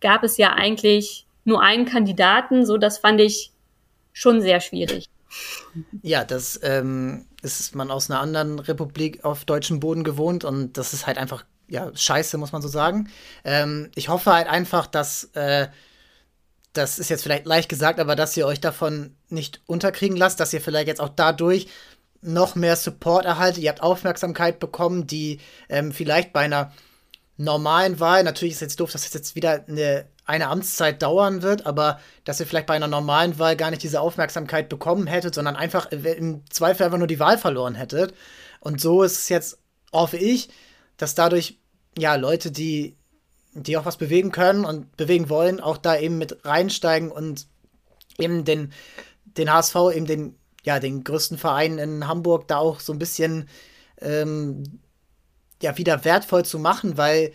gab 0.00 0.24
es 0.24 0.36
ja 0.36 0.52
eigentlich 0.52 1.26
nur 1.44 1.62
einen 1.62 1.86
Kandidaten, 1.86 2.66
so 2.66 2.76
das 2.76 2.98
fand 2.98 3.20
ich 3.20 3.52
schon 4.12 4.40
sehr 4.40 4.60
schwierig. 4.60 5.08
Ja, 6.02 6.24
das 6.24 6.58
ähm, 6.62 7.26
ist 7.42 7.74
man 7.74 7.90
aus 7.90 8.10
einer 8.10 8.20
anderen 8.20 8.58
Republik 8.58 9.24
auf 9.24 9.44
deutschem 9.44 9.80
Boden 9.80 10.04
gewohnt 10.04 10.44
und 10.44 10.76
das 10.76 10.92
ist 10.92 11.06
halt 11.06 11.18
einfach, 11.18 11.44
ja, 11.68 11.90
scheiße, 11.94 12.38
muss 12.38 12.52
man 12.52 12.62
so 12.62 12.68
sagen. 12.68 13.10
Ähm, 13.44 13.90
ich 13.94 14.08
hoffe 14.08 14.32
halt 14.32 14.48
einfach, 14.48 14.86
dass, 14.86 15.24
äh, 15.34 15.68
das 16.72 16.98
ist 16.98 17.10
jetzt 17.10 17.22
vielleicht 17.22 17.46
leicht 17.46 17.68
gesagt, 17.68 18.00
aber 18.00 18.16
dass 18.16 18.36
ihr 18.36 18.46
euch 18.46 18.60
davon 18.60 19.16
nicht 19.28 19.60
unterkriegen 19.66 20.16
lasst, 20.16 20.40
dass 20.40 20.52
ihr 20.52 20.60
vielleicht 20.60 20.88
jetzt 20.88 21.00
auch 21.00 21.10
dadurch 21.14 21.68
noch 22.20 22.54
mehr 22.54 22.76
Support 22.76 23.24
erhaltet. 23.24 23.62
Ihr 23.62 23.70
habt 23.70 23.82
Aufmerksamkeit 23.82 24.58
bekommen, 24.58 25.06
die 25.06 25.40
ähm, 25.68 25.92
vielleicht 25.92 26.32
bei 26.32 26.40
einer 26.40 26.72
normalen 27.38 28.00
Wahl, 28.00 28.24
natürlich 28.24 28.54
ist 28.54 28.60
jetzt 28.60 28.80
doof, 28.80 28.90
dass 28.92 29.06
es 29.06 29.14
jetzt 29.14 29.36
wieder 29.36 29.64
eine, 29.68 30.06
eine 30.26 30.48
Amtszeit 30.48 31.00
dauern 31.00 31.42
wird, 31.42 31.64
aber 31.66 32.00
dass 32.24 32.40
ihr 32.40 32.46
vielleicht 32.46 32.66
bei 32.66 32.74
einer 32.74 32.88
normalen 32.88 33.38
Wahl 33.38 33.56
gar 33.56 33.70
nicht 33.70 33.82
diese 33.82 34.00
Aufmerksamkeit 34.00 34.68
bekommen 34.68 35.06
hättet, 35.06 35.34
sondern 35.34 35.56
einfach 35.56 35.86
im 35.92 36.42
Zweifel 36.50 36.84
einfach 36.84 36.98
nur 36.98 37.06
die 37.06 37.20
Wahl 37.20 37.38
verloren 37.38 37.76
hättet. 37.76 38.12
Und 38.60 38.80
so 38.80 39.04
ist 39.04 39.18
es 39.18 39.28
jetzt, 39.28 39.58
hoffe 39.92 40.16
ich, 40.16 40.50
dass 40.96 41.14
dadurch, 41.14 41.58
ja, 41.96 42.16
Leute, 42.16 42.50
die, 42.50 42.96
die 43.54 43.76
auch 43.76 43.84
was 43.84 43.96
bewegen 43.96 44.32
können 44.32 44.64
und 44.64 44.96
bewegen 44.96 45.30
wollen, 45.30 45.60
auch 45.60 45.78
da 45.78 45.96
eben 45.96 46.18
mit 46.18 46.44
reinsteigen 46.44 47.12
und 47.12 47.46
eben 48.18 48.44
den, 48.44 48.72
den 49.24 49.52
HSV, 49.52 49.76
eben 49.94 50.06
den, 50.06 50.36
ja, 50.64 50.80
den 50.80 51.04
größten 51.04 51.38
Verein 51.38 51.78
in 51.78 52.08
Hamburg, 52.08 52.48
da 52.48 52.58
auch 52.58 52.80
so 52.80 52.92
ein 52.92 52.98
bisschen 52.98 53.48
ähm, 54.00 54.80
ja 55.62 55.76
wieder 55.78 56.04
wertvoll 56.04 56.44
zu 56.44 56.58
machen, 56.58 56.96
weil 56.96 57.32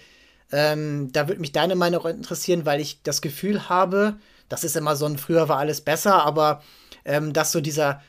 ähm, 0.51 1.11
da 1.11 1.27
würde 1.27 1.41
mich 1.41 1.51
deine 1.51 1.75
Meinung 1.75 2.05
interessieren, 2.05 2.65
weil 2.65 2.79
ich 2.79 3.01
das 3.03 3.21
Gefühl 3.21 3.69
habe, 3.69 4.17
das 4.49 4.63
ist 4.63 4.75
immer 4.75 4.95
so 4.95 5.05
ein 5.05 5.17
früher 5.17 5.49
war 5.49 5.57
alles 5.57 5.81
besser, 5.81 6.23
aber 6.23 6.61
ähm, 7.05 7.33
dass 7.33 7.51
so 7.51 7.59
dieser 7.59 8.01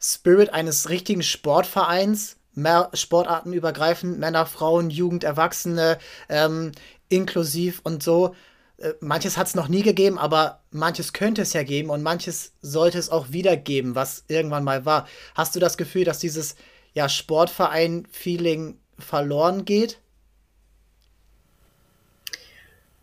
Spirit 0.00 0.52
eines 0.52 0.88
richtigen 0.88 1.22
Sportvereins, 1.22 2.36
mehr 2.54 2.90
Sportarten 2.92 3.52
übergreifend, 3.52 4.18
Männer, 4.18 4.46
Frauen, 4.46 4.90
Jugend, 4.90 5.24
Erwachsene, 5.24 5.98
ähm, 6.28 6.72
inklusiv 7.08 7.80
und 7.84 8.02
so. 8.02 8.34
Äh, 8.78 8.94
manches 9.00 9.36
hat 9.36 9.46
es 9.46 9.54
noch 9.54 9.68
nie 9.68 9.82
gegeben, 9.82 10.18
aber 10.18 10.60
manches 10.70 11.12
könnte 11.12 11.42
es 11.42 11.52
ja 11.52 11.62
geben 11.62 11.88
und 11.88 12.02
manches 12.02 12.52
sollte 12.60 12.98
es 12.98 13.10
auch 13.10 13.30
wieder 13.30 13.56
geben, 13.56 13.94
was 13.94 14.24
irgendwann 14.28 14.64
mal 14.64 14.84
war. 14.84 15.06
Hast 15.34 15.54
du 15.54 15.60
das 15.60 15.76
Gefühl, 15.76 16.04
dass 16.04 16.18
dieses 16.18 16.56
ja, 16.94 17.08
Sportverein-Feeling 17.08 18.78
verloren 18.98 19.64
geht? 19.64 19.98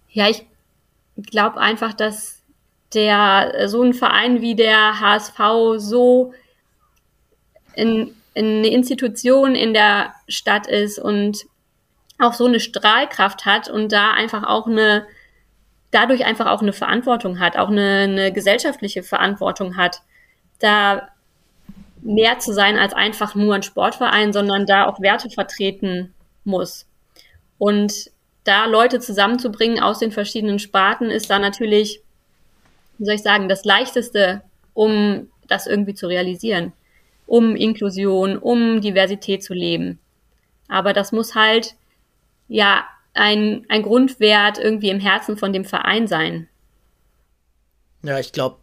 Ja, 0.10 0.30
ich 0.30 0.46
glaube 1.32 1.60
einfach, 1.60 1.94
dass 1.94 2.42
der 2.94 3.68
so 3.68 3.84
ein 3.84 3.94
Verein 3.94 4.42
wie 4.42 4.56
der 4.56 5.00
HSV 5.00 5.40
so 5.78 6.34
in, 7.76 8.16
in 8.34 8.46
eine 8.46 8.68
Institution 8.68 9.56
in 9.56 9.74
der 9.74 10.14
Stadt 10.28 10.68
ist 10.68 10.98
und 10.98 11.46
auch 12.18 12.34
so 12.34 12.46
eine 12.46 12.60
Strahlkraft 12.60 13.46
hat 13.46 13.70
und 13.70 13.92
da 13.92 14.12
einfach 14.14 14.44
auch 14.44 14.68
eine 14.68 15.06
dadurch 15.92 16.26
einfach 16.26 16.48
auch 16.48 16.62
eine 16.62 16.74
Verantwortung 16.74 17.40
hat, 17.40 17.58
auch 17.58 17.70
eine, 17.70 18.02
eine 18.04 18.32
gesellschaftliche 18.32 19.04
Verantwortung 19.04 19.76
hat, 19.76 20.02
da 20.60 21.10
mehr 22.02 22.40
zu 22.40 22.54
sein 22.54 22.78
als 22.78 22.94
einfach 22.94 23.36
nur 23.36 23.56
ein 23.56 23.64
Sportverein, 23.64 24.34
sondern 24.34 24.66
da 24.66 24.88
auch 24.88 25.02
Werte 25.02 25.30
vertreten 25.30 26.14
muss. 26.44 26.86
Und 27.58 28.12
da 28.44 28.66
Leute 28.66 29.00
zusammenzubringen 29.00 29.82
aus 29.82 30.00
den 30.00 30.12
verschiedenen 30.12 30.60
Sparten 30.60 31.10
ist 31.10 31.30
da 31.30 31.40
natürlich, 31.40 32.02
wie 32.98 33.06
soll 33.06 33.16
ich 33.16 33.22
sagen, 33.22 33.50
das 33.50 33.66
Leichteste, 33.66 34.42
um 34.74 35.30
das 35.48 35.68
irgendwie 35.68 35.94
zu 35.94 36.08
realisieren, 36.08 36.72
um 37.26 37.56
Inklusion, 37.56 38.38
um 38.38 38.82
Diversität 38.82 39.44
zu 39.44 39.54
leben. 39.54 40.00
Aber 40.68 40.94
das 40.94 41.12
muss 41.12 41.36
halt 41.36 41.76
ja 42.48 42.86
ein, 43.14 43.66
ein 43.70 43.84
Grundwert 43.84 44.58
irgendwie 44.58 44.90
im 44.90 45.00
Herzen 45.00 45.38
von 45.38 45.52
dem 45.52 45.66
Verein 45.66 46.08
sein. 46.08 46.48
Ja, 48.04 48.20
ich 48.20 48.32
glaube, 48.32 48.58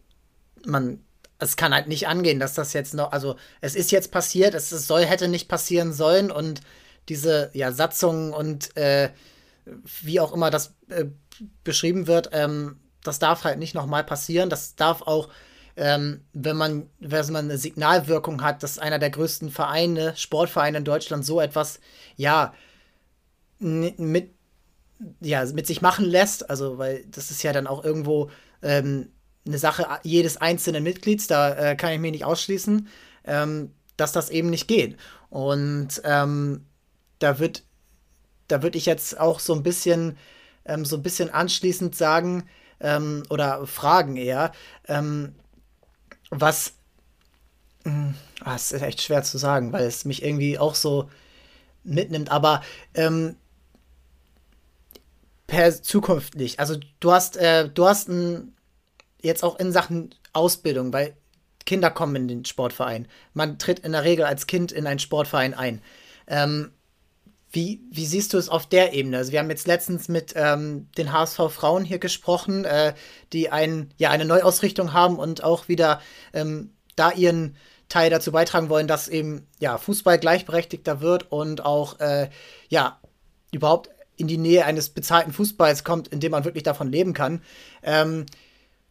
man 0.65 0.99
es 1.39 1.55
kann 1.55 1.73
halt 1.73 1.87
nicht 1.87 2.07
angehen, 2.07 2.39
dass 2.39 2.53
das 2.53 2.73
jetzt 2.73 2.93
noch, 2.93 3.11
also 3.11 3.35
es 3.61 3.75
ist 3.75 3.91
jetzt 3.91 4.11
passiert, 4.11 4.53
es 4.53 4.69
soll, 4.69 5.05
hätte 5.05 5.27
nicht 5.27 5.47
passieren 5.47 5.93
sollen 5.93 6.31
und 6.31 6.61
diese 7.09 7.51
ja, 7.53 7.71
Satzungen 7.71 8.33
und 8.33 8.75
äh, 8.75 9.09
wie 10.01 10.19
auch 10.19 10.33
immer 10.33 10.49
das 10.49 10.73
äh, 10.89 11.05
beschrieben 11.63 12.07
wird, 12.07 12.29
ähm, 12.33 12.79
das 13.03 13.19
darf 13.19 13.43
halt 13.43 13.59
nicht 13.59 13.73
nochmal 13.73 14.03
passieren. 14.03 14.49
Das 14.49 14.75
darf 14.75 15.01
auch, 15.03 15.29
ähm, 15.75 16.25
wenn, 16.33 16.57
man, 16.57 16.89
wenn 16.99 17.31
man 17.31 17.45
eine 17.45 17.57
Signalwirkung 17.57 18.43
hat, 18.43 18.63
dass 18.63 18.79
einer 18.79 18.99
der 18.99 19.09
größten 19.09 19.49
Vereine, 19.49 20.15
Sportvereine 20.15 20.79
in 20.79 20.83
Deutschland 20.83 21.25
so 21.25 21.39
etwas, 21.39 21.79
ja, 22.15 22.53
mit, 23.59 24.31
ja, 25.21 25.45
mit 25.45 25.67
sich 25.67 25.81
machen 25.81 26.05
lässt. 26.05 26.49
Also, 26.49 26.77
weil 26.77 27.05
das 27.05 27.31
ist 27.31 27.43
ja 27.43 27.53
dann 27.53 27.67
auch 27.67 27.83
irgendwo 27.83 28.29
ähm, 28.61 29.09
eine 29.47 29.57
Sache 29.57 29.87
jedes 30.03 30.37
einzelnen 30.37 30.83
Mitglieds, 30.83 31.27
da 31.27 31.53
äh, 31.53 31.75
kann 31.75 31.93
ich 31.93 31.99
mich 31.99 32.11
nicht 32.11 32.25
ausschließen, 32.25 32.87
ähm, 33.25 33.71
dass 33.97 34.11
das 34.11 34.29
eben 34.29 34.49
nicht 34.49 34.67
geht. 34.67 34.97
Und 35.29 36.01
ähm, 36.03 36.65
da 37.19 37.39
wird, 37.39 37.63
da 38.47 38.61
würde 38.63 38.77
ich 38.77 38.85
jetzt 38.85 39.19
auch 39.19 39.39
so 39.39 39.53
ein 39.53 39.63
bisschen, 39.63 40.17
ähm, 40.65 40.85
so 40.85 40.95
ein 40.97 41.03
bisschen 41.03 41.29
anschließend 41.29 41.95
sagen 41.95 42.47
ähm, 42.79 43.23
oder 43.29 43.65
fragen 43.65 44.17
eher, 44.17 44.51
ähm, 44.87 45.35
was, 46.29 46.73
mh, 47.83 47.91
hm, 47.91 48.13
ah, 48.41 48.55
es 48.55 48.71
ist 48.71 48.81
echt 48.81 49.01
schwer 49.01 49.23
zu 49.23 49.37
sagen, 49.37 49.73
weil 49.73 49.85
es 49.85 50.05
mich 50.05 50.23
irgendwie 50.23 50.59
auch 50.59 50.75
so 50.75 51.09
mitnimmt, 51.83 52.31
aber 52.31 52.61
ähm, 52.93 53.35
per 55.47 55.81
zukünftig. 55.81 56.59
Also 56.59 56.75
du 56.99 57.11
hast, 57.11 57.37
äh, 57.37 57.69
du 57.69 57.87
hast 57.87 58.09
ein 58.09 58.53
jetzt 59.21 59.43
auch 59.43 59.59
in 59.59 59.71
Sachen 59.71 60.13
Ausbildung, 60.33 60.93
weil 60.93 61.15
Kinder 61.65 61.91
kommen 61.91 62.15
in 62.15 62.27
den 62.27 62.45
Sportverein. 62.45 63.07
Man 63.33 63.59
tritt 63.59 63.79
in 63.79 63.91
der 63.91 64.03
Regel 64.03 64.25
als 64.25 64.47
Kind 64.47 64.71
in 64.71 64.87
einen 64.87 64.99
Sportverein 64.99 65.53
ein. 65.53 65.81
Ähm, 66.27 66.71
wie, 67.51 67.81
wie 67.91 68.05
siehst 68.05 68.33
du 68.33 68.37
es 68.37 68.49
auf 68.49 68.67
der 68.67 68.93
Ebene? 68.93 69.17
Also 69.17 69.31
wir 69.31 69.39
haben 69.39 69.49
jetzt 69.49 69.67
letztens 69.67 70.09
mit 70.09 70.33
ähm, 70.35 70.89
den 70.97 71.11
HSV 71.11 71.49
Frauen 71.49 71.85
hier 71.85 71.99
gesprochen, 71.99 72.65
äh, 72.65 72.93
die 73.33 73.49
ein, 73.49 73.91
ja, 73.97 74.09
eine 74.11 74.25
Neuausrichtung 74.25 74.93
haben 74.93 75.17
und 75.17 75.43
auch 75.43 75.67
wieder 75.67 76.01
ähm, 76.33 76.73
da 76.95 77.11
ihren 77.11 77.55
Teil 77.89 78.09
dazu 78.09 78.31
beitragen 78.31 78.69
wollen, 78.69 78.87
dass 78.87 79.07
eben 79.07 79.47
ja 79.59 79.77
Fußball 79.77 80.19
gleichberechtigter 80.19 80.99
wird 80.99 81.31
und 81.31 81.65
auch 81.65 81.99
äh, 81.99 82.29
ja 82.67 82.99
überhaupt 83.51 83.89
in 84.17 84.27
die 84.27 84.37
Nähe 84.37 84.65
eines 84.65 84.89
bezahlten 84.89 85.31
Fußballs 85.31 85.83
kommt, 85.83 86.09
in 86.09 86.19
dem 86.19 86.31
man 86.31 86.43
wirklich 86.43 86.63
davon 86.63 86.91
leben 86.91 87.13
kann. 87.13 87.41
Ähm, 87.81 88.25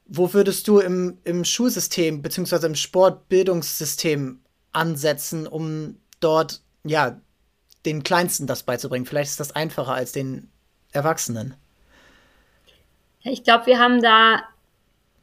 wo 0.07 0.33
würdest 0.33 0.69
du 0.69 0.79
im, 0.79 1.19
im 1.25 1.45
Schulsystem 1.45 2.23
bzw. 2.23 2.67
im 2.67 2.75
Sportbildungssystem 2.75 4.41
ansetzen, 4.73 5.47
um 5.47 5.97
dort 6.21 6.61
ja 6.85 7.21
den 7.85 8.03
Kleinsten 8.03 8.47
das 8.47 8.63
beizubringen? 8.63 9.07
Vielleicht 9.07 9.31
ist 9.31 9.41
das 9.41 9.53
einfacher 9.53 9.95
als 9.95 10.13
den 10.13 10.49
Erwachsenen. 10.93 11.55
Ich 13.23 13.43
glaube, 13.43 13.67
wir 13.67 13.79
haben 13.79 14.01
da 14.01 14.43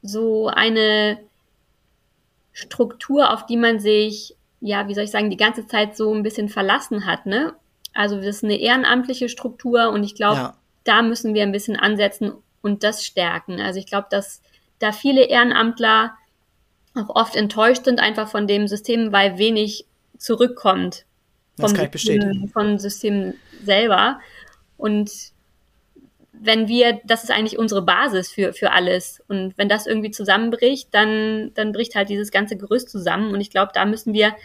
so 0.02 0.48
eine 0.48 1.20
Struktur, 2.52 3.32
auf 3.32 3.46
die 3.46 3.58
man 3.58 3.80
sich, 3.80 4.36
ja, 4.60 4.88
wie 4.88 4.94
soll 4.94 5.06
ich 5.06 5.12
sagen, 5.12 5.30
die 5.30 5.38
ganze 5.38 5.66
Zeit 5.68 5.96
so 5.96 6.14
ein 6.14 6.24
bisschen 6.24 6.50
verlassen 6.50 7.06
hat, 7.06 7.26
ne? 7.26 7.54
Also 7.94 8.18
das 8.18 8.28
ist 8.28 8.44
eine 8.44 8.60
ehrenamtliche 8.60 9.30
Struktur 9.30 9.90
und 9.90 10.04
ich 10.04 10.16
glaube, 10.16 10.38
ja. 10.38 10.58
da 10.84 11.02
müssen 11.02 11.34
wir 11.34 11.44
ein 11.44 11.52
bisschen 11.52 11.78
ansetzen 11.78 12.34
und 12.62 12.84
das 12.84 13.06
stärken. 13.06 13.62
Also 13.62 13.80
ich 13.80 13.86
glaube, 13.86 14.08
dass 14.10 14.42
da 14.84 14.92
viele 14.92 15.24
Ehrenamtler 15.24 16.14
auch 16.94 17.16
oft 17.16 17.36
enttäuscht 17.36 17.86
sind 17.86 18.00
einfach 18.00 18.28
von 18.28 18.48
dem 18.48 18.68
System, 18.68 19.12
weil 19.12 19.38
wenig 19.38 19.86
zurückkommt 20.18 21.06
vom, 21.56 21.64
das 21.64 21.74
kann 21.74 21.86
ich 21.86 21.92
bestätigen. 21.92 22.50
vom 22.50 22.78
System 22.78 23.36
selber. 23.64 24.20
Und 24.78 25.12
wenn 26.34 26.68
wir, 26.68 27.00
das 27.06 27.24
ist 27.24 27.32
eigentlich 27.32 27.58
unsere 27.58 27.82
Basis 27.82 28.32
für, 28.32 28.54
für 28.54 28.72
alles. 28.72 29.24
Und 29.28 29.58
wenn 29.58 29.70
das 29.70 29.88
irgendwie 29.88 30.12
zusammenbricht, 30.12 30.90
dann, 30.92 31.52
dann 31.54 31.72
bricht 31.72 31.96
halt 31.96 32.10
dieses 32.10 32.32
ganze 32.32 32.58
Gerüst 32.58 32.90
zusammen. 32.90 33.34
Und 33.34 33.40
ich 33.40 33.50
glaube, 33.50 33.72
da 33.74 33.86
müssen 33.86 34.14
wir 34.14 34.36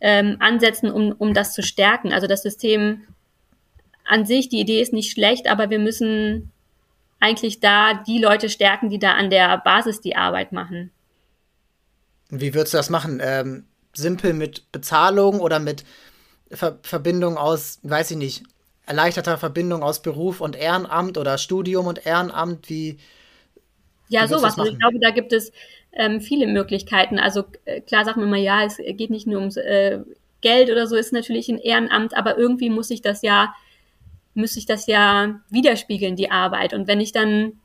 ähm, 0.00 0.36
ansetzen, 0.38 0.90
um, 0.90 1.12
um 1.12 1.34
das 1.34 1.52
zu 1.52 1.62
stärken. 1.62 2.12
Also 2.12 2.26
das 2.26 2.42
System 2.42 3.02
an 4.04 4.26
sich, 4.26 4.48
die 4.48 4.60
Idee 4.60 4.80
ist 4.80 4.92
nicht 4.92 5.10
schlecht, 5.10 5.48
aber 5.48 5.70
wir 5.70 5.78
müssen 5.78 6.52
eigentlich 7.20 7.60
da 7.60 7.94
die 7.94 8.18
Leute 8.18 8.48
stärken, 8.48 8.90
die 8.90 8.98
da 8.98 9.12
an 9.12 9.30
der 9.30 9.58
Basis 9.58 10.00
die 10.00 10.16
Arbeit 10.16 10.52
machen. 10.52 10.90
Wie 12.30 12.54
würdest 12.54 12.74
du 12.74 12.78
das 12.78 12.90
machen? 12.90 13.20
Ähm, 13.22 13.64
simpel 13.92 14.32
mit 14.32 14.70
Bezahlung 14.72 15.40
oder 15.40 15.58
mit 15.58 15.84
Ver 16.50 16.78
Verbindung 16.82 17.36
aus, 17.36 17.78
weiß 17.82 18.12
ich 18.12 18.16
nicht, 18.16 18.44
erleichterter 18.86 19.38
Verbindung 19.38 19.82
aus 19.82 20.02
Beruf 20.02 20.40
und 20.40 20.56
Ehrenamt 20.56 21.18
oder 21.18 21.38
Studium 21.38 21.86
und 21.86 22.04
Ehrenamt? 22.06 22.68
Wie. 22.68 22.98
Ja, 24.08 24.28
sowas. 24.28 24.58
Also 24.58 24.70
ich 24.70 24.78
glaube, 24.78 24.98
da 25.00 25.10
gibt 25.10 25.32
es 25.32 25.52
ähm, 25.92 26.20
viele 26.20 26.46
Möglichkeiten. 26.46 27.18
Also 27.18 27.44
äh, 27.64 27.80
klar 27.80 28.04
sagt 28.04 28.16
man 28.16 28.26
immer, 28.26 28.36
ja, 28.36 28.64
es 28.64 28.76
geht 28.76 29.10
nicht 29.10 29.26
nur 29.26 29.40
ums 29.40 29.56
äh, 29.56 30.00
Geld 30.40 30.70
oder 30.70 30.86
so, 30.86 30.96
ist 30.96 31.12
natürlich 31.12 31.48
ein 31.48 31.58
Ehrenamt, 31.58 32.14
aber 32.14 32.36
irgendwie 32.36 32.68
muss 32.68 32.90
ich 32.90 33.00
das 33.00 33.22
ja, 33.22 33.54
muss 34.34 34.56
ich 34.56 34.66
das 34.66 34.86
ja 34.86 35.40
widerspiegeln, 35.50 36.16
die 36.16 36.30
Arbeit. 36.30 36.74
Und 36.74 36.88
wenn 36.88 37.00
ich 37.00 37.12
dann 37.12 37.60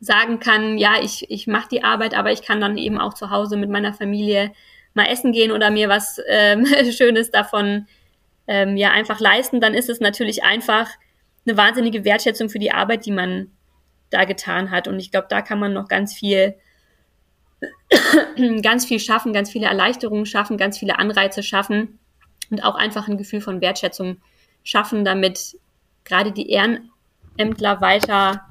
sagen 0.00 0.40
kann, 0.40 0.78
ja, 0.78 0.94
ich, 1.00 1.30
ich 1.30 1.46
mache 1.46 1.68
die 1.70 1.84
Arbeit, 1.84 2.14
aber 2.14 2.32
ich 2.32 2.42
kann 2.42 2.60
dann 2.60 2.76
eben 2.76 2.98
auch 2.98 3.14
zu 3.14 3.30
Hause 3.30 3.56
mit 3.56 3.70
meiner 3.70 3.94
Familie 3.94 4.52
mal 4.94 5.06
essen 5.06 5.32
gehen 5.32 5.52
oder 5.52 5.70
mir 5.70 5.88
was 5.88 6.20
ähm, 6.28 6.66
Schönes 6.90 7.30
davon 7.30 7.86
ähm, 8.46 8.76
ja 8.76 8.90
einfach 8.90 9.20
leisten, 9.20 9.60
dann 9.60 9.74
ist 9.74 9.88
es 9.88 10.00
natürlich 10.00 10.42
einfach 10.42 10.88
eine 11.46 11.56
wahnsinnige 11.56 12.04
Wertschätzung 12.04 12.48
für 12.48 12.58
die 12.58 12.72
Arbeit, 12.72 13.06
die 13.06 13.12
man 13.12 13.50
da 14.10 14.24
getan 14.24 14.70
hat. 14.70 14.88
Und 14.88 14.98
ich 14.98 15.10
glaube, 15.10 15.28
da 15.30 15.42
kann 15.42 15.58
man 15.58 15.72
noch 15.72 15.88
ganz 15.88 16.14
viel, 16.14 16.56
ganz 18.62 18.84
viel 18.84 19.00
schaffen, 19.00 19.32
ganz 19.32 19.50
viele 19.50 19.66
Erleichterungen 19.66 20.26
schaffen, 20.26 20.56
ganz 20.56 20.78
viele 20.78 20.98
Anreize 20.98 21.42
schaffen 21.42 21.98
und 22.50 22.64
auch 22.64 22.74
einfach 22.74 23.08
ein 23.08 23.18
Gefühl 23.18 23.40
von 23.40 23.60
Wertschätzung 23.60 24.18
schaffen, 24.62 25.04
damit 25.04 25.56
gerade 26.04 26.32
die 26.32 26.50
Ehrenämtler 26.50 27.80
weiter 27.80 28.42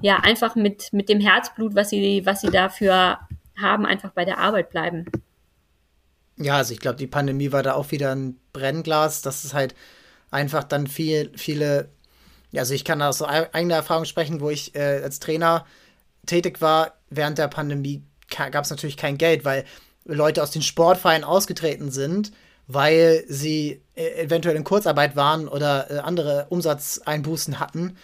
ja 0.00 0.16
einfach 0.16 0.54
mit, 0.54 0.92
mit 0.92 1.08
dem 1.08 1.20
Herzblut, 1.20 1.74
was 1.74 1.90
sie, 1.90 2.24
was 2.24 2.40
sie 2.40 2.50
dafür 2.50 3.18
haben, 3.60 3.86
einfach 3.86 4.10
bei 4.10 4.24
der 4.24 4.38
Arbeit 4.38 4.70
bleiben. 4.70 5.06
Ja, 6.36 6.56
also 6.56 6.72
ich 6.72 6.80
glaube, 6.80 6.96
die 6.96 7.08
Pandemie 7.08 7.50
war 7.50 7.62
da 7.62 7.74
auch 7.74 7.90
wieder 7.90 8.14
ein 8.14 8.38
Brennglas, 8.52 9.22
dass 9.22 9.44
es 9.44 9.54
halt 9.54 9.74
einfach 10.30 10.62
dann 10.64 10.86
viel, 10.86 11.32
viele, 11.36 11.88
also 12.54 12.74
ich 12.74 12.84
kann 12.84 13.02
aus 13.02 13.18
so 13.18 13.26
eigener 13.26 13.76
Erfahrung 13.76 14.04
sprechen, 14.04 14.40
wo 14.40 14.50
ich 14.50 14.74
äh, 14.76 15.00
als 15.02 15.18
Trainer 15.18 15.66
tätig 16.26 16.60
war, 16.60 16.94
während 17.10 17.38
der 17.38 17.48
Pandemie 17.48 18.02
gab 18.28 18.64
es 18.64 18.70
natürlich 18.70 18.96
kein 18.96 19.18
Geld, 19.18 19.44
weil 19.44 19.64
Leute 20.04 20.42
aus 20.42 20.50
den 20.50 20.62
Sportvereinen 20.62 21.24
ausgetreten 21.24 21.90
sind, 21.90 22.32
weil 22.68 23.24
sie 23.28 23.82
äh, 23.96 24.22
eventuell 24.22 24.54
in 24.54 24.62
Kurzarbeit 24.62 25.16
waren 25.16 25.48
oder 25.48 25.90
äh, 25.90 25.98
andere 25.98 26.46
Umsatzeinbußen 26.50 27.58
hatten. 27.58 27.96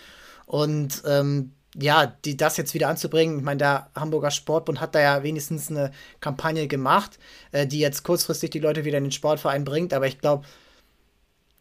Und 0.46 1.02
ähm, 1.06 1.52
ja, 1.76 2.06
die 2.24 2.36
das 2.36 2.56
jetzt 2.56 2.72
wieder 2.74 2.88
anzubringen, 2.88 3.38
ich 3.38 3.44
meine, 3.44 3.58
der 3.58 3.90
Hamburger 3.94 4.30
Sportbund 4.30 4.80
hat 4.80 4.94
da 4.94 5.00
ja 5.00 5.22
wenigstens 5.22 5.70
eine 5.70 5.92
Kampagne 6.20 6.66
gemacht, 6.66 7.18
äh, 7.52 7.66
die 7.66 7.78
jetzt 7.78 8.04
kurzfristig 8.04 8.50
die 8.50 8.58
Leute 8.58 8.84
wieder 8.84 8.98
in 8.98 9.04
den 9.04 9.12
Sportverein 9.12 9.64
bringt, 9.64 9.92
aber 9.92 10.06
ich 10.06 10.18
glaube, 10.18 10.46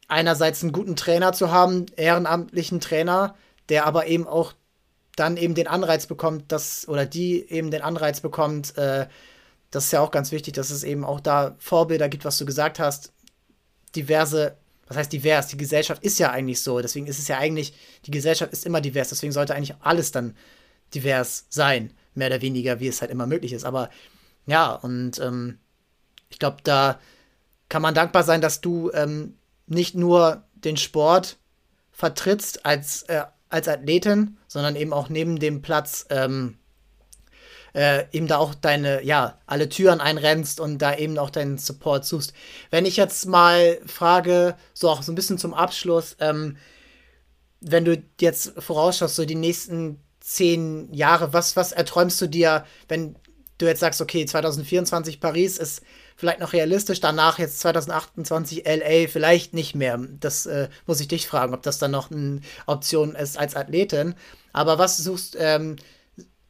einerseits 0.08 0.64
einen 0.64 0.72
guten 0.72 0.96
Trainer 0.96 1.34
zu 1.34 1.52
haben, 1.52 1.88
ehrenamtlichen 1.96 2.80
Trainer, 2.80 3.36
der 3.70 3.86
aber 3.86 4.08
eben 4.08 4.28
auch 4.28 4.54
dann 5.16 5.38
eben 5.38 5.56
den 5.56 5.68
Anreiz 5.68 6.08
bekommt, 6.08 6.52
dass, 6.52 6.88
oder 6.88 7.06
die 7.06 7.50
eben 7.50 7.72
den 7.72 7.82
Anreiz 7.82 8.22
bekommt, 8.22 8.78
äh, 8.78 9.08
das 9.74 9.86
ist 9.86 9.92
ja 9.92 10.02
auch 10.02 10.12
ganz 10.12 10.32
wichtig, 10.32 10.54
dass 10.54 10.70
es 10.70 10.84
eben 10.84 11.04
auch 11.04 11.20
da 11.20 11.56
Vorbilder 11.58 12.10
gibt, 12.10 12.26
was 12.26 12.38
du 12.38 12.46
gesagt 12.46 12.80
hast, 12.80 13.12
diverse 13.96 14.58
was 14.88 14.98
heißt 14.98 15.14
divers? 15.14 15.48
Die 15.48 15.58
Gesellschaft 15.58 16.04
ist 16.04 16.20
ja 16.20 16.32
eigentlich 16.32 16.62
so. 16.62 16.80
Deswegen 16.80 17.08
ist 17.08 17.20
es 17.20 17.28
ja 17.28 17.38
eigentlich, 17.38 17.74
die 18.06 18.12
Gesellschaft 18.12 18.52
ist 18.52 18.66
immer 18.66 18.82
divers. 18.82 19.10
Deswegen 19.10 19.32
sollte 19.32 19.56
eigentlich 19.56 19.76
alles 19.80 20.12
dann 20.12 20.36
divers 20.94 21.46
sein. 21.50 21.94
Mehr 22.14 22.28
oder 22.28 22.42
weniger, 22.42 22.80
wie 22.80 22.88
es 22.88 23.02
halt 23.02 23.12
immer 23.12 23.26
möglich 23.26 23.54
ist. 23.54 23.64
Aber 23.64 23.90
ja, 24.46 24.74
und 24.74 25.20
ähm, 25.20 25.58
ich 26.30 26.38
glaube, 26.38 26.58
da 26.64 27.00
kann 27.70 27.82
man 27.82 27.96
dankbar 27.96 28.24
sein, 28.24 28.42
dass 28.42 28.62
du 28.62 28.92
ähm, 28.94 29.38
nicht 29.66 29.96
nur 29.96 30.44
den 30.54 30.78
Sport 30.78 31.38
vertrittst 31.92 32.66
als, 32.66 33.04
äh, 33.04 33.24
als 33.50 33.68
Athletin, 33.68 34.38
sondern 34.48 34.76
eben 34.76 34.94
auch 34.94 35.10
neben 35.10 35.40
dem 35.40 35.62
Platz 35.62 36.06
ähm, 36.10 36.58
äh, 37.74 38.06
eben 38.12 38.28
da 38.28 38.38
auch 38.38 38.54
deine, 38.54 39.04
ja, 39.04 39.40
alle 39.46 39.70
Türen 39.70 40.00
einrennst 40.00 40.60
und 40.60 40.78
da 40.80 40.96
eben 40.96 41.18
auch 41.18 41.30
deinen 41.30 41.58
Support 41.58 42.06
suchst. 42.06 42.34
Wenn 42.70 42.86
ich 42.86 42.98
jetzt 42.98 43.26
mal 43.26 43.80
frage, 43.86 44.56
so 44.74 44.90
auch 44.90 45.02
so 45.02 45.12
ein 45.12 45.16
bisschen 45.16 45.38
zum 45.38 45.54
Abschluss, 45.54 46.16
ähm, 46.20 46.58
wenn 47.62 47.86
du 47.86 48.04
jetzt 48.20 48.54
vorausschaust, 48.60 49.16
so 49.16 49.26
die 49.26 49.36
nächsten 49.36 50.00
zehn 50.20 50.94
Jahre, 50.94 51.34
was, 51.34 51.56
was 51.56 51.72
erträumst 51.72 52.22
du 52.22 52.28
dir, 52.28 52.66
wenn 52.88 53.16
du 53.58 53.66
jetzt 53.66 53.80
sagst, 53.80 54.02
okay, 54.02 54.26
2024 54.26 55.20
Paris 55.20 55.58
ist 55.58 55.82
vielleicht 56.16 56.40
noch 56.40 56.54
realistisch, 56.54 57.00
danach 57.00 57.40
jetzt 57.40 57.60
2028 57.60 58.66
LA 58.66 59.08
vielleicht 59.08 59.54
nicht 59.54 59.76
mehr. 59.76 60.00
Das 60.20 60.46
äh, 60.46 60.70
muss 60.86 61.00
ich 61.00 61.08
dich 61.08 61.28
fragen, 61.28 61.54
ob 61.54 61.64
das 61.64 61.80
dann 61.80 61.92
noch 61.92 62.12
eine 62.12 62.42
Option 62.66 63.16
ist 63.16 63.38
als 63.38 63.56
Athletin. 63.56 64.16
Aber 64.52 64.78
was 64.78 64.98
suchst, 64.98 65.36
ähm, 65.40 65.78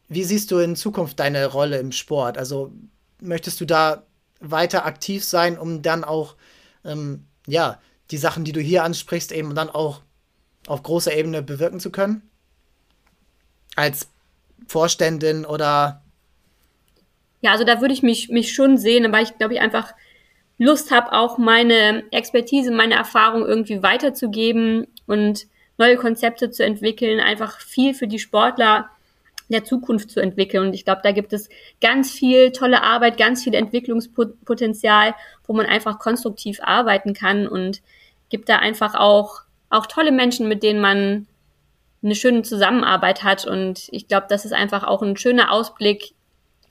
wie 0.09 0.23
siehst 0.23 0.51
du 0.51 0.59
in 0.59 0.75
Zukunft 0.75 1.19
deine 1.19 1.45
Rolle 1.47 1.79
im 1.79 1.91
Sport? 1.91 2.37
Also 2.37 2.71
möchtest 3.21 3.61
du 3.61 3.65
da 3.65 4.03
weiter 4.39 4.85
aktiv 4.85 5.23
sein, 5.23 5.57
um 5.57 5.81
dann 5.81 6.03
auch, 6.03 6.35
ähm, 6.83 7.25
ja, 7.47 7.79
die 8.11 8.17
Sachen, 8.17 8.43
die 8.43 8.51
du 8.51 8.59
hier 8.59 8.83
ansprichst, 8.83 9.31
eben 9.31 9.55
dann 9.55 9.69
auch 9.69 10.01
auf 10.67 10.83
großer 10.83 11.15
Ebene 11.15 11.41
bewirken 11.41 11.79
zu 11.79 11.91
können? 11.91 12.21
Als 13.75 14.07
Vorständin 14.67 15.45
oder? 15.45 16.01
Ja, 17.41 17.51
also 17.51 17.63
da 17.63 17.81
würde 17.81 17.93
ich 17.93 18.03
mich, 18.03 18.29
mich 18.29 18.53
schon 18.53 18.77
sehen, 18.77 19.11
weil 19.11 19.23
ich 19.23 19.37
glaube 19.37 19.55
ich 19.55 19.61
einfach 19.61 19.93
Lust 20.57 20.91
habe, 20.91 21.11
auch 21.13 21.37
meine 21.37 22.03
Expertise, 22.11 22.71
meine 22.71 22.93
Erfahrung 22.93 23.45
irgendwie 23.45 23.81
weiterzugeben 23.81 24.87
und 25.07 25.47
neue 25.77 25.97
Konzepte 25.97 26.51
zu 26.51 26.63
entwickeln, 26.63 27.19
einfach 27.19 27.59
viel 27.59 27.93
für 27.93 28.07
die 28.07 28.19
Sportler 28.19 28.89
der 29.49 29.63
Zukunft 29.63 30.11
zu 30.11 30.19
entwickeln. 30.19 30.67
Und 30.67 30.73
ich 30.73 30.85
glaube, 30.85 31.01
da 31.03 31.11
gibt 31.11 31.33
es 31.33 31.49
ganz 31.81 32.11
viel 32.11 32.51
tolle 32.51 32.83
Arbeit, 32.83 33.17
ganz 33.17 33.43
viel 33.43 33.53
Entwicklungspotenzial, 33.53 35.15
wo 35.45 35.53
man 35.53 35.65
einfach 35.65 35.99
konstruktiv 35.99 36.59
arbeiten 36.61 37.13
kann 37.13 37.47
und 37.47 37.81
gibt 38.29 38.49
da 38.49 38.57
einfach 38.57 38.95
auch, 38.95 39.41
auch 39.69 39.85
tolle 39.85 40.11
Menschen, 40.11 40.47
mit 40.47 40.63
denen 40.63 40.81
man 40.81 41.27
eine 42.03 42.15
schöne 42.15 42.43
Zusammenarbeit 42.43 43.23
hat. 43.23 43.45
Und 43.45 43.87
ich 43.91 44.07
glaube, 44.07 44.27
das 44.29 44.45
ist 44.45 44.53
einfach 44.53 44.83
auch 44.83 45.01
ein 45.01 45.17
schöner 45.17 45.51
Ausblick 45.51 46.13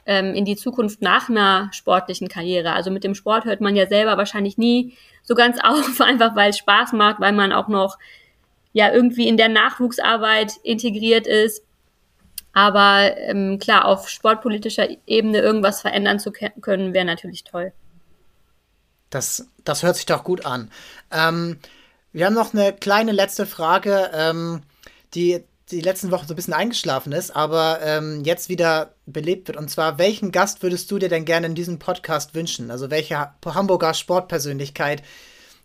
ähm, 0.06 0.34
in 0.34 0.44
die 0.44 0.56
Zukunft 0.56 1.00
nach 1.02 1.28
einer 1.28 1.70
sportlichen 1.72 2.28
Karriere. 2.28 2.72
Also 2.72 2.90
mit 2.90 3.04
dem 3.04 3.14
Sport 3.14 3.44
hört 3.44 3.60
man 3.60 3.76
ja 3.76 3.86
selber 3.86 4.16
wahrscheinlich 4.16 4.58
nie 4.58 4.96
so 5.22 5.34
ganz 5.34 5.58
auf, 5.62 6.00
einfach 6.00 6.34
weil 6.34 6.50
es 6.50 6.58
Spaß 6.58 6.92
macht, 6.92 7.20
weil 7.20 7.32
man 7.32 7.52
auch 7.52 7.68
noch 7.68 7.98
ja 8.72 8.90
irgendwie 8.90 9.28
in 9.28 9.36
der 9.36 9.48
Nachwuchsarbeit 9.48 10.56
integriert 10.62 11.26
ist 11.26 11.62
aber 12.52 13.16
ähm, 13.16 13.58
klar, 13.58 13.86
auf 13.86 14.08
sportpolitischer 14.08 14.88
Ebene 15.06 15.38
irgendwas 15.38 15.80
verändern 15.80 16.18
zu 16.18 16.32
können, 16.32 16.92
wäre 16.94 17.04
natürlich 17.04 17.44
toll. 17.44 17.72
Das, 19.10 19.46
das 19.64 19.82
hört 19.82 19.96
sich 19.96 20.06
doch 20.06 20.24
gut 20.24 20.46
an. 20.46 20.70
Ähm, 21.10 21.58
wir 22.12 22.26
haben 22.26 22.34
noch 22.34 22.54
eine 22.54 22.72
kleine 22.72 23.12
letzte 23.12 23.46
Frage, 23.46 24.10
ähm, 24.14 24.62
die 25.14 25.44
die 25.72 25.80
letzten 25.80 26.10
Wochen 26.10 26.26
so 26.26 26.34
ein 26.34 26.36
bisschen 26.36 26.54
eingeschlafen 26.54 27.12
ist, 27.12 27.34
aber 27.34 27.80
ähm, 27.82 28.22
jetzt 28.24 28.48
wieder 28.48 28.94
belebt 29.06 29.48
wird. 29.48 29.56
Und 29.56 29.70
zwar, 29.70 29.98
welchen 29.98 30.30
Gast 30.30 30.62
würdest 30.62 30.90
du 30.90 30.98
dir 30.98 31.08
denn 31.08 31.24
gerne 31.24 31.46
in 31.46 31.54
diesem 31.54 31.78
Podcast 31.78 32.34
wünschen? 32.34 32.70
Also 32.70 32.90
welche 32.90 33.30
Hamburger 33.44 33.94
Sportpersönlichkeit, 33.94 35.02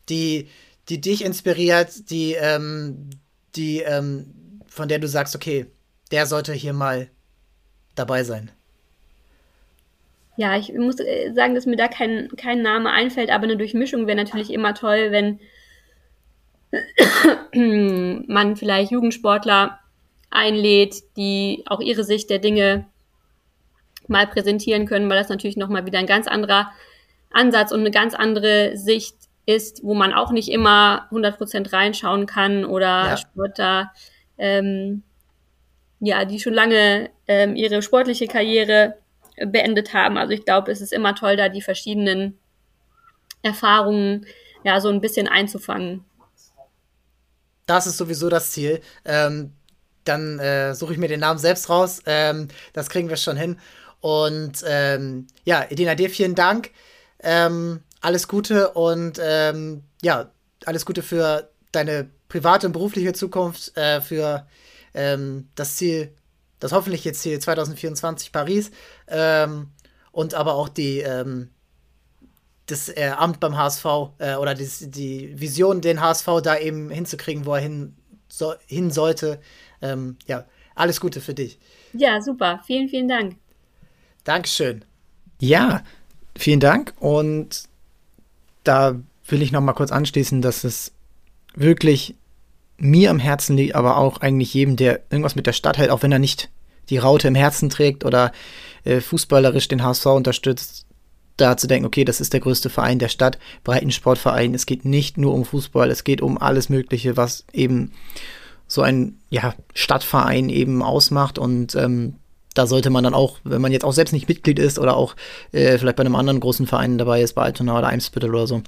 die, 0.08 0.50
die 0.88 1.02
dich 1.02 1.26
inspiriert, 1.26 2.10
die, 2.10 2.34
ähm, 2.34 3.10
die, 3.56 3.82
ähm, 3.82 4.62
von 4.68 4.88
der 4.88 5.00
du 5.00 5.08
sagst, 5.08 5.36
okay, 5.36 5.68
der 6.10 6.26
sollte 6.26 6.54
hier 6.54 6.74
mal 6.74 7.10
dabei 7.96 8.24
sein? 8.24 8.52
Ja, 10.38 10.56
ich 10.56 10.72
muss 10.74 11.00
äh, 11.00 11.34
sagen, 11.34 11.56
dass 11.56 11.66
mir 11.66 11.78
da 11.78 11.88
kein, 11.88 12.30
kein 12.38 12.62
Name 12.62 12.92
einfällt, 12.92 13.32
aber 13.32 13.46
eine 13.46 13.58
Durchmischung 13.58 14.06
wäre 14.06 14.18
natürlich 14.18 14.54
immer 14.54 14.76
toll, 14.76 15.12
wenn 15.12 15.40
man 18.28 18.56
vielleicht 18.56 18.92
Jugendsportler 18.92 19.80
einlädt, 20.30 20.96
die 21.16 21.64
auch 21.66 21.80
ihre 21.80 22.04
Sicht 22.04 22.30
der 22.30 22.40
Dinge 22.40 22.86
mal 24.08 24.28
präsentieren 24.28 24.86
können, 24.86 25.10
weil 25.10 25.18
das 25.18 25.30
natürlich 25.30 25.58
nochmal 25.58 25.86
wieder 25.86 26.00
ein 26.00 26.06
ganz 26.06 26.28
anderer 26.28 26.72
Ansatz 27.32 27.72
und 27.72 27.80
eine 27.80 27.92
ganz 27.92 28.14
andere 28.14 28.78
Sicht 28.78 29.16
ist, 29.46 29.84
wo 29.84 29.94
man 29.94 30.14
auch 30.14 30.32
nicht 30.32 30.50
immer 30.50 31.08
100% 31.12 31.74
reinschauen 31.74 32.26
kann 32.26 32.66
oder 32.66 32.88
ja. 32.88 33.18
Sportler, 33.18 33.92
ähm, 34.38 35.04
ja, 36.00 36.26
die 36.26 36.40
schon 36.40 36.54
lange 36.54 37.10
ähm, 37.28 37.56
ihre 37.56 37.82
sportliche 37.82 38.28
Karriere 38.28 38.98
beendet 39.46 39.94
haben. 39.94 40.18
Also 40.18 40.34
ich 40.34 40.46
glaube, 40.46 40.72
es 40.72 40.82
ist 40.82 40.94
immer 40.94 41.16
toll, 41.16 41.36
da 41.38 41.50
die 41.50 41.62
verschiedenen 41.62 42.38
Erfahrungen 43.42 44.26
ja 44.64 44.82
so 44.82 44.90
ein 44.90 45.02
bisschen 45.02 45.28
einzufangen. 45.28 46.04
Das 47.66 47.86
ist 47.86 47.98
sowieso 47.98 48.30
das 48.30 48.52
Ziel. 48.52 48.82
Ähm, 49.06 49.54
dann 50.04 50.40
äh, 50.40 50.74
suche 50.74 50.94
ich 50.94 51.00
mir 51.00 51.10
den 51.10 51.20
Namen 51.20 51.40
selbst 51.40 51.70
raus. 51.70 52.02
Ähm, 52.06 52.48
das 52.74 52.90
kriegen 52.90 53.10
wir 53.10 53.18
schon 53.18 53.38
hin. 53.38 53.60
Und 54.00 54.64
ähm, 54.66 55.28
ja, 55.44 55.66
Edina, 55.70 55.96
dir 55.96 56.10
vielen 56.10 56.36
Dank. 56.36 56.72
Ähm, 57.20 57.82
alles 58.00 58.28
Gute 58.28 58.70
und 58.72 59.20
ähm, 59.22 59.84
ja, 60.02 60.30
alles 60.66 60.86
Gute 60.86 61.04
für 61.04 61.50
deine 61.72 62.10
private 62.30 62.68
und 62.68 62.74
berufliche 62.74 63.14
Zukunft, 63.14 63.76
äh, 63.78 64.02
für 64.02 64.48
ähm, 64.98 65.48
das 65.56 65.78
Ziel, 65.78 66.14
das 66.60 66.74
hoffentliche 66.74 67.14
Ziel 67.14 67.40
2024 67.40 68.32
Paris 68.34 68.72
ähm, 69.08 69.70
und 70.12 70.34
aber 70.34 70.56
auch 70.56 70.68
die 70.68 71.04
das 72.68 72.90
äh, 72.90 73.14
Amt 73.18 73.40
beim 73.40 73.58
HSV 73.58 73.86
äh, 74.20 74.36
oder 74.36 74.54
die, 74.54 74.68
die 74.92 75.40
Vision, 75.40 75.82
den 75.82 76.02
HSV 76.02 76.28
da 76.44 76.58
eben 76.58 76.90
hinzukriegen, 76.90 77.46
wo 77.46 77.56
er 77.56 77.62
hin, 77.62 77.96
so, 78.28 78.54
hin 78.68 78.92
sollte 78.92 79.40
ähm, 79.82 80.18
ja, 80.28 80.46
alles 80.76 81.00
Gute 81.00 81.22
für 81.22 81.34
dich. 81.34 81.58
Ja, 81.94 82.22
super. 82.22 82.62
Vielen, 82.68 82.90
vielen 82.90 83.08
Dank. 83.08 83.38
Dankeschön. 84.26 84.84
Ja, 85.40 85.84
vielen 86.38 86.60
Dank. 86.60 86.94
Und 87.00 87.64
da 88.64 89.00
will 89.28 89.42
ich 89.42 89.54
noch 89.54 89.62
mal 89.62 89.74
kurz 89.74 89.92
anschließen, 89.92 90.42
dass 90.42 90.66
es 90.66 90.92
wirklich 91.56 92.16
mir 92.78 93.10
am 93.10 93.20
Herzen 93.20 93.58
liegt, 93.58 93.76
aber 93.76 93.98
auch 93.98 94.22
eigentlich 94.22 94.54
jedem, 94.54 94.76
der 94.76 95.02
irgendwas 95.10 95.36
mit 95.36 95.48
der 95.48 95.54
Stadt 95.54 95.78
hält, 95.78 95.90
auch 95.90 96.04
wenn 96.04 96.12
er 96.12 96.20
nicht 96.20 96.50
die 96.90 96.98
Raute 96.98 97.28
im 97.28 97.36
Herzen 97.36 97.70
trägt 97.70 98.06
oder 98.06 98.32
äh, 98.84 99.02
fußballerisch 99.02 99.68
den 99.68 99.84
HSV 99.84 100.06
unterstützt, 100.06 100.86
da 101.36 101.58
zu 101.58 101.68
denken, 101.68 101.86
okay, 101.86 102.04
das 102.04 102.22
ist 102.22 102.34
der 102.34 102.40
größte 102.40 102.70
Verein 102.70 103.00
der 103.00 103.10
Stadt, 103.10 103.38
Breitensportverein. 103.64 104.54
Es 104.56 104.66
geht 104.66 104.86
nicht 104.86 105.18
nur 105.18 105.34
um 105.34 105.46
Fußball, 105.46 105.92
es 105.92 106.04
geht 106.04 106.22
um 106.22 106.38
alles 106.38 106.70
Mögliche, 106.70 107.18
was 107.18 107.46
eben 107.54 107.92
so 108.68 108.82
ein 108.82 109.20
ja, 109.30 109.54
Stadtverein 109.74 110.50
eben 110.50 110.82
ausmacht 110.82 111.40
und 111.40 111.76
ähm, 111.76 112.16
da 112.54 112.66
sollte 112.66 112.90
man 112.90 113.04
dann 113.04 113.14
auch, 113.14 113.38
wenn 113.44 113.62
man 113.62 113.72
jetzt 113.72 113.86
auch 113.86 113.94
selbst 113.94 114.14
nicht 114.14 114.28
Mitglied 114.28 114.58
ist 114.58 114.80
oder 114.80 114.98
auch 114.98 115.16
äh, 115.52 115.78
vielleicht 115.78 115.96
bei 115.96 116.02
einem 116.02 116.16
anderen 116.16 116.40
großen 116.40 116.66
Verein 116.66 116.98
dabei 116.98 117.22
ist, 117.22 117.34
bei 117.34 117.44
Altona 117.44 117.78
oder 117.78 117.88
Eimsbüttel 117.88 118.32
oder 118.32 118.48
so, 118.48 118.64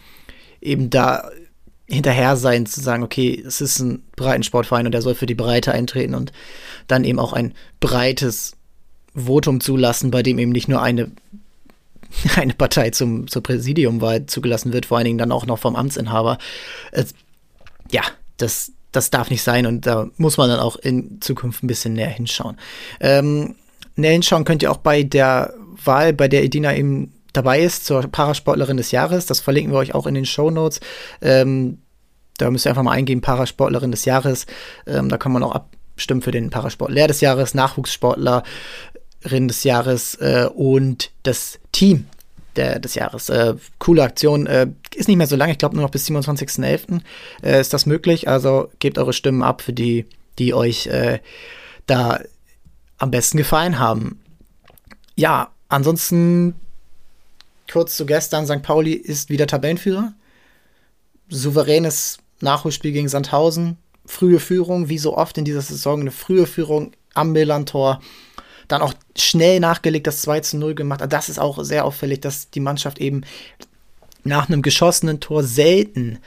eben 0.62 0.92
da 0.92 1.30
hinterher 1.90 2.38
sein, 2.38 2.66
zu 2.66 2.82
sagen, 2.82 3.04
okay, 3.04 3.44
es 3.46 3.62
ist 3.62 3.80
ein 3.80 4.04
Breitensportverein 4.16 4.86
und 4.86 4.92
der 4.92 5.02
soll 5.02 5.16
für 5.16 5.26
die 5.26 5.36
Breite 5.36 5.72
eintreten 5.72 6.14
und 6.14 6.32
dann 6.88 7.04
eben 7.04 7.20
auch 7.20 7.34
ein 7.34 7.54
breites 7.80 8.54
Votum 9.16 9.60
zulassen, 9.60 10.12
bei 10.12 10.24
dem 10.24 10.38
eben 10.38 10.52
nicht 10.52 10.68
nur 10.68 10.82
eine, 10.82 11.12
eine 12.36 12.54
Partei 12.54 12.92
zum, 12.92 13.28
zur 13.28 13.44
Präsidiumwahl 13.44 14.28
zugelassen 14.28 14.72
wird, 14.72 14.86
vor 14.86 14.98
allen 14.98 15.06
Dingen 15.06 15.18
dann 15.18 15.32
auch 15.32 15.46
noch 15.46 15.60
vom 15.60 15.76
Amtsinhaber. 15.76 16.38
Äh, 16.92 17.06
ja, 17.92 18.04
das, 18.38 18.72
das 18.92 19.10
darf 19.10 19.32
nicht 19.32 19.44
sein 19.44 19.66
und 19.66 19.88
da 19.88 20.10
muss 20.18 20.38
man 20.38 20.50
dann 20.50 20.60
auch 20.60 20.76
in 20.76 21.20
Zukunft 21.22 21.64
ein 21.64 21.68
bisschen 21.68 21.94
näher 21.94 22.10
hinschauen. 22.10 22.58
Ähm, 23.00 23.56
näher 23.96 24.14
hinschauen 24.14 24.46
könnt 24.46 24.62
ihr 24.62 24.72
auch 24.72 24.78
bei 24.78 25.02
der 25.02 25.54
Wahl, 25.84 26.14
bei 26.14 26.28
der 26.28 26.44
Edina 26.44 26.76
eben 26.76 27.14
dabei 27.34 27.62
ist, 27.62 27.86
zur 27.86 28.02
Parasportlerin 28.04 28.78
des 28.78 28.92
Jahres. 28.92 29.26
Das 29.26 29.40
verlinken 29.40 29.74
wir 29.74 29.80
euch 29.80 29.96
auch 29.96 30.08
in 30.08 30.16
den 30.16 30.26
Show 30.26 30.50
Notes. 30.50 30.80
Ähm, 31.22 31.80
da 32.38 32.50
müsst 32.50 32.66
ihr 32.66 32.70
einfach 32.70 32.84
mal 32.84 32.92
eingeben, 32.92 33.22
Parasportlerin 33.22 33.92
des 33.92 34.06
Jahres. 34.06 34.46
Ähm, 34.88 35.10
da 35.10 35.18
kann 35.18 35.32
man 35.32 35.44
auch 35.44 35.56
abstimmen 35.96 36.22
für 36.22 36.32
den 36.32 36.50
Parasportler 36.50 37.08
des 37.08 37.22
Jahres, 37.22 37.54
Nachwuchssportlerin 37.54 38.44
des 39.48 39.64
Jahres 39.64 40.16
äh, 40.16 40.48
und 40.54 41.12
das 41.24 41.60
Team 41.72 42.08
der, 42.56 42.80
des 42.80 42.96
Jahres. 42.96 43.30
Äh, 43.30 43.56
coole 43.78 44.04
Aktion. 44.04 44.48
Äh, 44.48 44.68
ist 44.96 45.08
nicht 45.08 45.18
mehr 45.18 45.28
so 45.28 45.36
lange, 45.36 45.52
ich 45.52 45.58
glaube 45.58 45.76
nur 45.76 45.84
noch 45.84 45.92
bis 45.92 46.08
27.11. 46.08 47.02
Äh, 47.44 47.62
ist 47.62 47.74
das 47.74 47.86
möglich. 47.86 48.28
Also 48.28 48.70
gebt 48.80 48.98
eure 48.98 49.14
Stimmen 49.14 49.44
ab 49.44 49.62
für 49.62 49.74
die, 49.74 50.06
die 50.40 50.54
euch 50.54 50.88
äh, 50.88 51.20
da 51.86 52.20
am 52.98 53.12
besten 53.12 53.38
gefallen 53.38 53.80
haben. 53.80 54.22
Ja, 55.16 55.52
ansonsten 55.68 56.56
kurz 57.72 57.96
zu 57.96 58.06
gestern. 58.06 58.46
St. 58.46 58.62
Pauli 58.62 58.94
ist 58.94 59.30
wieder 59.30 59.48
Tabellenführer. 59.48 60.14
Souveränes 61.30 62.18
Nachholspiel 62.42 62.92
gegen 62.92 63.10
Sandhausen. 63.10 63.78
Frühe 64.06 64.40
Führung, 64.40 64.90
wie 64.90 64.98
so 64.98 65.16
oft 65.16 65.38
in 65.38 65.46
dieser 65.46 65.62
Saison, 65.62 66.02
eine 66.02 66.12
frühe 66.12 66.48
Führung 66.48 66.92
am 67.14 67.32
Millantor. 67.32 68.00
tor 68.00 68.02
dann 68.70 68.82
auch 68.82 68.94
schnell 69.18 69.60
nachgelegt 69.60 70.08
das 70.08 70.22
2 70.22 70.40
zu 70.42 70.58
0 70.58 70.76
gemacht. 70.76 71.02
Das 71.10 71.28
ist 71.28 71.40
auch 71.40 71.62
sehr 71.64 71.84
auffällig, 71.84 72.22
dass 72.22 72.50
die 72.52 72.62
Mannschaft 72.62 73.00
eben 73.00 73.24
nach 74.24 74.48
einem 74.48 74.62
geschossenen 74.62 75.20
Tor 75.20 75.44
selten, 75.44 76.20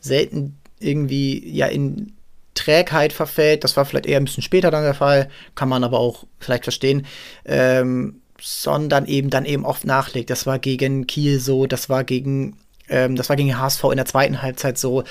selten 0.00 0.58
irgendwie 0.80 1.48
ja 1.48 1.66
in 1.66 2.12
Trägheit 2.54 3.12
verfällt. 3.12 3.64
Das 3.64 3.76
war 3.76 3.84
vielleicht 3.84 4.06
eher 4.06 4.18
ein 4.18 4.24
bisschen 4.24 4.42
später 4.42 4.70
dann 4.70 4.82
der 4.82 4.94
Fall, 4.94 5.30
kann 5.54 5.68
man 5.68 5.84
aber 5.84 6.00
auch 6.00 6.24
vielleicht 6.40 6.64
verstehen. 6.64 7.06
Ähm, 7.44 8.20
sondern 8.46 9.06
eben 9.06 9.30
dann 9.30 9.46
eben 9.46 9.64
oft 9.64 9.86
nachlegt. 9.86 10.28
Das 10.28 10.44
war 10.46 10.58
gegen 10.58 11.06
Kiel 11.06 11.40
so, 11.40 11.66
das 11.66 11.88
war 11.88 12.04
gegen, 12.04 12.58
ähm, 12.90 13.16
das 13.16 13.30
war 13.30 13.36
gegen 13.36 13.58
HSV 13.58 13.84
in 13.84 13.96
der 13.96 14.04
zweiten 14.04 14.42
Halbzeit 14.42 14.76
so. 14.76 15.02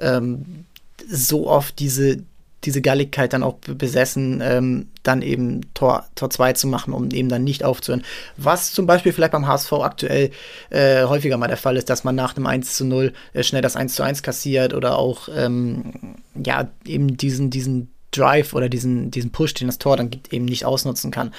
Ähm, 0.00 0.64
so 1.08 1.48
oft 1.48 1.78
diese, 1.78 2.18
diese 2.64 2.82
Galligkeit 2.82 3.32
dann 3.32 3.44
auch 3.44 3.58
besessen, 3.58 4.40
ähm, 4.42 4.88
dann 5.04 5.22
eben 5.22 5.72
Tor, 5.72 6.04
Tor 6.16 6.30
2 6.30 6.54
zu 6.54 6.66
machen, 6.66 6.92
um 6.92 7.10
eben 7.12 7.28
dann 7.28 7.44
nicht 7.44 7.64
aufzuhören. 7.64 8.04
Was 8.36 8.72
zum 8.72 8.86
Beispiel 8.86 9.12
vielleicht 9.12 9.32
beim 9.32 9.46
HSV 9.46 9.72
aktuell 9.74 10.32
äh, 10.70 11.04
häufiger 11.04 11.36
mal 11.36 11.46
der 11.46 11.56
Fall 11.56 11.76
ist, 11.76 11.90
dass 11.90 12.02
man 12.02 12.16
nach 12.16 12.36
einem 12.36 12.46
1 12.46 12.74
zu 12.74 12.84
0 12.84 13.12
äh, 13.34 13.44
schnell 13.44 13.62
das 13.62 13.76
1 13.76 13.94
zu 13.94 14.02
1 14.02 14.24
kassiert 14.24 14.74
oder 14.74 14.98
auch 14.98 15.28
ähm, 15.34 16.16
ja 16.34 16.68
eben 16.84 17.16
diesen, 17.16 17.50
diesen 17.50 17.92
Drive 18.10 18.52
oder 18.52 18.68
diesen, 18.68 19.12
diesen 19.12 19.30
Push, 19.30 19.54
den 19.54 19.68
das 19.68 19.78
Tor 19.78 19.96
dann 19.96 20.10
gibt, 20.10 20.32
eben 20.32 20.44
nicht 20.44 20.64
ausnutzen 20.64 21.12
kann. 21.12 21.32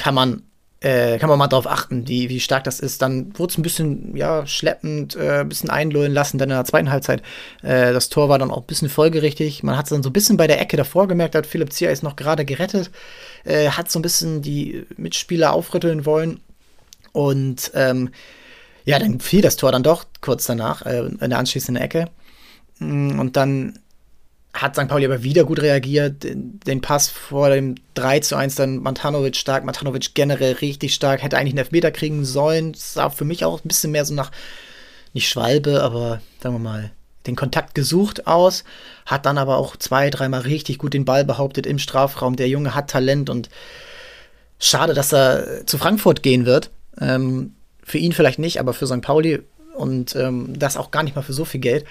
Kann 0.00 0.14
man 0.14 0.42
äh, 0.80 1.18
kann 1.18 1.28
man 1.28 1.38
mal 1.38 1.46
drauf 1.46 1.66
achten, 1.66 2.08
wie, 2.08 2.30
wie 2.30 2.40
stark 2.40 2.64
das 2.64 2.80
ist. 2.80 3.02
Dann 3.02 3.38
wurde 3.38 3.50
es 3.50 3.58
ein 3.58 3.62
bisschen, 3.62 4.16
ja, 4.16 4.46
schleppend, 4.46 5.14
äh, 5.14 5.40
ein 5.40 5.48
bisschen 5.48 5.68
einlullen 5.68 6.12
lassen, 6.12 6.38
dann 6.38 6.48
in 6.48 6.56
der 6.56 6.64
zweiten 6.64 6.90
Halbzeit. 6.90 7.22
Äh, 7.62 7.92
das 7.92 8.08
Tor 8.08 8.30
war 8.30 8.38
dann 8.38 8.50
auch 8.50 8.62
ein 8.62 8.66
bisschen 8.66 8.88
folgerichtig. 8.88 9.62
Man 9.62 9.76
hat 9.76 9.84
es 9.84 9.90
dann 9.90 10.02
so 10.02 10.08
ein 10.08 10.14
bisschen 10.14 10.38
bei 10.38 10.46
der 10.46 10.58
Ecke 10.60 10.78
davor 10.78 11.06
gemerkt, 11.06 11.34
hat 11.34 11.46
Philipp 11.46 11.72
Zier 11.72 11.90
ist 11.90 12.02
noch 12.02 12.16
gerade 12.16 12.46
gerettet, 12.46 12.90
äh, 13.44 13.68
hat 13.68 13.90
so 13.90 13.98
ein 13.98 14.02
bisschen 14.02 14.40
die 14.40 14.86
Mitspieler 14.96 15.52
aufrütteln 15.52 16.06
wollen. 16.06 16.40
Und 17.12 17.72
ähm, 17.74 18.10
ja, 18.86 18.98
dann 18.98 19.20
fiel 19.20 19.42
das 19.42 19.56
Tor 19.56 19.72
dann 19.72 19.82
doch 19.82 20.06
kurz 20.22 20.46
danach, 20.46 20.86
äh, 20.86 21.00
in 21.00 21.28
der 21.28 21.38
anschließenden 21.38 21.82
Ecke. 21.82 22.08
Mm, 22.78 23.20
und 23.20 23.36
dann 23.36 23.78
hat 24.52 24.74
St. 24.74 24.88
Pauli 24.88 25.04
aber 25.04 25.22
wieder 25.22 25.44
gut 25.44 25.60
reagiert. 25.60 26.24
Den 26.24 26.80
Pass 26.80 27.08
vor 27.08 27.50
dem 27.50 27.76
3 27.94 28.20
zu 28.20 28.36
1 28.36 28.56
dann 28.56 28.78
Matanovic 28.78 29.36
stark. 29.36 29.64
Matanovic 29.64 30.14
generell 30.14 30.54
richtig 30.54 30.94
stark. 30.94 31.22
Hätte 31.22 31.38
eigentlich 31.38 31.52
einen 31.52 31.58
Elfmeter 31.58 31.92
kriegen 31.92 32.24
sollen. 32.24 32.74
Sah 32.74 33.10
für 33.10 33.24
mich 33.24 33.44
auch 33.44 33.64
ein 33.64 33.68
bisschen 33.68 33.92
mehr 33.92 34.04
so 34.04 34.14
nach, 34.14 34.32
nicht 35.12 35.28
Schwalbe, 35.28 35.82
aber 35.82 36.20
sagen 36.42 36.56
wir 36.56 36.60
mal, 36.60 36.90
den 37.26 37.36
Kontakt 37.36 37.74
gesucht 37.74 38.26
aus. 38.26 38.64
Hat 39.06 39.24
dann 39.24 39.38
aber 39.38 39.56
auch 39.56 39.76
zwei, 39.76 40.10
dreimal 40.10 40.40
richtig 40.40 40.78
gut 40.78 40.94
den 40.94 41.04
Ball 41.04 41.24
behauptet 41.24 41.66
im 41.66 41.78
Strafraum. 41.78 42.34
Der 42.34 42.48
Junge 42.48 42.74
hat 42.74 42.90
Talent 42.90 43.30
und 43.30 43.50
schade, 44.58 44.94
dass 44.94 45.12
er 45.12 45.66
zu 45.66 45.78
Frankfurt 45.78 46.22
gehen 46.24 46.44
wird. 46.44 46.70
Ähm, 47.00 47.54
für 47.84 47.98
ihn 47.98 48.12
vielleicht 48.12 48.38
nicht, 48.38 48.58
aber 48.58 48.74
für 48.74 48.86
St. 48.86 49.00
Pauli 49.00 49.42
und 49.74 50.14
ähm, 50.16 50.58
das 50.58 50.76
auch 50.76 50.90
gar 50.90 51.02
nicht 51.02 51.16
mal 51.16 51.22
für 51.22 51.32
so 51.32 51.44
viel 51.44 51.60
Geld. 51.60 51.84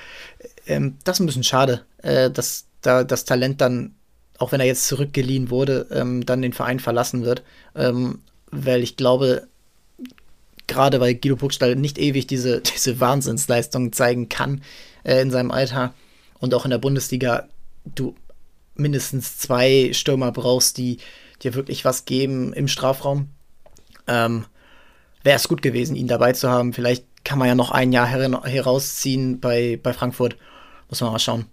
Ähm, 0.67 0.97
das 1.03 1.17
ist 1.17 1.19
ein 1.21 1.25
bisschen 1.25 1.43
schade, 1.43 1.85
äh, 2.03 2.29
dass 2.29 2.65
da 2.81 3.03
das 3.03 3.25
Talent 3.25 3.61
dann, 3.61 3.95
auch 4.37 4.51
wenn 4.51 4.59
er 4.59 4.65
jetzt 4.65 4.87
zurückgeliehen 4.87 5.49
wurde, 5.49 5.87
ähm, 5.91 6.25
dann 6.25 6.41
den 6.41 6.53
Verein 6.53 6.79
verlassen 6.79 7.23
wird. 7.23 7.43
Ähm, 7.75 8.19
weil 8.51 8.81
ich 8.81 8.97
glaube, 8.97 9.47
gerade 10.67 10.99
weil 10.99 11.15
Guido 11.15 11.35
Burgstall 11.35 11.75
nicht 11.75 11.97
ewig 11.97 12.27
diese, 12.27 12.61
diese 12.75 12.99
Wahnsinnsleistung 12.99 13.91
zeigen 13.91 14.29
kann 14.29 14.61
äh, 15.03 15.21
in 15.21 15.31
seinem 15.31 15.51
Alter 15.51 15.93
und 16.39 16.53
auch 16.53 16.65
in 16.65 16.71
der 16.71 16.77
Bundesliga, 16.77 17.47
du 17.83 18.15
mindestens 18.75 19.37
zwei 19.37 19.91
Stürmer 19.93 20.31
brauchst, 20.31 20.77
die 20.77 20.97
dir 21.43 21.53
wirklich 21.53 21.85
was 21.85 22.05
geben 22.05 22.53
im 22.53 22.67
Strafraum. 22.67 23.29
Ähm, 24.07 24.45
Wäre 25.23 25.35
es 25.35 25.49
gut 25.49 25.61
gewesen, 25.61 25.97
ihn 25.97 26.07
dabei 26.07 26.31
zu 26.31 26.49
haben. 26.49 26.71
Vielleicht 26.71 27.05
kann 27.25 27.39
man 27.39 27.49
ja 27.49 27.55
noch 27.55 27.71
ein 27.71 27.91
Jahr 27.91 28.07
her 28.07 28.41
herausziehen 28.45 29.41
bei, 29.41 29.77
bei 29.81 29.91
Frankfurt. 29.91 30.37
Muss 30.89 31.01
man 31.01 31.11
mal 31.11 31.19
schauen. 31.19 31.45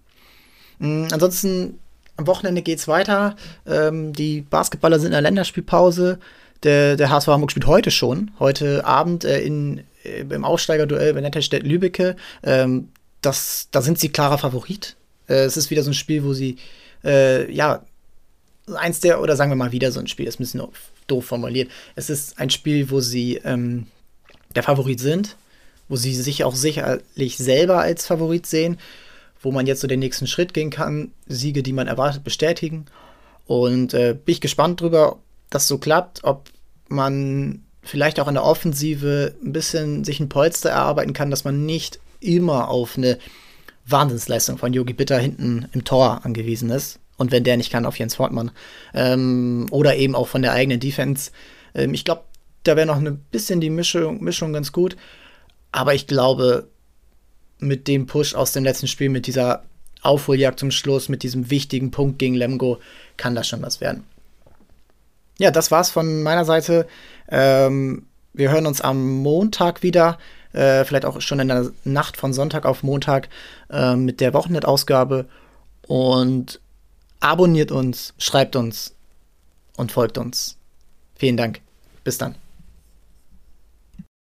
Mhm, 0.79 1.07
ansonsten, 1.11 1.79
am 2.17 2.27
Wochenende 2.27 2.61
geht 2.61 2.79
es 2.79 2.87
weiter. 2.87 3.35
Ähm, 3.65 4.13
die 4.13 4.41
Basketballer 4.41 4.99
sind 4.99 5.07
in 5.07 5.11
der 5.13 5.21
Länderspielpause. 5.21 6.19
Der, 6.63 6.95
der 6.95 7.09
HSV 7.09 7.27
Hamburg 7.27 7.51
spielt 7.51 7.67
heute 7.67 7.91
schon, 7.91 8.31
heute 8.39 8.83
Abend 8.85 9.23
äh, 9.23 9.41
in, 9.41 9.83
äh, 10.03 10.21
im 10.21 10.43
Aussteigerduell 10.43 11.13
bei 11.13 11.21
Nettelstedt 11.21 11.63
Lübecke. 11.63 12.15
Ähm, 12.43 12.89
das, 13.21 13.67
da 13.71 13.81
sind 13.81 13.99
sie 13.99 14.09
klarer 14.09 14.37
Favorit. 14.37 14.95
Äh, 15.27 15.45
es 15.45 15.57
ist 15.57 15.69
wieder 15.69 15.83
so 15.83 15.91
ein 15.91 15.95
Spiel, 15.95 16.23
wo 16.23 16.33
sie, 16.33 16.57
äh, 17.03 17.51
ja, 17.51 17.83
eins 18.75 18.99
der, 18.99 19.21
oder 19.21 19.35
sagen 19.35 19.51
wir 19.51 19.55
mal 19.55 19.71
wieder 19.71 19.91
so 19.91 19.99
ein 19.99 20.07
Spiel, 20.07 20.25
das 20.25 20.35
ist 20.35 20.39
ein 20.39 20.43
bisschen 20.43 20.67
doof 21.07 21.25
formuliert. 21.25 21.69
Es 21.95 22.09
ist 22.09 22.39
ein 22.39 22.49
Spiel, 22.49 22.89
wo 22.89 22.99
sie 22.99 23.39
ähm, 23.43 23.87
der 24.55 24.63
Favorit 24.63 24.99
sind, 24.99 25.37
wo 25.87 25.95
sie 25.95 26.13
sich 26.13 26.43
auch 26.43 26.55
sicherlich 26.55 27.37
selber 27.37 27.79
als 27.79 28.05
Favorit 28.05 28.45
sehen, 28.45 28.77
wo 29.41 29.51
man 29.51 29.67
jetzt 29.67 29.81
so 29.81 29.87
den 29.87 29.99
nächsten 29.99 30.27
Schritt 30.27 30.53
gehen 30.53 30.69
kann, 30.69 31.11
Siege, 31.27 31.63
die 31.63 31.73
man 31.73 31.87
erwartet, 31.87 32.23
bestätigen. 32.23 32.85
Und 33.45 33.93
äh, 33.93 34.13
bin 34.13 34.33
ich 34.33 34.41
gespannt 34.41 34.81
drüber, 34.81 35.19
das 35.49 35.67
so 35.67 35.77
klappt, 35.77 36.23
ob 36.23 36.49
man 36.89 37.63
vielleicht 37.81 38.19
auch 38.19 38.27
in 38.27 38.33
der 38.33 38.43
Offensive 38.43 39.35
ein 39.43 39.53
bisschen 39.53 40.03
sich 40.03 40.19
ein 40.19 40.29
Polster 40.29 40.69
erarbeiten 40.69 41.13
kann, 41.13 41.31
dass 41.31 41.45
man 41.45 41.65
nicht 41.65 41.99
immer 42.19 42.69
auf 42.69 42.97
eine 42.97 43.17
Wahnsinnsleistung 43.85 44.57
von 44.57 44.73
Yogi 44.73 44.93
Bitter 44.93 45.17
hinten 45.17 45.67
im 45.71 45.85
Tor 45.85 46.25
angewiesen 46.25 46.69
ist. 46.69 46.99
Und 47.15 47.31
wenn 47.31 47.43
der 47.43 47.57
nicht 47.57 47.71
kann, 47.71 47.85
auf 47.85 47.97
Jens 47.97 48.19
Wortmann. 48.19 48.51
Ähm, 48.93 49.67
oder 49.71 49.95
eben 49.95 50.15
auch 50.15 50.27
von 50.27 50.41
der 50.41 50.51
eigenen 50.51 50.79
Defense. 50.79 51.31
Ähm, 51.73 51.93
ich 51.93 52.05
glaube, 52.05 52.23
da 52.63 52.75
wäre 52.75 52.85
noch 52.85 52.97
ein 52.97 53.17
bisschen 53.31 53.61
die 53.61 53.69
Mischung, 53.69 54.23
Mischung 54.23 54.53
ganz 54.53 54.71
gut. 54.71 54.97
Aber 55.71 55.93
ich 55.93 56.05
glaube, 56.05 56.67
mit 57.59 57.87
dem 57.87 58.05
Push 58.05 58.35
aus 58.35 58.51
dem 58.51 58.63
letzten 58.63 58.87
Spiel, 58.87 59.09
mit 59.09 59.27
dieser 59.27 59.63
Aufholjagd 60.01 60.59
zum 60.59 60.71
Schluss, 60.71 61.09
mit 61.09 61.23
diesem 61.23 61.49
wichtigen 61.49 61.91
Punkt 61.91 62.19
gegen 62.19 62.35
Lemgo, 62.35 62.79
kann 63.17 63.35
das 63.35 63.47
schon 63.47 63.61
was 63.61 63.81
werden 63.81 64.03
ja, 65.37 65.51
das 65.51 65.71
war's 65.71 65.89
von 65.89 66.23
meiner 66.23 66.45
Seite. 66.45 66.87
Ähm, 67.29 68.05
wir 68.33 68.51
hören 68.51 68.65
uns 68.65 68.81
am 68.81 69.17
Montag 69.17 69.83
wieder. 69.83 70.17
Äh, 70.53 70.85
vielleicht 70.85 71.05
auch 71.05 71.21
schon 71.21 71.39
in 71.39 71.49
der 71.49 71.71
Nacht 71.83 72.17
von 72.17 72.33
Sonntag 72.33 72.65
auf 72.65 72.83
Montag 72.83 73.29
äh, 73.69 73.95
mit 73.95 74.19
der 74.19 74.33
Wochenendausgabe. 74.33 75.25
Und 75.87 76.59
abonniert 77.19 77.71
uns, 77.71 78.13
schreibt 78.17 78.55
uns 78.55 78.95
und 79.75 79.91
folgt 79.91 80.17
uns. 80.17 80.57
Vielen 81.15 81.37
Dank. 81.37 81.61
Bis 82.03 82.17
dann. 82.17 82.35